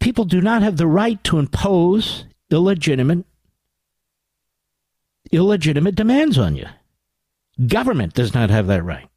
people 0.00 0.24
do 0.24 0.40
not 0.40 0.62
have 0.62 0.76
the 0.76 0.86
right 0.86 1.22
to 1.24 1.38
impose 1.38 2.24
illegitimate 2.50 3.24
illegitimate 5.30 5.94
demands 5.94 6.38
on 6.38 6.56
you. 6.56 6.66
Government 7.66 8.12
does 8.12 8.34
not 8.34 8.50
have 8.50 8.66
that 8.66 8.82
right. 8.84 9.08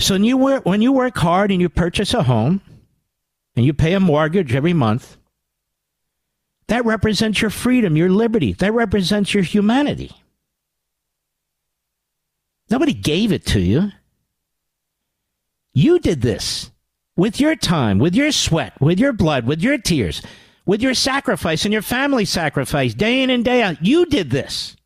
So 0.00 0.14
when 0.14 0.24
you 0.24 0.38
work, 0.38 0.64
when 0.64 0.80
you 0.82 0.92
work 0.92 1.16
hard 1.18 1.50
and 1.50 1.60
you 1.60 1.68
purchase 1.68 2.14
a 2.14 2.22
home 2.22 2.62
and 3.54 3.66
you 3.66 3.74
pay 3.74 3.92
a 3.92 4.00
mortgage 4.00 4.54
every 4.54 4.72
month, 4.72 5.18
that 6.68 6.84
represents 6.84 7.42
your 7.42 7.50
freedom, 7.50 7.96
your 7.96 8.08
liberty. 8.08 8.52
That 8.54 8.72
represents 8.72 9.34
your 9.34 9.42
humanity. 9.42 10.12
Nobody 12.70 12.94
gave 12.94 13.32
it 13.32 13.44
to 13.46 13.60
you. 13.60 13.90
You 15.74 15.98
did 15.98 16.22
this 16.22 16.70
with 17.16 17.40
your 17.40 17.56
time, 17.56 17.98
with 17.98 18.14
your 18.14 18.32
sweat, 18.32 18.80
with 18.80 18.98
your 18.98 19.12
blood, 19.12 19.46
with 19.46 19.60
your 19.60 19.78
tears, 19.78 20.22
with 20.64 20.80
your 20.80 20.94
sacrifice 20.94 21.64
and 21.64 21.72
your 21.72 21.82
family 21.82 22.24
sacrifice, 22.24 22.94
day 22.94 23.22
in 23.22 23.30
and 23.30 23.44
day 23.44 23.62
out. 23.62 23.84
You 23.84 24.06
did 24.06 24.30
this. 24.30 24.76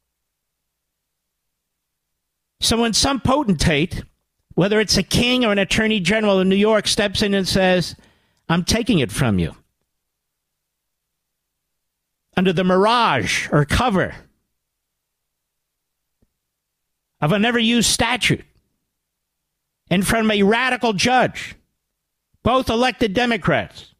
So 2.60 2.80
when 2.80 2.94
some 2.94 3.20
potentate, 3.20 4.02
whether 4.54 4.80
it's 4.80 4.96
a 4.96 5.02
king 5.02 5.44
or 5.44 5.52
an 5.52 5.58
attorney 5.58 6.00
general 6.00 6.40
in 6.40 6.48
New 6.48 6.56
York, 6.56 6.86
steps 6.86 7.22
in 7.22 7.34
and 7.34 7.46
says, 7.46 7.96
I'm 8.48 8.64
taking 8.64 8.98
it 8.98 9.10
from 9.10 9.38
you 9.38 9.54
under 12.36 12.52
the 12.52 12.64
mirage 12.64 13.48
or 13.52 13.64
cover 13.64 14.14
of 17.20 17.32
a 17.32 17.38
never 17.38 17.58
used 17.58 17.90
statute 17.90 18.44
in 19.90 20.02
front 20.02 20.26
of 20.26 20.32
a 20.32 20.42
radical 20.42 20.92
judge, 20.92 21.54
both 22.42 22.68
elected 22.68 23.14
Democrats. 23.14 23.94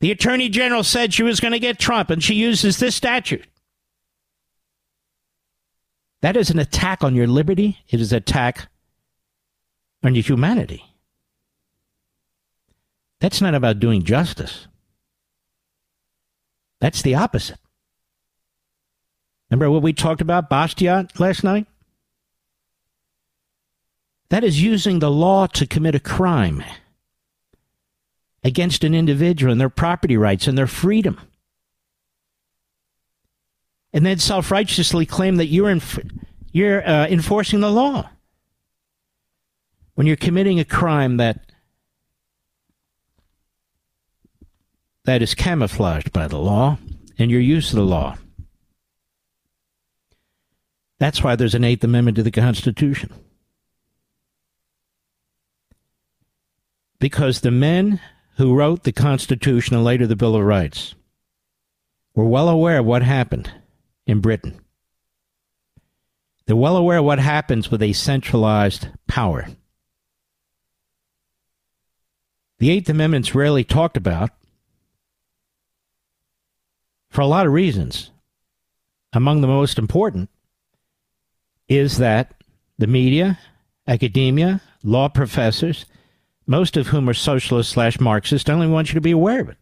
The 0.00 0.10
attorney 0.10 0.48
general 0.48 0.84
said 0.84 1.14
she 1.14 1.22
was 1.22 1.40
going 1.40 1.52
to 1.52 1.58
get 1.58 1.78
Trump, 1.78 2.10
and 2.10 2.22
she 2.22 2.34
uses 2.34 2.78
this 2.78 2.94
statute. 2.94 3.46
That 6.20 6.36
is 6.36 6.50
an 6.50 6.58
attack 6.58 7.02
on 7.02 7.14
your 7.14 7.26
liberty. 7.26 7.78
It 7.88 8.00
is 8.00 8.12
an 8.12 8.18
attack 8.18 8.68
your 10.14 10.24
humanity. 10.24 10.84
That's 13.20 13.40
not 13.40 13.54
about 13.54 13.80
doing 13.80 14.02
justice. 14.02 14.66
That's 16.80 17.02
the 17.02 17.14
opposite. 17.14 17.58
Remember 19.50 19.70
what 19.70 19.82
we 19.82 19.92
talked 19.92 20.20
about, 20.20 20.50
Bastiat, 20.50 21.18
last 21.18 21.44
night? 21.44 21.66
That 24.28 24.44
is 24.44 24.62
using 24.62 24.98
the 24.98 25.10
law 25.10 25.46
to 25.46 25.66
commit 25.66 25.94
a 25.94 26.00
crime 26.00 26.62
against 28.42 28.84
an 28.84 28.94
individual 28.94 29.52
and 29.52 29.60
their 29.60 29.70
property 29.70 30.16
rights 30.16 30.46
and 30.46 30.58
their 30.58 30.66
freedom. 30.66 31.20
And 33.92 34.04
then 34.04 34.18
self 34.18 34.50
righteously 34.50 35.06
claim 35.06 35.36
that 35.36 35.46
you're, 35.46 35.70
inf- 35.70 36.00
you're 36.52 36.86
uh, 36.86 37.06
enforcing 37.06 37.60
the 37.60 37.70
law. 37.70 38.10
When 39.96 40.06
you're 40.06 40.16
committing 40.16 40.60
a 40.60 40.64
crime 40.64 41.16
that 41.16 41.46
that 45.06 45.22
is 45.22 45.34
camouflaged 45.34 46.12
by 46.12 46.28
the 46.28 46.38
law 46.38 46.78
and 47.18 47.30
your 47.30 47.40
use 47.40 47.70
of 47.70 47.76
the 47.76 47.84
law. 47.84 48.16
That's 50.98 51.22
why 51.22 51.36
there's 51.36 51.54
an 51.54 51.64
Eighth 51.64 51.84
Amendment 51.84 52.16
to 52.16 52.22
the 52.22 52.30
Constitution. 52.30 53.12
Because 56.98 57.40
the 57.40 57.50
men 57.50 58.00
who 58.36 58.54
wrote 58.54 58.82
the 58.82 58.92
Constitution 58.92 59.76
and 59.76 59.84
later 59.84 60.06
the 60.06 60.16
Bill 60.16 60.34
of 60.34 60.42
Rights 60.42 60.94
were 62.14 62.26
well 62.26 62.48
aware 62.48 62.78
of 62.78 62.86
what 62.86 63.02
happened 63.02 63.50
in 64.06 64.20
Britain. 64.20 64.60
They're 66.46 66.56
well 66.56 66.76
aware 66.76 66.98
of 66.98 67.04
what 67.04 67.18
happens 67.18 67.70
with 67.70 67.82
a 67.82 67.92
centralized 67.92 68.88
power. 69.06 69.46
The 72.58 72.70
Eighth 72.70 72.88
Amendment's 72.88 73.34
rarely 73.34 73.64
talked 73.64 73.96
about 73.96 74.30
for 77.10 77.20
a 77.20 77.26
lot 77.26 77.46
of 77.46 77.52
reasons. 77.52 78.10
Among 79.12 79.40
the 79.40 79.46
most 79.46 79.78
important 79.78 80.30
is 81.68 81.98
that 81.98 82.34
the 82.78 82.86
media, 82.86 83.38
academia, 83.86 84.60
law 84.82 85.08
professors, 85.08 85.86
most 86.46 86.76
of 86.76 86.88
whom 86.88 87.08
are 87.08 87.14
socialist 87.14 87.70
slash 87.70 87.98
Marxist, 87.98 88.48
only 88.48 88.66
want 88.66 88.88
you 88.88 88.94
to 88.94 89.00
be 89.00 89.10
aware 89.10 89.40
of 89.40 89.48
it. 89.48 89.56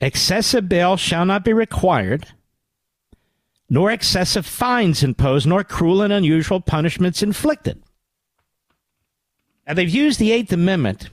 Excessive 0.00 0.68
bail 0.68 0.96
shall 0.96 1.24
not 1.24 1.44
be 1.44 1.52
required, 1.52 2.28
nor 3.70 3.90
excessive 3.90 4.44
fines 4.44 5.02
imposed, 5.02 5.46
nor 5.46 5.64
cruel 5.64 6.02
and 6.02 6.12
unusual 6.12 6.60
punishments 6.60 7.22
inflicted. 7.22 7.82
Now, 9.66 9.74
they've 9.74 9.88
used 9.88 10.18
the 10.18 10.32
Eighth 10.32 10.52
Amendment 10.52 11.10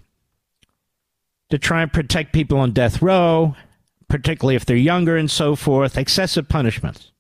to 1.50 1.58
try 1.58 1.82
and 1.82 1.92
protect 1.92 2.34
people 2.34 2.58
on 2.58 2.72
death 2.72 3.02
row, 3.02 3.56
particularly 4.08 4.56
if 4.56 4.66
they're 4.66 4.76
younger 4.76 5.18
and 5.18 5.30
so 5.30 5.56
forth, 5.56 5.98
excessive 5.98 6.50
punishments. 6.50 7.12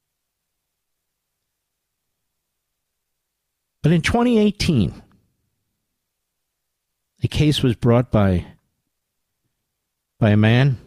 But 3.81 3.91
in 3.91 4.01
2018, 4.01 5.01
a 7.23 7.27
case 7.27 7.63
was 7.63 7.75
brought 7.75 8.11
by 8.11 8.45
by 10.19 10.29
a 10.29 10.37
man 10.37 10.77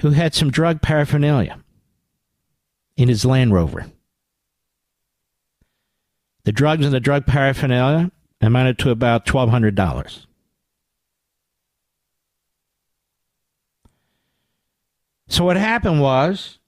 who 0.00 0.10
had 0.10 0.32
some 0.32 0.50
drug 0.50 0.80
paraphernalia 0.80 1.58
in 2.96 3.08
his 3.08 3.24
Land 3.24 3.52
Rover. 3.52 3.86
The 6.48 6.52
drugs 6.52 6.86
and 6.86 6.94
the 6.94 6.98
drug 6.98 7.26
paraphernalia 7.26 8.10
amounted 8.40 8.78
to 8.78 8.90
about 8.90 9.26
$1,200. 9.26 10.24
So 15.28 15.44
what 15.44 15.58
happened 15.58 16.00
was 16.00 16.58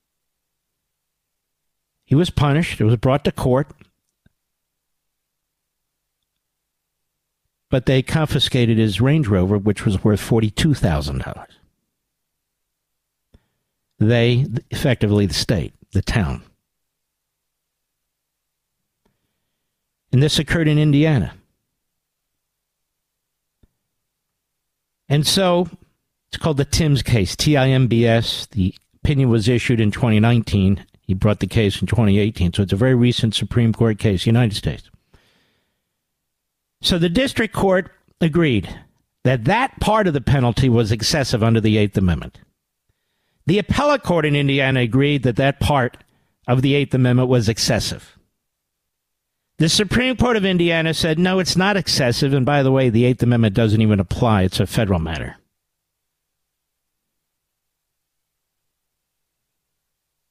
he 2.05 2.15
was 2.15 2.29
punished. 2.29 2.79
It 2.79 2.85
was 2.85 2.97
brought 2.97 3.25
to 3.25 3.33
court. 3.33 3.69
But 7.71 7.87
they 7.87 8.03
confiscated 8.03 8.77
his 8.77 9.01
Range 9.01 9.27
Rover, 9.27 9.57
which 9.57 9.87
was 9.87 10.05
worth 10.05 10.21
$42,000. 10.21 11.47
They, 13.99 14.47
effectively 14.71 15.25
the 15.25 15.33
state, 15.33 15.73
the 15.93 16.03
town. 16.03 16.43
And 20.13 20.23
this 20.23 20.39
occurred 20.39 20.69
in 20.69 20.79
Indiana. 20.79 21.35
And 25.09 25.27
so 25.27 25.69
it's 26.29 26.41
called 26.41 26.57
the 26.57 26.65
Timbs 26.65 27.03
case, 27.03 27.35
T 27.35 27.57
I 27.57 27.69
M 27.69 27.87
B 27.87 28.07
S. 28.07 28.47
The 28.47 28.75
opinion 29.03 29.29
was 29.29 29.49
issued 29.49 29.81
in 29.81 29.91
2019. 29.91 30.85
He 31.03 31.15
brought 31.15 31.41
the 31.41 31.47
case 31.47 31.81
in 31.81 31.89
2018. 31.89 32.53
So 32.53 32.63
it's 32.63 32.73
a 32.73 32.77
very 32.77 32.95
recent 32.95 33.35
Supreme 33.35 33.73
Court 33.73 33.99
case, 33.99 34.27
United 34.27 34.55
States. 34.55 34.89
So 36.83 36.99
the 36.99 37.09
district 37.09 37.55
court 37.55 37.91
agreed 38.21 38.73
that 39.25 39.45
that 39.45 39.79
part 39.81 40.07
of 40.07 40.15
the 40.15 40.21
penalty 40.21 40.69
was 40.69 40.93
excessive 40.93 41.43
under 41.43 41.61
the 41.61 41.77
Eighth 41.77 41.97
Amendment. 41.99 42.41
The 43.47 43.59
appellate 43.59 44.05
court 44.05 44.25
in 44.25 44.37
Indiana 44.37 44.81
agreed 44.81 45.25
that 45.25 45.37
that 45.37 45.59
part 45.59 46.05
of 46.47 46.63
the 46.63 46.75
Eighth 46.75 46.95
Amendment 46.95 47.29
was 47.29 47.49
excessive. 47.49 48.17
The 49.61 49.69
Supreme 49.69 50.17
Court 50.17 50.37
of 50.37 50.45
Indiana 50.45 50.93
said, 50.93 51.19
no, 51.19 51.39
it's 51.39 51.57
not 51.57 51.77
excessive. 51.77 52.35
And 52.35 52.45
by 52.45 52.65
the 52.65 52.73
way, 52.73 52.89
the 52.89 53.05
Eighth 53.05 53.23
Amendment 53.23 53.55
doesn't 53.55 53.81
even 53.81 54.01
apply, 54.01 54.43
it's 54.43 54.59
a 54.59 54.67
federal 54.67 54.99
matter. 54.99 55.37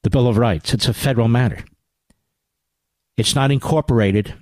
the 0.03 0.09
Bill 0.17 0.27
of 0.27 0.37
Rights. 0.37 0.73
It's 0.73 0.87
a 0.87 0.93
federal 0.93 1.27
matter. 1.27 1.63
It's 3.17 3.35
not 3.35 3.51
incorporated 3.51 4.33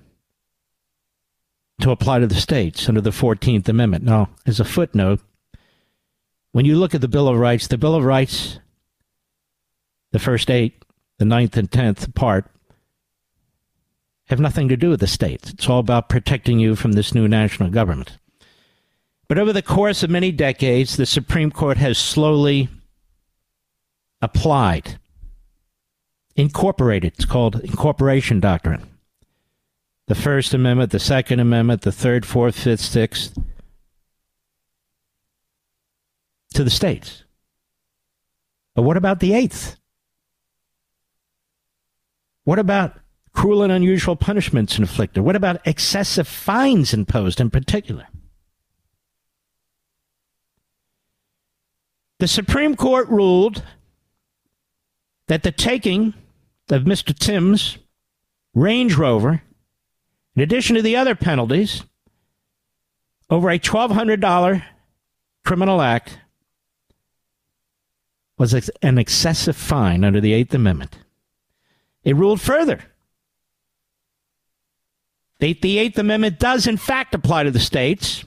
to 1.82 1.92
apply 1.92 2.20
to 2.20 2.28
the 2.28 2.36
states 2.36 2.88
under 2.88 3.02
the 3.02 3.10
14th 3.10 3.68
Amendment. 3.68 4.04
Now, 4.04 4.30
as 4.46 4.60
a 4.60 4.66
footnote, 4.66 5.20
when 6.52 6.66
you 6.66 6.78
look 6.78 6.96
at 6.96 7.02
the 7.02 7.08
Bill 7.08 7.28
of 7.28 7.38
Rights, 7.38 7.68
the 7.68 7.78
Bill 7.78 7.96
of 7.96 8.04
Rights, 8.04 8.60
the 10.12 10.20
first 10.20 10.50
eight, 10.50 10.84
the 11.18 11.26
ninth 11.26 11.58
and 11.58 11.72
tenth 11.72 12.14
part, 12.16 12.50
have 14.28 14.40
nothing 14.40 14.68
to 14.68 14.78
do 14.78 14.90
with 14.90 15.00
the 15.00 15.08
states. 15.08 15.52
It's 15.52 15.70
all 15.70 15.80
about 15.80 16.10
protecting 16.10 16.60
you 16.60 16.76
from 16.76 16.94
this 16.94 17.16
new 17.16 17.28
national 17.28 17.70
government. 17.70 18.18
But 19.28 19.38
over 19.38 19.52
the 19.52 19.62
course 19.62 20.04
of 20.04 20.10
many 20.10 20.32
decades, 20.32 20.96
the 20.96 21.06
Supreme 21.06 21.52
Court 21.52 21.78
has 21.78 21.98
slowly 21.98 22.70
applied 24.22 25.00
incorporated. 26.36 27.14
It's 27.16 27.26
called 27.26 27.60
incorporation 27.62 28.40
doctrine. 28.40 28.88
The 30.08 30.16
First 30.16 30.54
Amendment, 30.54 30.92
the 30.92 31.00
Second 31.00 31.42
Amendment, 31.42 31.82
the 31.82 31.92
Third, 31.92 32.26
Fourth, 32.26 32.58
Fifth, 32.58 32.80
Sixth, 32.80 33.38
to 36.54 36.64
the 36.64 36.70
states. 36.70 37.24
But 38.74 38.84
what 38.84 38.96
about 38.96 39.20
the 39.20 39.34
Eighth? 39.34 39.76
What 42.46 42.60
about 42.60 42.96
cruel 43.38 43.62
and 43.62 43.72
unusual 43.72 44.16
punishments 44.16 44.80
inflicted? 44.80 45.24
What 45.24 45.36
about 45.36 45.62
excessive 45.64 46.28
fines 46.28 46.92
imposed 46.92 47.40
in 47.40 47.52
particular? 47.52 48.08
The 52.18 52.28
Supreme 52.28 52.76
Court 52.76 53.08
ruled 53.10 53.64
that 55.28 55.44
the 55.44 55.52
taking 55.52 56.16
of 56.72 56.86
Mr. 56.86 57.16
Timbs' 57.16 57.78
Range 58.56 58.96
Rover, 58.96 59.44
in 60.36 60.42
addition 60.42 60.76
to 60.76 60.82
the 60.82 60.96
other 60.96 61.14
penalties, 61.14 61.84
over 63.30 63.52
a 63.52 63.60
$1,200 63.60 64.64
criminal 65.46 65.80
act, 65.84 66.18
was 68.40 68.72
an 68.82 68.98
excessive 68.98 69.56
fine 69.56 70.04
under 70.04 70.20
the 70.20 70.34
Eighth 70.34 70.56
Amendment. 70.56 70.98
It 72.04 72.16
ruled 72.16 72.42
further 72.42 72.80
that 75.40 75.62
the 75.62 75.78
Eighth 75.78 75.98
Amendment 75.98 76.40
does, 76.40 76.68
in 76.68 76.78
fact, 76.78 77.14
apply 77.14 77.44
to 77.44 77.52
the 77.52 77.60
states 77.60 78.26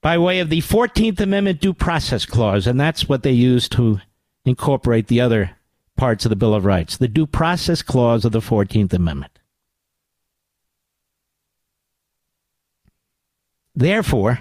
by 0.00 0.18
way 0.18 0.40
of 0.40 0.50
the 0.50 0.60
14th 0.60 1.20
Amendment 1.20 1.60
Due 1.60 1.74
Process 1.74 2.26
Clause, 2.26 2.66
and 2.66 2.78
that's 2.78 3.08
what 3.08 3.22
they 3.22 3.32
use 3.32 3.68
to 3.70 4.00
incorporate 4.44 5.06
the 5.08 5.20
other 5.20 5.56
parts 5.96 6.24
of 6.24 6.30
the 6.30 6.36
Bill 6.36 6.54
of 6.54 6.64
Rights, 6.64 6.96
the 6.96 7.08
Due 7.08 7.26
Process 7.26 7.82
Clause 7.82 8.24
of 8.24 8.32
the 8.32 8.40
14th 8.40 8.92
Amendment. 8.92 9.38
Therefore, 13.74 14.40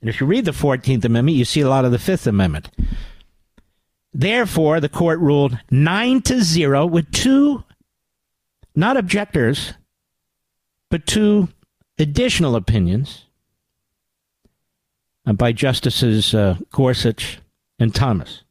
and 0.00 0.10
if 0.10 0.20
you 0.20 0.26
read 0.26 0.44
the 0.44 0.52
14th 0.52 1.04
Amendment, 1.04 1.36
you 1.36 1.44
see 1.44 1.60
a 1.60 1.68
lot 1.68 1.84
of 1.84 1.92
the 1.92 1.98
Fifth 1.98 2.26
Amendment. 2.26 2.68
Therefore, 4.12 4.80
the 4.80 4.88
court 4.88 5.18
ruled 5.20 5.58
9 5.70 6.22
to 6.22 6.42
0 6.42 6.86
with 6.86 7.10
two, 7.12 7.64
not 8.74 8.96
objectors, 8.96 9.74
but 10.90 11.06
two 11.06 11.48
additional 11.98 12.56
opinions 12.56 13.24
by 15.34 15.52
Justices 15.52 16.34
uh, 16.34 16.56
Gorsuch 16.70 17.38
and 17.78 17.94
Thomas. 17.94 18.42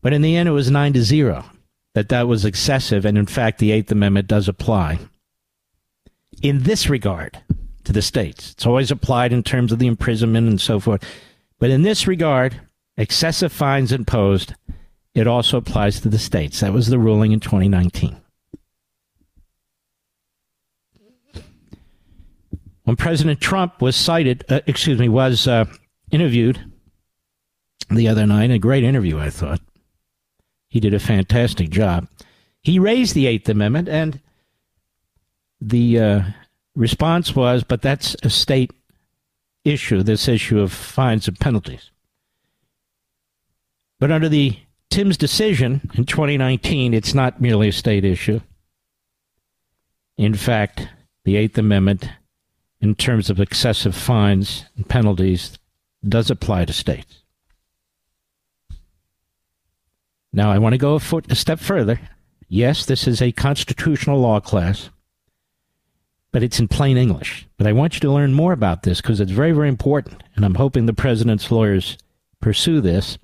But 0.00 0.12
in 0.12 0.22
the 0.22 0.36
end, 0.36 0.48
it 0.48 0.52
was 0.52 0.70
9 0.70 0.92
to 0.92 1.02
0 1.02 1.44
that 1.94 2.08
that 2.10 2.28
was 2.28 2.44
excessive, 2.44 3.04
and 3.04 3.18
in 3.18 3.26
fact, 3.26 3.58
the 3.58 3.72
Eighth 3.72 3.90
Amendment 3.90 4.28
does 4.28 4.48
apply 4.48 4.98
in 6.42 6.62
this 6.62 6.88
regard 6.88 7.40
to 7.84 7.92
the 7.92 8.02
states. 8.02 8.52
It's 8.52 8.66
always 8.66 8.90
applied 8.90 9.32
in 9.32 9.42
terms 9.42 9.72
of 9.72 9.80
the 9.80 9.88
imprisonment 9.88 10.48
and 10.48 10.60
so 10.60 10.78
forth. 10.78 11.02
But 11.58 11.70
in 11.70 11.82
this 11.82 12.06
regard, 12.06 12.60
excessive 12.96 13.52
fines 13.52 13.90
imposed, 13.90 14.54
it 15.14 15.26
also 15.26 15.56
applies 15.56 16.00
to 16.00 16.08
the 16.08 16.18
states. 16.18 16.60
That 16.60 16.72
was 16.72 16.86
the 16.86 16.98
ruling 16.98 17.32
in 17.32 17.40
2019. 17.40 18.16
When 22.88 22.96
President 22.96 23.38
Trump 23.38 23.82
was 23.82 23.96
cited, 23.96 24.46
uh, 24.48 24.60
excuse 24.66 24.98
me, 24.98 25.10
was 25.10 25.46
uh, 25.46 25.66
interviewed 26.10 26.58
the 27.90 28.08
other 28.08 28.26
night, 28.26 28.50
a 28.50 28.58
great 28.58 28.82
interview, 28.82 29.18
I 29.18 29.28
thought. 29.28 29.60
He 30.68 30.80
did 30.80 30.94
a 30.94 30.98
fantastic 30.98 31.68
job. 31.68 32.08
He 32.62 32.78
raised 32.78 33.14
the 33.14 33.26
Eighth 33.26 33.46
Amendment, 33.46 33.90
and 33.90 34.22
the 35.60 36.00
uh, 36.00 36.22
response 36.74 37.36
was, 37.36 37.62
but 37.62 37.82
that's 37.82 38.16
a 38.22 38.30
state 38.30 38.70
issue, 39.66 40.02
this 40.02 40.26
issue 40.26 40.58
of 40.58 40.72
fines 40.72 41.28
and 41.28 41.38
penalties. 41.38 41.90
But 44.00 44.10
under 44.10 44.30
the 44.30 44.60
Timbs 44.88 45.18
decision 45.18 45.90
in 45.92 46.06
2019, 46.06 46.94
it's 46.94 47.12
not 47.12 47.38
merely 47.38 47.68
a 47.68 47.72
state 47.72 48.06
issue. 48.06 48.40
In 50.16 50.32
fact, 50.32 50.88
the 51.24 51.36
Eighth 51.36 51.58
Amendment, 51.58 52.08
in 52.80 52.94
terms 52.94 53.30
of 53.30 53.40
excessive 53.40 53.94
fines 53.94 54.64
and 54.76 54.88
penalties, 54.88 55.58
does 56.06 56.30
apply 56.30 56.64
to 56.64 56.72
states. 56.72 57.22
Now, 60.32 60.50
I 60.50 60.58
want 60.58 60.74
to 60.74 60.78
go 60.78 60.94
a, 60.94 61.00
foot, 61.00 61.30
a 61.30 61.34
step 61.34 61.58
further. 61.58 62.00
Yes, 62.48 62.86
this 62.86 63.08
is 63.08 63.20
a 63.20 63.32
constitutional 63.32 64.20
law 64.20 64.40
class, 64.40 64.90
but 66.30 66.42
it's 66.42 66.60
in 66.60 66.68
plain 66.68 66.96
English. 66.96 67.46
But 67.56 67.66
I 67.66 67.72
want 67.72 67.94
you 67.94 68.00
to 68.00 68.12
learn 68.12 68.32
more 68.32 68.52
about 68.52 68.82
this 68.82 69.00
because 69.00 69.20
it's 69.20 69.32
very, 69.32 69.52
very 69.52 69.68
important. 69.68 70.22
And 70.36 70.44
I'm 70.44 70.54
hoping 70.54 70.86
the 70.86 70.92
president's 70.92 71.50
lawyers 71.50 71.98
pursue 72.40 72.80
this. 72.80 73.18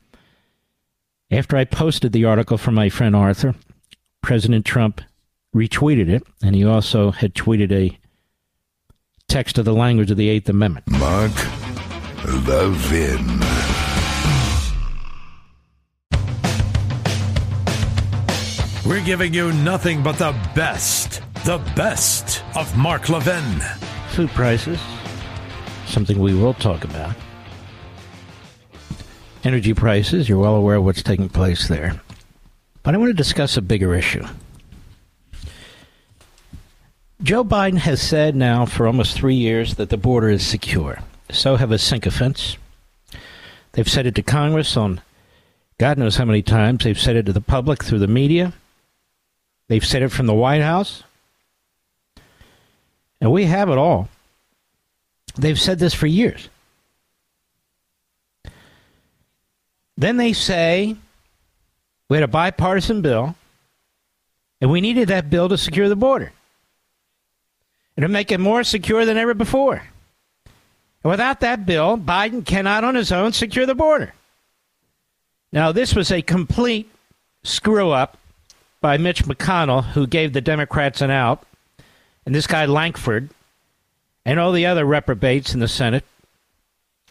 After 1.31 1.57
I 1.57 1.65
posted 1.65 2.13
the 2.13 2.25
article 2.25 2.59
from 2.59 2.75
my 2.75 2.89
friend 2.89 3.15
Arthur, 3.15 3.55
President 4.23 4.65
Trump 4.65 5.01
retweeted 5.55 6.09
it, 6.09 6.23
and 6.43 6.55
he 6.55 6.65
also 6.65 7.11
had 7.11 7.35
tweeted 7.35 7.71
a 7.71 7.99
text 9.35 9.59
of 9.59 9.65
the 9.65 9.75
language 9.75 10.13
of 10.13 10.17
the 10.17 10.29
Eighth 10.29 10.49
Amendment. 10.49 10.89
Mark 10.89 11.33
Levin. 12.47 13.41
We're 18.89 19.05
giving 19.05 19.35
you 19.35 19.51
nothing 19.53 20.05
but 20.05 20.19
the 20.19 20.31
best, 20.55 21.21
the 21.45 21.59
best 21.75 22.45
of 22.55 22.77
Mark 22.77 23.09
Levin. 23.09 23.61
Food 24.11 24.31
prices, 24.31 24.79
something 25.87 26.21
we 26.21 26.33
will 26.33 26.55
talk 26.55 26.85
about. 26.85 27.17
Energy 29.43 29.75
prices, 29.75 30.29
you're 30.29 30.39
well 30.39 30.55
aware 30.55 30.77
of 30.77 30.85
what's 30.85 31.03
taking 31.03 31.29
place 31.29 31.67
there. 31.67 32.01
But 32.85 32.95
I 32.95 32.99
want 32.99 33.11
to 33.11 33.15
discuss 33.15 33.57
a 33.57 33.63
bigger 33.63 33.97
issue. 33.97 34.25
Joe 37.25 37.43
Biden 37.43 37.79
has 37.79 38.03
said 38.03 38.37
now 38.37 38.67
for 38.67 38.87
almost 38.87 39.17
three 39.17 39.35
years 39.35 39.77
that 39.77 39.89
the 39.89 39.97
border 39.97 40.29
is 40.29 40.47
secure. 40.47 40.99
So 41.31 41.57
have 41.57 41.71
his 41.71 41.83
sycophants. 41.83 42.59
They've 43.73 43.89
said 43.89 44.05
it 44.05 44.15
to 44.17 44.23
Congress 44.23 44.77
on 44.77 45.01
God 45.79 45.97
knows 45.97 46.17
how 46.17 46.27
many 46.27 46.43
times. 46.43 46.85
They've 46.85 47.01
said 47.01 47.17
it 47.17 47.25
to 47.25 47.33
the 47.33 47.41
public 47.41 47.83
through 47.83 48.01
the 48.01 48.07
media. 48.07 48.53
They've 49.69 49.85
said 49.85 50.03
it 50.03 50.11
from 50.11 50.27
the 50.27 50.35
White 50.35 50.61
House. 50.61 51.03
And 53.23 53.33
we 53.33 53.47
have 53.47 53.71
it 53.71 53.79
all. 53.79 54.11
They've 55.35 55.59
said 55.59 55.79
this 55.79 55.95
for 55.95 56.07
years. 56.07 56.51
Then 59.97 60.19
they 60.19 60.35
say 60.35 60.95
we 62.11 62.19
had 62.19 62.25
a 62.25 62.29
bipartisan 62.29 63.01
bill, 63.01 63.35
and 64.61 64.71
we 64.71 64.83
needed 64.83 65.09
that 65.09 65.31
bill 65.31 65.49
to 65.49 65.57
secure 65.57 65.89
the 65.89 65.97
border 65.97 66.31
to 68.03 68.09
make 68.09 68.33
it 68.33 68.41
more 68.41 68.65
secure 68.65 69.05
than 69.05 69.17
ever 69.17 69.35
before. 69.35 69.83
And 71.03 71.11
without 71.11 71.41
that 71.41 71.67
bill, 71.67 71.97
Biden 71.97 72.45
cannot 72.45 72.85
on 72.85 72.95
his 72.95 73.13
own 73.13 73.33
secure 73.33 73.67
the 73.67 73.75
border. 73.75 74.13
Now, 75.53 75.71
this 75.71 75.95
was 75.95 76.11
a 76.11 76.23
complete 76.23 76.91
screw 77.45 77.91
up 77.91 78.19
by 78.81 78.99
Mitch 78.99 79.25
McConnell, 79.25 79.85
who 79.85 80.07
gave 80.07 80.33
the 80.33 80.41
Democrats 80.41 81.01
an 81.01 81.11
out, 81.11 81.45
and 82.27 82.35
this 82.35 82.47
guy 82.47 82.67
Lankford, 82.67 83.31
and 84.25 84.41
all 84.41 84.53
the 84.53 84.67
other 84.67 84.85
reprobates 84.85 85.55
in 85.55 85.61
the 85.61 85.69
Senate, 85.69 86.05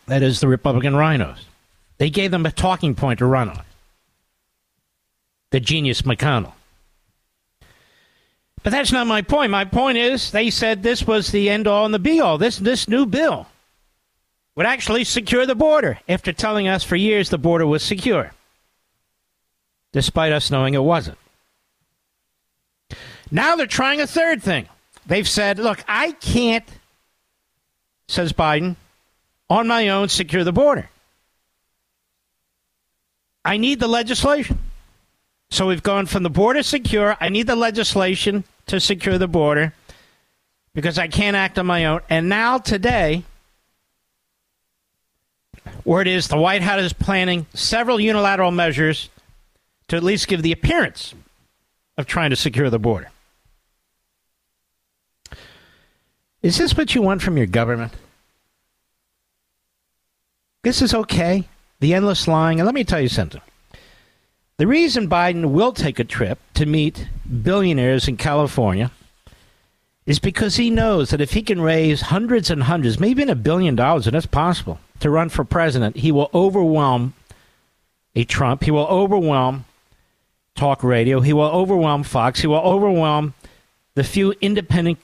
that 0.07 0.21
is, 0.21 0.39
the 0.39 0.47
Republican 0.47 0.93
RINOs. 0.93 1.45
They 1.97 2.09
gave 2.09 2.31
them 2.31 2.45
a 2.45 2.51
talking 2.51 2.95
point 2.95 3.19
to 3.19 3.25
run 3.25 3.49
on. 3.49 3.61
The 5.51 5.59
genius 5.59 6.01
McConnell. 6.01 6.53
But 8.64 8.72
that's 8.72 8.93
not 8.93 9.07
my 9.07 9.22
point. 9.22 9.51
My 9.51 9.66
point 9.66 9.97
is 9.97 10.32
they 10.32 10.49
said 10.49 10.82
this 10.82 11.05
was 11.05 11.28
the 11.28 11.49
end 11.49 11.68
all 11.68 11.86
and 11.86 11.93
the 11.93 11.99
be 11.99 12.22
all. 12.22 12.38
This 12.38 12.57
this 12.57 12.88
new 12.88 13.05
bill 13.05 13.47
would 14.55 14.66
actually 14.66 15.03
secure 15.03 15.45
the 15.45 15.55
border 15.55 15.99
after 16.07 16.32
telling 16.32 16.68
us 16.68 16.84
for 16.84 16.95
years 16.95 17.30
the 17.30 17.38
border 17.38 17.68
was 17.68 17.84
secure. 17.84 18.32
Despite 19.91 20.32
us 20.32 20.49
knowing 20.49 20.74
it 20.74 20.84
wasn't. 20.84 21.18
Now 23.30 23.55
they're 23.55 23.68
trying 23.68 23.99
a 23.99 24.07
third 24.07 24.41
thing. 24.41 24.70
They've 25.05 25.28
said, 25.28 25.59
look, 25.59 25.84
I 25.88 26.14
can't, 26.14 26.66
says 28.07 28.32
Biden, 28.32 28.76
on 29.49 29.68
my 29.68 29.89
own 29.89 30.07
secure 30.07 30.43
the 30.43 30.53
border. 30.53 30.89
I 33.43 33.57
need 33.57 33.80
the 33.80 33.88
legislation. 33.88 34.59
So 35.49 35.68
we've 35.68 35.84
gone 35.84 36.05
from 36.05 36.24
the 36.24 36.30
border 36.30 36.64
secure. 36.64 37.18
I 37.20 37.30
need 37.30 37.47
the 37.47 37.55
legislation 37.55 38.45
to 38.68 38.80
secure 38.80 39.18
the 39.18 39.28
border 39.28 39.74
because 40.74 40.97
I 40.97 41.07
can't 41.07 41.36
act 41.36 41.59
on 41.59 41.66
my 41.66 41.86
own. 41.86 42.01
And 42.09 42.30
now, 42.30 42.57
today, 42.57 43.24
word 45.86 46.07
is 46.07 46.28
the 46.28 46.38
White 46.38 46.61
House 46.61 46.82
is 46.82 46.93
planning 46.93 47.45
several 47.53 47.99
unilateral 47.99 48.51
measures 48.51 49.09
to 49.88 49.95
at 49.95 50.03
least 50.03 50.28
give 50.28 50.41
the 50.41 50.51
appearance 50.51 51.14
of 51.97 52.07
trying 52.07 52.32
to 52.32 52.36
secure 52.36 52.70
the 52.70 52.80
border. 52.80 53.09
Is 56.41 56.57
this 56.57 56.76
what 56.76 56.93
you 56.93 57.01
want 57.01 57.22
from 57.22 57.38
your 57.38 57.45
government? 57.45 57.93
This 60.64 60.82
is 60.82 60.93
okay. 60.93 61.47
The 61.80 61.93
endless 61.93 62.28
lying. 62.28 62.59
And 62.59 62.66
let 62.66 62.76
me 62.76 62.84
tell 62.84 62.99
you 62.99 63.09
something. 63.09 63.41
The 64.58 64.68
reason 64.68 65.10
Biden 65.10 65.51
will 65.51 65.74
take 65.74 65.99
a 65.99 66.04
trip 66.04 66.38
to 66.54 66.66
meet 66.66 67.08
billionaires 67.41 68.08
in 68.08 68.18
California 68.18 68.91
is 70.06 70.20
because 70.20 70.58
he 70.58 70.70
knows 70.70 71.10
that 71.10 71.22
if 71.22 71.32
he 71.32 71.41
can 71.41 71.62
raise 71.62 72.01
hundreds 72.01 72.49
and 72.51 72.64
hundreds, 72.64 72.99
maybe 72.99 73.22
even 73.22 73.30
a 73.30 73.36
billion 73.36 73.76
dollars, 73.76 74.06
and 74.06 74.14
that's 74.14 74.26
possible, 74.26 74.80
to 74.99 75.10
run 75.10 75.30
for 75.30 75.43
president, 75.43 75.97
he 75.97 76.12
will 76.12 76.30
overwhelm 76.34 77.14
a 78.16 78.24
Trump. 78.26 78.64
He 78.64 78.72
will 78.72 78.86
overwhelm 78.88 79.66
talk 80.56 80.84
radio. 80.84 81.20
He 81.20 81.34
will 81.34 81.49
overwhelm 81.49 82.04
Fox. 82.04 82.41
He 82.41 82.47
will 82.47 82.58
overwhelm 82.58 83.34
the 83.95 84.04
few 84.04 84.34
independent 84.39 84.99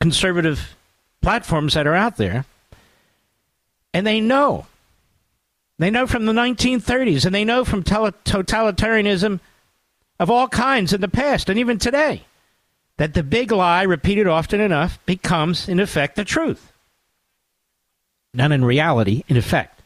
conservative 0.00 0.76
platforms 1.22 1.74
that 1.74 1.86
are 1.86 1.94
out 1.94 2.16
there. 2.16 2.44
And 3.94 4.06
they 4.06 4.20
know. 4.20 4.66
They 5.78 5.90
know 5.90 6.06
from 6.06 6.24
the 6.24 6.32
1930s, 6.32 7.26
and 7.26 7.34
they 7.34 7.44
know 7.44 7.64
from 7.64 7.82
totalitarianism 7.82 9.40
of 10.18 10.30
all 10.30 10.48
kinds 10.48 10.92
in 10.92 11.00
the 11.00 11.08
past 11.08 11.48
and 11.48 11.58
even 11.58 11.78
today 11.78 12.24
that 12.96 13.12
the 13.12 13.22
big 13.22 13.52
lie, 13.52 13.82
repeated 13.82 14.26
often 14.26 14.60
enough, 14.60 14.98
becomes, 15.04 15.68
in 15.68 15.78
effect, 15.78 16.16
the 16.16 16.24
truth. 16.24 16.72
Not 18.32 18.52
in 18.52 18.64
reality, 18.64 19.22
in 19.28 19.36
effect. 19.36 19.82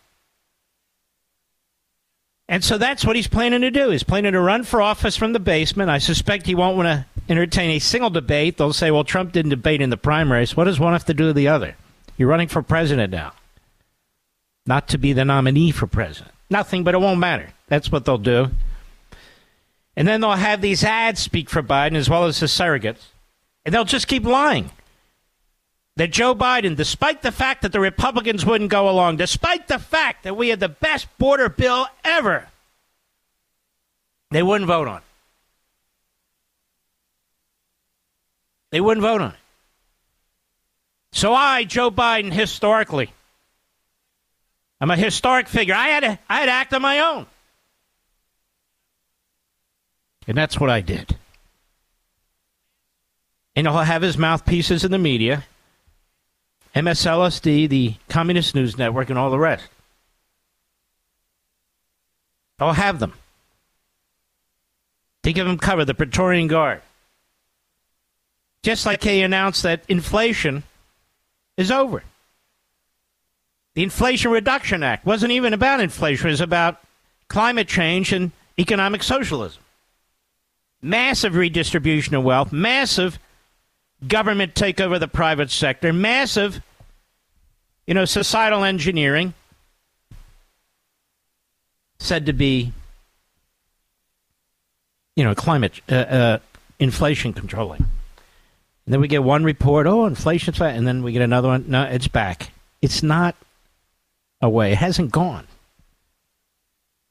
And 2.48 2.64
so 2.64 2.78
that's 2.78 3.04
what 3.04 3.16
he's 3.16 3.28
planning 3.28 3.60
to 3.60 3.70
do. 3.70 3.90
He's 3.90 4.02
planning 4.02 4.32
to 4.32 4.40
run 4.40 4.64
for 4.64 4.82
office 4.82 5.16
from 5.16 5.32
the 5.32 5.40
basement. 5.40 5.90
I 5.90 5.98
suspect 5.98 6.46
he 6.46 6.54
won't 6.54 6.76
want 6.76 6.86
to 6.86 7.06
entertain 7.28 7.70
a 7.70 7.78
single 7.78 8.10
debate. 8.10 8.56
They'll 8.56 8.72
say, 8.72 8.90
well, 8.90 9.04
Trump 9.04 9.32
didn't 9.32 9.50
debate 9.50 9.80
in 9.80 9.90
the 9.90 9.96
primaries. 9.96 10.56
What 10.56 10.64
does 10.64 10.80
one 10.80 10.92
have 10.92 11.04
to 11.06 11.14
do 11.14 11.26
with 11.26 11.36
the 11.36 11.48
other? 11.48 11.76
You're 12.16 12.28
running 12.28 12.48
for 12.48 12.62
president 12.62 13.12
now. 13.12 13.32
Not 14.70 14.86
to 14.90 14.98
be 14.98 15.12
the 15.12 15.24
nominee 15.24 15.72
for 15.72 15.88
president. 15.88 16.32
Nothing, 16.48 16.84
but 16.84 16.94
it 16.94 16.98
won't 16.98 17.18
matter. 17.18 17.48
That's 17.66 17.90
what 17.90 18.04
they'll 18.04 18.18
do. 18.18 18.52
And 19.96 20.06
then 20.06 20.20
they'll 20.20 20.30
have 20.36 20.60
these 20.60 20.84
ads 20.84 21.18
speak 21.18 21.50
for 21.50 21.60
Biden 21.60 21.96
as 21.96 22.08
well 22.08 22.26
as 22.26 22.38
his 22.38 22.52
surrogates. 22.52 23.06
And 23.64 23.74
they'll 23.74 23.84
just 23.84 24.06
keep 24.06 24.24
lying. 24.24 24.70
that 25.96 26.12
Joe 26.12 26.36
Biden, 26.36 26.76
despite 26.76 27.22
the 27.22 27.32
fact 27.32 27.62
that 27.62 27.72
the 27.72 27.80
Republicans 27.80 28.46
wouldn't 28.46 28.70
go 28.70 28.88
along, 28.88 29.16
despite 29.16 29.66
the 29.66 29.80
fact 29.80 30.22
that 30.22 30.36
we 30.36 30.50
had 30.50 30.60
the 30.60 30.68
best 30.68 31.08
border 31.18 31.48
bill 31.48 31.88
ever, 32.04 32.46
they 34.30 34.44
wouldn't 34.44 34.68
vote 34.68 34.86
on 34.86 34.98
it. 34.98 35.04
They 38.70 38.80
wouldn't 38.80 39.02
vote 39.02 39.20
on 39.20 39.32
it. 39.32 39.36
So 41.10 41.34
I, 41.34 41.64
Joe 41.64 41.90
Biden, 41.90 42.32
historically, 42.32 43.12
I'm 44.80 44.90
a 44.90 44.96
historic 44.96 45.46
figure. 45.48 45.74
I 45.74 45.88
had 45.88 46.00
to, 46.00 46.18
I 46.28 46.40
had 46.40 46.46
to 46.46 46.52
act 46.52 46.74
on 46.74 46.82
my 46.82 47.00
own. 47.00 47.26
And 50.26 50.36
that's 50.36 50.58
what 50.58 50.70
I 50.70 50.80
did. 50.80 51.16
And 53.56 53.66
he'll 53.66 53.78
have 53.78 54.02
his 54.02 54.16
mouthpieces 54.16 54.84
in 54.84 54.90
the 54.90 54.98
media, 54.98 55.44
MSLSD, 56.74 57.68
the 57.68 57.94
Communist 58.08 58.54
News 58.54 58.78
Network, 58.78 59.10
and 59.10 59.18
all 59.18 59.30
the 59.30 59.38
rest. 59.38 59.68
I'll 62.58 62.74
have 62.74 63.00
them. 63.00 63.14
To 65.24 65.32
give 65.32 65.46
him 65.46 65.58
cover, 65.58 65.84
the 65.84 65.94
Praetorian 65.94 66.46
Guard. 66.46 66.80
Just 68.62 68.86
like 68.86 69.02
he 69.02 69.22
announced 69.22 69.62
that 69.62 69.84
inflation 69.88 70.62
is 71.56 71.70
over. 71.70 72.02
The 73.74 73.82
Inflation 73.82 74.30
Reduction 74.30 74.82
Act 74.82 75.06
wasn't 75.06 75.32
even 75.32 75.52
about 75.52 75.80
inflation, 75.80 76.28
it 76.28 76.32
was 76.32 76.40
about 76.40 76.80
climate 77.28 77.68
change 77.68 78.12
and 78.12 78.32
economic 78.58 79.02
socialism. 79.02 79.62
Massive 80.82 81.36
redistribution 81.36 82.14
of 82.14 82.24
wealth, 82.24 82.52
massive 82.52 83.18
government 84.06 84.54
takeover 84.54 84.94
of 84.94 85.00
the 85.00 85.08
private 85.08 85.50
sector, 85.50 85.92
massive, 85.92 86.60
you 87.86 87.94
know, 87.94 88.04
societal 88.04 88.64
engineering 88.64 89.34
said 91.98 92.26
to 92.26 92.32
be, 92.32 92.72
you 95.16 95.22
know, 95.22 95.34
climate, 95.34 95.80
uh, 95.88 95.94
uh, 95.94 96.38
inflation 96.78 97.32
controlling. 97.32 97.84
And 98.86 98.94
then 98.94 99.00
we 99.00 99.06
get 99.06 99.22
one 99.22 99.44
report, 99.44 99.86
oh, 99.86 100.06
inflation's 100.06 100.58
back, 100.58 100.76
and 100.76 100.88
then 100.88 101.02
we 101.02 101.12
get 101.12 101.22
another 101.22 101.48
one, 101.48 101.66
no, 101.68 101.84
it's 101.84 102.08
back. 102.08 102.50
It's 102.80 103.02
not 103.02 103.36
away. 104.40 104.72
It 104.72 104.78
hasn't 104.78 105.12
gone. 105.12 105.46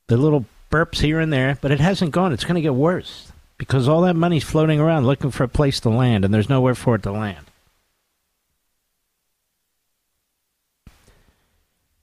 The 0.07 0.17
little 0.17 0.45
burps 0.71 1.01
here 1.01 1.19
and 1.19 1.31
there, 1.31 1.57
but 1.61 1.71
it 1.71 1.79
hasn't 1.79 2.11
gone. 2.11 2.33
It's 2.33 2.43
going 2.43 2.55
to 2.55 2.61
get 2.61 2.75
worse 2.75 3.31
because 3.57 3.87
all 3.87 4.01
that 4.01 4.15
money's 4.15 4.43
floating 4.43 4.79
around 4.79 5.05
looking 5.05 5.31
for 5.31 5.43
a 5.43 5.49
place 5.49 5.79
to 5.81 5.89
land, 5.89 6.25
and 6.25 6.33
there's 6.33 6.49
nowhere 6.49 6.75
for 6.75 6.95
it 6.95 7.03
to 7.03 7.11
land. 7.11 7.45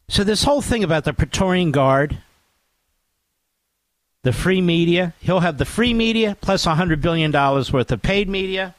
So, 0.09 0.23
this 0.23 0.45
whole 0.45 0.63
thing 0.63 0.85
about 0.85 1.05
the 1.05 1.13
Praetorian 1.13 1.73
Guard, 1.73 2.19
the 4.23 4.33
free 4.33 4.61
media, 4.61 5.15
he'll 5.21 5.41
have 5.41 5.59
the 5.59 5.65
free 5.65 5.95
media 5.95 6.37
plus 6.41 6.65
$100 6.65 7.01
billion 7.01 7.33
worth 7.33 7.91
of 7.91 8.03
paid 8.03 8.29
media. 8.29 8.75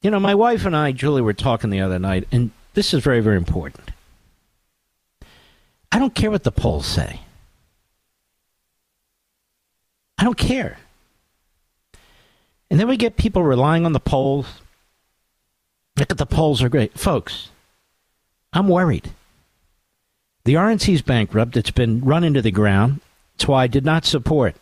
You 0.00 0.10
know, 0.10 0.20
my 0.20 0.34
wife 0.34 0.64
and 0.64 0.76
I, 0.76 0.92
Julie, 0.92 1.22
were 1.22 1.32
talking 1.32 1.70
the 1.70 1.80
other 1.80 1.98
night, 1.98 2.28
and 2.30 2.50
this 2.74 2.94
is 2.94 3.02
very, 3.02 3.20
very 3.20 3.36
important. 3.36 3.90
I 5.94 6.00
don't 6.00 6.12
care 6.12 6.32
what 6.32 6.42
the 6.42 6.50
polls 6.50 6.86
say. 6.86 7.20
I 10.18 10.24
don't 10.24 10.36
care. 10.36 10.78
And 12.68 12.80
then 12.80 12.88
we 12.88 12.96
get 12.96 13.16
people 13.16 13.44
relying 13.44 13.86
on 13.86 13.92
the 13.92 14.00
polls. 14.00 14.60
Look 15.96 16.10
at 16.10 16.18
the 16.18 16.26
polls 16.26 16.64
are 16.64 16.68
great. 16.68 16.98
Folks, 16.98 17.50
I'm 18.52 18.66
worried. 18.66 19.12
The 20.44 20.54
RNC's 20.54 21.00
bankrupt. 21.00 21.56
It's 21.56 21.70
been 21.70 22.00
run 22.00 22.24
into 22.24 22.42
the 22.42 22.50
ground. 22.50 23.00
That's 23.36 23.46
why 23.46 23.62
I 23.62 23.66
did 23.68 23.84
not 23.84 24.04
support 24.04 24.56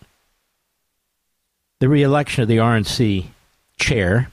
the 1.79 1.89
reelection 1.89 2.43
of 2.43 2.49
the 2.49 2.59
RNC 2.59 3.29
chair. 3.79 4.31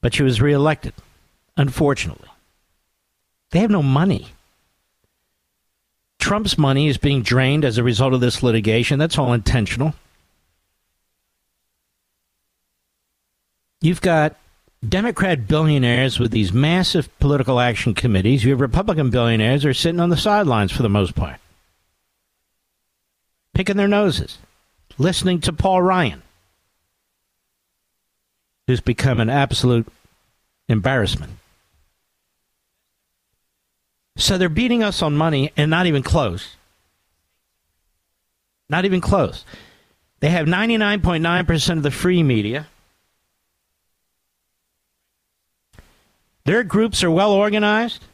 But 0.00 0.14
she 0.14 0.22
was 0.22 0.40
reelected, 0.40 0.94
unfortunately. 1.58 2.30
They 3.50 3.58
have 3.58 3.70
no 3.70 3.82
money. 3.82 4.33
Trump's 6.24 6.56
money 6.56 6.88
is 6.88 6.96
being 6.96 7.20
drained 7.20 7.66
as 7.66 7.76
a 7.76 7.82
result 7.82 8.14
of 8.14 8.20
this 8.22 8.42
litigation. 8.42 8.98
That's 8.98 9.18
all 9.18 9.34
intentional. 9.34 9.92
You've 13.82 14.00
got 14.00 14.34
Democrat 14.88 15.46
billionaires 15.46 16.18
with 16.18 16.30
these 16.30 16.50
massive 16.50 17.10
political 17.18 17.60
action 17.60 17.92
committees. 17.92 18.42
You 18.42 18.52
have 18.52 18.62
Republican 18.62 19.10
billionaires 19.10 19.64
who 19.64 19.68
are 19.68 19.74
sitting 19.74 20.00
on 20.00 20.08
the 20.08 20.16
sidelines 20.16 20.72
for 20.72 20.82
the 20.82 20.88
most 20.88 21.14
part, 21.14 21.36
picking 23.52 23.76
their 23.76 23.86
noses, 23.86 24.38
listening 24.96 25.42
to 25.42 25.52
Paul 25.52 25.82
Ryan, 25.82 26.22
who's 28.66 28.80
become 28.80 29.20
an 29.20 29.28
absolute 29.28 29.86
embarrassment. 30.70 31.34
So 34.16 34.38
they're 34.38 34.48
beating 34.48 34.82
us 34.82 35.02
on 35.02 35.16
money 35.16 35.52
and 35.56 35.70
not 35.70 35.86
even 35.86 36.02
close. 36.02 36.56
Not 38.68 38.84
even 38.84 39.00
close. 39.00 39.44
They 40.20 40.30
have 40.30 40.46
99.9% 40.46 41.76
of 41.76 41.82
the 41.82 41.90
free 41.90 42.22
media. 42.22 42.66
Their 46.44 46.62
groups 46.62 47.02
are 47.02 47.10
well 47.10 47.32
organized. 47.32 48.04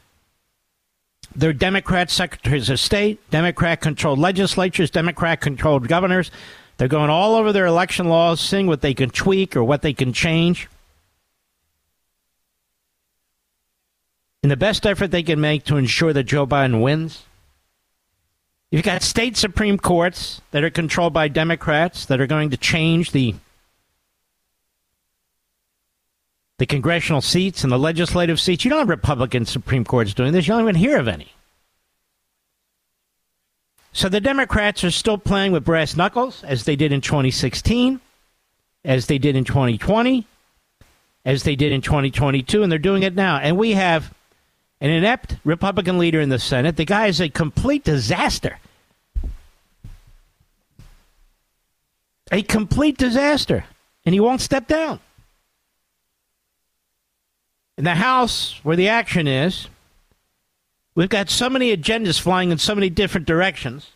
They're 1.35 1.53
Democrat 1.53 2.09
secretaries 2.09 2.69
of 2.69 2.79
state, 2.79 3.29
Democrat 3.29 3.79
controlled 3.79 4.19
legislatures, 4.19 4.91
Democrat 4.91 5.39
controlled 5.39 5.87
governors. 5.87 6.31
They're 6.77 6.89
going 6.89 7.09
all 7.09 7.35
over 7.35 7.53
their 7.53 7.65
election 7.65 8.09
laws, 8.09 8.41
seeing 8.41 8.67
what 8.67 8.81
they 8.81 8.93
can 8.93 9.09
tweak 9.09 9.55
or 9.55 9.63
what 9.63 9.81
they 9.81 9.93
can 9.93 10.11
change. 10.11 10.67
In 14.43 14.49
the 14.49 14.57
best 14.57 14.85
effort 14.85 15.09
they 15.09 15.23
can 15.23 15.39
make 15.39 15.65
to 15.65 15.77
ensure 15.77 16.13
that 16.13 16.23
Joe 16.23 16.47
Biden 16.47 16.81
wins. 16.81 17.23
You've 18.71 18.83
got 18.83 19.01
state 19.01 19.37
Supreme 19.37 19.77
Courts 19.77 20.41
that 20.51 20.63
are 20.63 20.69
controlled 20.69 21.13
by 21.13 21.27
Democrats 21.27 22.05
that 22.05 22.21
are 22.21 22.27
going 22.27 22.49
to 22.51 22.57
change 22.57 23.11
the 23.11 23.35
the 26.57 26.65
congressional 26.67 27.21
seats 27.21 27.63
and 27.63 27.71
the 27.71 27.79
legislative 27.79 28.39
seats. 28.39 28.63
You 28.63 28.69
don't 28.69 28.79
have 28.79 28.89
Republican 28.89 29.45
Supreme 29.45 29.83
Courts 29.83 30.13
doing 30.13 30.31
this. 30.31 30.47
You 30.47 30.53
don't 30.53 30.61
even 30.61 30.75
hear 30.75 30.99
of 30.99 31.07
any. 31.07 31.33
So 33.93 34.09
the 34.09 34.21
Democrats 34.21 34.83
are 34.83 34.91
still 34.91 35.17
playing 35.17 35.51
with 35.53 35.65
brass 35.65 35.97
knuckles, 35.97 36.43
as 36.43 36.63
they 36.65 36.75
did 36.75 36.93
in 36.93 37.01
2016, 37.01 37.99
as 38.85 39.07
they 39.07 39.17
did 39.17 39.35
in 39.35 39.43
2020, 39.43 40.25
as 41.25 41.43
they 41.43 41.55
did 41.55 41.71
in 41.71 41.81
2022, 41.81 42.61
and 42.61 42.71
they're 42.71 42.79
doing 42.79 43.03
it 43.03 43.15
now. 43.15 43.37
And 43.37 43.57
we 43.57 43.71
have 43.71 44.13
an 44.81 44.89
inept 44.89 45.37
Republican 45.43 45.99
leader 45.99 46.19
in 46.19 46.29
the 46.29 46.39
Senate. 46.39 46.75
The 46.75 46.85
guy 46.85 47.05
is 47.07 47.21
a 47.21 47.29
complete 47.29 47.83
disaster. 47.83 48.57
A 52.31 52.41
complete 52.41 52.97
disaster. 52.97 53.65
And 54.05 54.13
he 54.13 54.19
won't 54.19 54.41
step 54.41 54.67
down. 54.67 54.99
In 57.77 57.83
the 57.83 57.95
House, 57.95 58.59
where 58.63 58.75
the 58.75 58.89
action 58.89 59.27
is, 59.27 59.67
we've 60.95 61.09
got 61.09 61.29
so 61.29 61.49
many 61.49 61.75
agendas 61.75 62.19
flying 62.19 62.51
in 62.51 62.57
so 62.57 62.73
many 62.73 62.89
different 62.89 63.27
directions. 63.27 63.91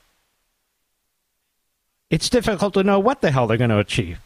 It's 2.12 2.30
difficult 2.30 2.76
to 2.76 2.84
know 2.84 3.00
what 3.00 3.22
the 3.22 3.32
hell 3.32 3.48
they're 3.48 3.58
going 3.58 3.72
to 3.72 3.80
achieve. 3.80 4.20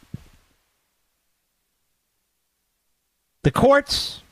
The 3.42 3.50
courts, 3.50 4.22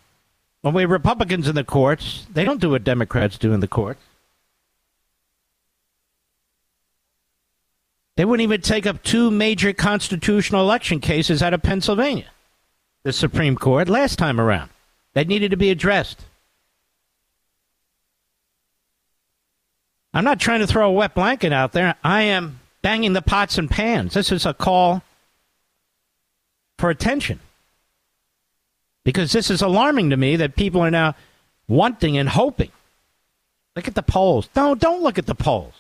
when 0.62 0.74
we 0.74 0.82
have 0.82 0.90
Republicans 0.90 1.48
in 1.48 1.54
the 1.54 1.64
courts, 1.64 2.26
they 2.32 2.44
don't 2.44 2.61
do 2.61 2.70
what 2.70 2.84
Democrats 2.84 3.38
do 3.38 3.52
in 3.52 3.61
the 3.61 3.68
courts. 3.68 4.00
They 8.16 8.24
wouldn't 8.24 8.42
even 8.42 8.61
take 8.61 8.84
up 8.84 9.02
two 9.04 9.30
major 9.30 9.72
constitutional 9.72 10.62
election 10.62 10.98
cases 10.98 11.40
out 11.40 11.54
of 11.54 11.62
Pennsylvania, 11.62 12.26
the 13.04 13.12
Supreme 13.12 13.54
Court, 13.54 13.88
last 13.88 14.18
time 14.18 14.40
around, 14.40 14.70
that 15.14 15.28
needed 15.28 15.52
to 15.52 15.56
be 15.56 15.70
addressed. 15.70 16.24
I'm 20.12 20.24
not 20.24 20.40
trying 20.40 20.61
to 20.61 20.66
throw 20.66 20.88
a 20.88 20.92
wet 20.92 21.14
blanket 21.14 21.52
out 21.52 21.70
there. 21.72 21.94
I 22.02 22.22
am 22.22 22.59
banging 22.82 23.12
the 23.12 23.22
pots 23.22 23.56
and 23.56 23.70
pans. 23.70 24.14
This 24.14 24.32
is 24.32 24.44
a 24.44 24.54
call 24.54 25.02
for 26.76 26.90
attention 26.90 27.38
because 29.09 29.32
this 29.32 29.48
is 29.48 29.62
alarming 29.62 30.11
to 30.11 30.18
me 30.18 30.36
that 30.36 30.54
people 30.54 30.82
are 30.82 30.90
now 30.90 31.14
wanting 31.66 32.18
and 32.18 32.28
hoping. 32.28 32.70
Look 33.74 33.88
at 33.88 33.94
the 33.94 34.02
polls. 34.02 34.50
No, 34.54 34.74
don't 34.74 35.02
look 35.02 35.16
at 35.16 35.24
the 35.24 35.34
polls. 35.34 35.72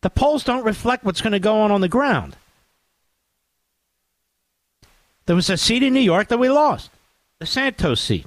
The 0.00 0.08
polls 0.08 0.42
don't 0.42 0.64
reflect 0.64 1.04
what's 1.04 1.20
going 1.20 1.34
to 1.34 1.38
go 1.38 1.60
on 1.60 1.70
on 1.70 1.82
the 1.82 1.86
ground. 1.86 2.34
There 5.26 5.36
was 5.36 5.50
a 5.50 5.58
seat 5.58 5.82
in 5.82 5.92
New 5.92 6.00
York 6.00 6.28
that 6.28 6.38
we 6.38 6.48
lost. 6.48 6.88
the 7.40 7.44
Santos 7.44 8.00
seat. 8.00 8.24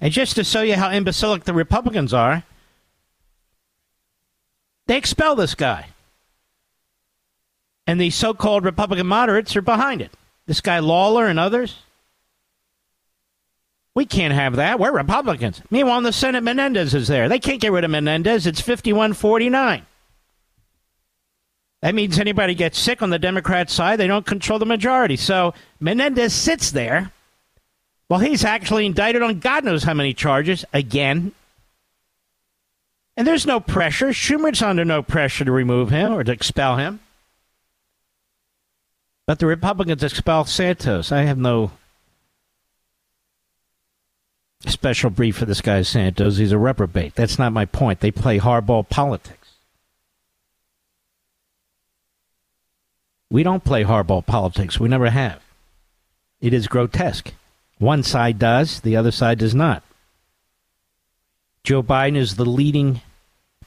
And 0.00 0.10
just 0.10 0.34
to 0.36 0.42
show 0.42 0.62
you 0.62 0.76
how 0.76 0.90
imbecilic 0.90 1.44
the 1.44 1.52
Republicans 1.52 2.14
are, 2.14 2.44
they 4.86 4.96
expel 4.96 5.36
this 5.36 5.54
guy. 5.54 5.88
And 7.86 8.00
the 8.00 8.08
so 8.08 8.32
called 8.32 8.64
Republican 8.64 9.06
moderates 9.06 9.54
are 9.54 9.60
behind 9.60 10.00
it. 10.00 10.12
This 10.46 10.62
guy 10.62 10.78
Lawler 10.78 11.26
and 11.26 11.38
others. 11.38 11.76
We 13.94 14.06
can't 14.06 14.32
have 14.32 14.56
that. 14.56 14.80
We're 14.80 14.92
Republicans. 14.92 15.60
Meanwhile, 15.70 15.98
in 15.98 16.04
the 16.04 16.12
Senate, 16.12 16.42
Menendez 16.42 16.94
is 16.94 17.08
there. 17.08 17.28
They 17.28 17.38
can't 17.38 17.60
get 17.60 17.72
rid 17.72 17.84
of 17.84 17.90
Menendez. 17.90 18.46
It's 18.46 18.60
51 18.60 19.12
49. 19.12 19.86
That 21.82 21.94
means 21.94 22.18
anybody 22.18 22.54
gets 22.54 22.78
sick 22.78 23.02
on 23.02 23.10
the 23.10 23.18
Democrat 23.18 23.68
side, 23.68 23.98
they 23.98 24.06
don't 24.06 24.24
control 24.24 24.58
the 24.60 24.66
majority. 24.66 25.16
So 25.16 25.52
Menendez 25.80 26.32
sits 26.32 26.70
there 26.70 27.12
while 28.06 28.20
he's 28.20 28.44
actually 28.44 28.86
indicted 28.86 29.22
on 29.22 29.40
God 29.40 29.64
knows 29.64 29.82
how 29.82 29.94
many 29.94 30.14
charges 30.14 30.64
again. 30.72 31.32
And 33.16 33.26
there's 33.26 33.46
no 33.46 33.58
pressure. 33.58 34.08
Schumer's 34.08 34.62
under 34.62 34.84
no 34.84 35.02
pressure 35.02 35.44
to 35.44 35.52
remove 35.52 35.90
him 35.90 36.12
or 36.12 36.22
to 36.22 36.32
expel 36.32 36.76
him. 36.76 37.00
But 39.26 39.38
the 39.38 39.46
Republicans 39.46 40.02
expel 40.02 40.44
Santos. 40.44 41.10
I 41.10 41.22
have 41.22 41.38
no 41.38 41.72
special 44.66 45.10
brief 45.10 45.36
for 45.36 45.44
this 45.44 45.60
guy 45.60 45.82
Santos. 45.82 46.36
He's 46.36 46.52
a 46.52 46.58
reprobate. 46.58 47.14
That's 47.14 47.38
not 47.38 47.52
my 47.52 47.64
point. 47.64 48.00
They 48.00 48.10
play 48.10 48.38
hardball 48.38 48.88
politics. 48.88 49.38
We 53.30 53.42
don't 53.42 53.64
play 53.64 53.84
hardball 53.84 54.26
politics. 54.26 54.78
We 54.78 54.88
never 54.88 55.10
have. 55.10 55.40
It 56.40 56.52
is 56.52 56.66
grotesque. 56.68 57.32
One 57.78 58.02
side 58.02 58.38
does, 58.38 58.80
the 58.80 58.96
other 58.96 59.10
side 59.10 59.38
does 59.38 59.54
not. 59.54 59.82
Joe 61.64 61.82
Biden 61.82 62.16
is 62.16 62.36
the 62.36 62.44
leading 62.44 63.00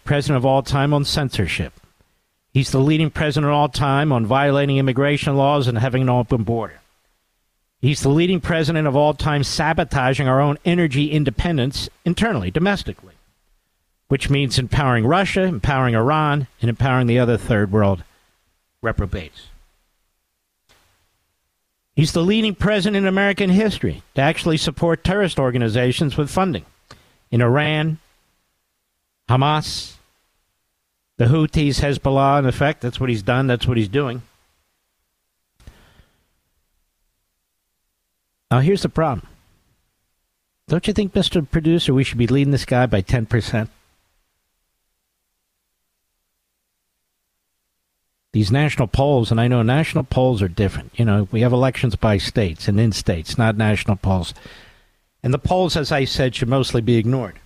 president 0.03 0.37
of 0.37 0.45
all 0.45 0.61
time 0.61 0.93
on 0.93 1.03
censorship. 1.03 1.73
He's 2.53 2.71
the 2.71 2.79
leading 2.79 3.09
president 3.09 3.51
of 3.51 3.57
all 3.57 3.69
time 3.69 4.11
on 4.11 4.25
violating 4.25 4.77
immigration 4.77 5.35
laws 5.35 5.67
and 5.67 5.77
having 5.77 6.03
an 6.03 6.09
open 6.09 6.43
border. 6.43 6.79
He's 7.81 8.01
the 8.01 8.09
leading 8.09 8.41
president 8.41 8.87
of 8.87 8.95
all 8.95 9.13
time 9.13 9.43
sabotaging 9.43 10.27
our 10.27 10.41
own 10.41 10.57
energy 10.65 11.11
independence 11.11 11.89
internally, 12.03 12.49
domestically, 12.49 13.13
which 14.07 14.29
means 14.29 14.57
empowering 14.57 15.05
Russia, 15.05 15.43
empowering 15.43 15.95
Iran, 15.95 16.47
and 16.61 16.69
empowering 16.69 17.07
the 17.07 17.19
other 17.19 17.37
third 17.37 17.71
world 17.71 18.03
reprobates. 18.81 19.47
He's 21.95 22.11
the 22.11 22.23
leading 22.23 22.55
president 22.55 22.97
in 22.97 23.07
American 23.07 23.49
history 23.49 24.03
to 24.15 24.21
actually 24.21 24.57
support 24.57 25.03
terrorist 25.03 25.39
organizations 25.39 26.17
with 26.17 26.29
funding 26.29 26.65
in 27.31 27.41
Iran, 27.41 27.99
Hamas, 29.29 29.93
the 31.17 31.25
Houthis, 31.25 31.79
Hezbollah, 31.79 32.39
in 32.39 32.45
effect. 32.45 32.81
That's 32.81 32.99
what 32.99 33.09
he's 33.09 33.23
done, 33.23 33.47
that's 33.47 33.65
what 33.65 33.77
he's 33.77 33.87
doing. 33.87 34.21
Now, 38.55 38.61
here's 38.61 38.83
the 38.83 38.87
problem. 38.89 39.27
Don't 40.69 40.87
you 40.87 40.93
think, 40.93 41.11
Mr. 41.11 41.45
Producer, 41.51 41.93
we 41.93 42.05
should 42.05 42.17
be 42.17 42.25
leading 42.25 42.51
this 42.51 42.63
guy 42.63 42.85
by 42.85 43.01
10%? 43.01 43.67
These 48.31 48.53
national 48.53 48.87
polls, 48.87 49.29
and 49.29 49.41
I 49.41 49.49
know 49.49 49.61
national 49.61 50.05
polls 50.05 50.41
are 50.41 50.47
different. 50.47 50.97
You 50.97 51.03
know, 51.03 51.27
we 51.33 51.41
have 51.41 51.51
elections 51.51 51.97
by 51.97 52.17
states 52.17 52.69
and 52.69 52.79
in 52.79 52.93
states, 52.93 53.37
not 53.37 53.57
national 53.57 53.97
polls. 53.97 54.33
And 55.21 55.33
the 55.33 55.37
polls, 55.37 55.75
as 55.75 55.91
I 55.91 56.05
said, 56.05 56.33
should 56.33 56.47
mostly 56.47 56.79
be 56.79 56.95
ignored. 56.95 57.37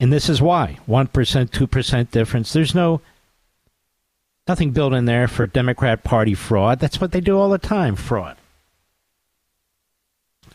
And 0.00 0.12
this 0.12 0.28
is 0.28 0.42
why 0.42 0.80
1%, 0.88 1.10
2% 1.12 2.10
difference. 2.10 2.52
There's 2.52 2.74
no 2.74 3.02
nothing 4.48 4.72
built 4.72 4.94
in 4.94 5.04
there 5.04 5.28
for 5.28 5.46
Democrat 5.46 6.02
Party 6.02 6.34
fraud. 6.34 6.80
That's 6.80 7.00
what 7.00 7.12
they 7.12 7.20
do 7.20 7.38
all 7.38 7.50
the 7.50 7.58
time 7.58 7.94
fraud. 7.94 8.36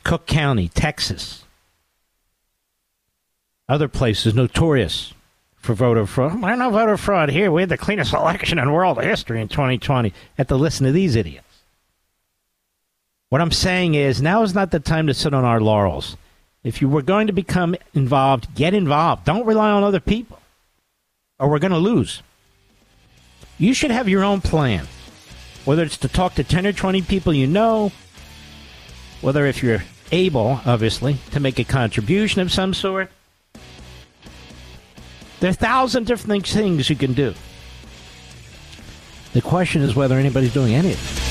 Cook 0.07 0.25
County, 0.25 0.69
Texas. 0.69 1.43
Other 3.67 3.89
places 3.89 4.33
notorious 4.33 5.13
for 5.57 5.73
voter 5.73 6.05
fraud. 6.05 6.41
Why 6.41 6.55
no 6.55 6.69
voter 6.69 6.95
fraud 6.95 7.29
here? 7.29 7.51
We 7.51 7.61
had 7.61 7.67
the 7.67 7.77
cleanest 7.77 8.13
election 8.13 8.57
in 8.57 8.71
world 8.71 9.03
history 9.03 9.41
in 9.41 9.49
2020. 9.49 10.13
Have 10.37 10.47
to 10.47 10.55
listen 10.55 10.85
to 10.85 10.93
these 10.93 11.17
idiots. 11.17 11.45
What 13.27 13.41
I'm 13.41 13.51
saying 13.51 13.95
is 13.95 14.21
now 14.21 14.43
is 14.43 14.55
not 14.55 14.71
the 14.71 14.79
time 14.79 15.07
to 15.07 15.13
sit 15.13 15.33
on 15.33 15.43
our 15.43 15.59
laurels. 15.59 16.15
If 16.63 16.81
you 16.81 16.87
were 16.87 17.01
going 17.01 17.27
to 17.27 17.33
become 17.33 17.75
involved, 17.93 18.55
get 18.55 18.73
involved. 18.73 19.25
Don't 19.25 19.45
rely 19.45 19.71
on 19.71 19.83
other 19.83 19.99
people, 19.99 20.39
or 21.37 21.49
we're 21.49 21.59
going 21.59 21.71
to 21.71 21.77
lose. 21.77 22.23
You 23.57 23.73
should 23.73 23.91
have 23.91 24.07
your 24.07 24.23
own 24.23 24.39
plan, 24.39 24.87
whether 25.65 25.83
it's 25.83 25.97
to 25.97 26.07
talk 26.07 26.35
to 26.35 26.45
10 26.45 26.65
or 26.65 26.71
20 26.71 27.01
people 27.01 27.33
you 27.33 27.45
know, 27.45 27.91
whether 29.19 29.45
if 29.45 29.61
you're 29.61 29.83
able, 30.11 30.61
obviously, 30.65 31.17
to 31.31 31.39
make 31.39 31.59
a 31.59 31.63
contribution 31.63 32.41
of 32.41 32.51
some 32.51 32.73
sort. 32.73 33.11
There 35.39 35.49
are 35.49 35.51
a 35.51 35.55
thousand 35.55 36.07
different 36.07 36.47
things 36.47 36.89
you 36.89 36.95
can 36.95 37.13
do. 37.13 37.33
The 39.33 39.41
question 39.41 39.81
is 39.81 39.95
whether 39.95 40.17
anybody's 40.17 40.53
doing 40.53 40.73
any 40.73 40.93
of 40.93 41.21
it. 41.21 41.26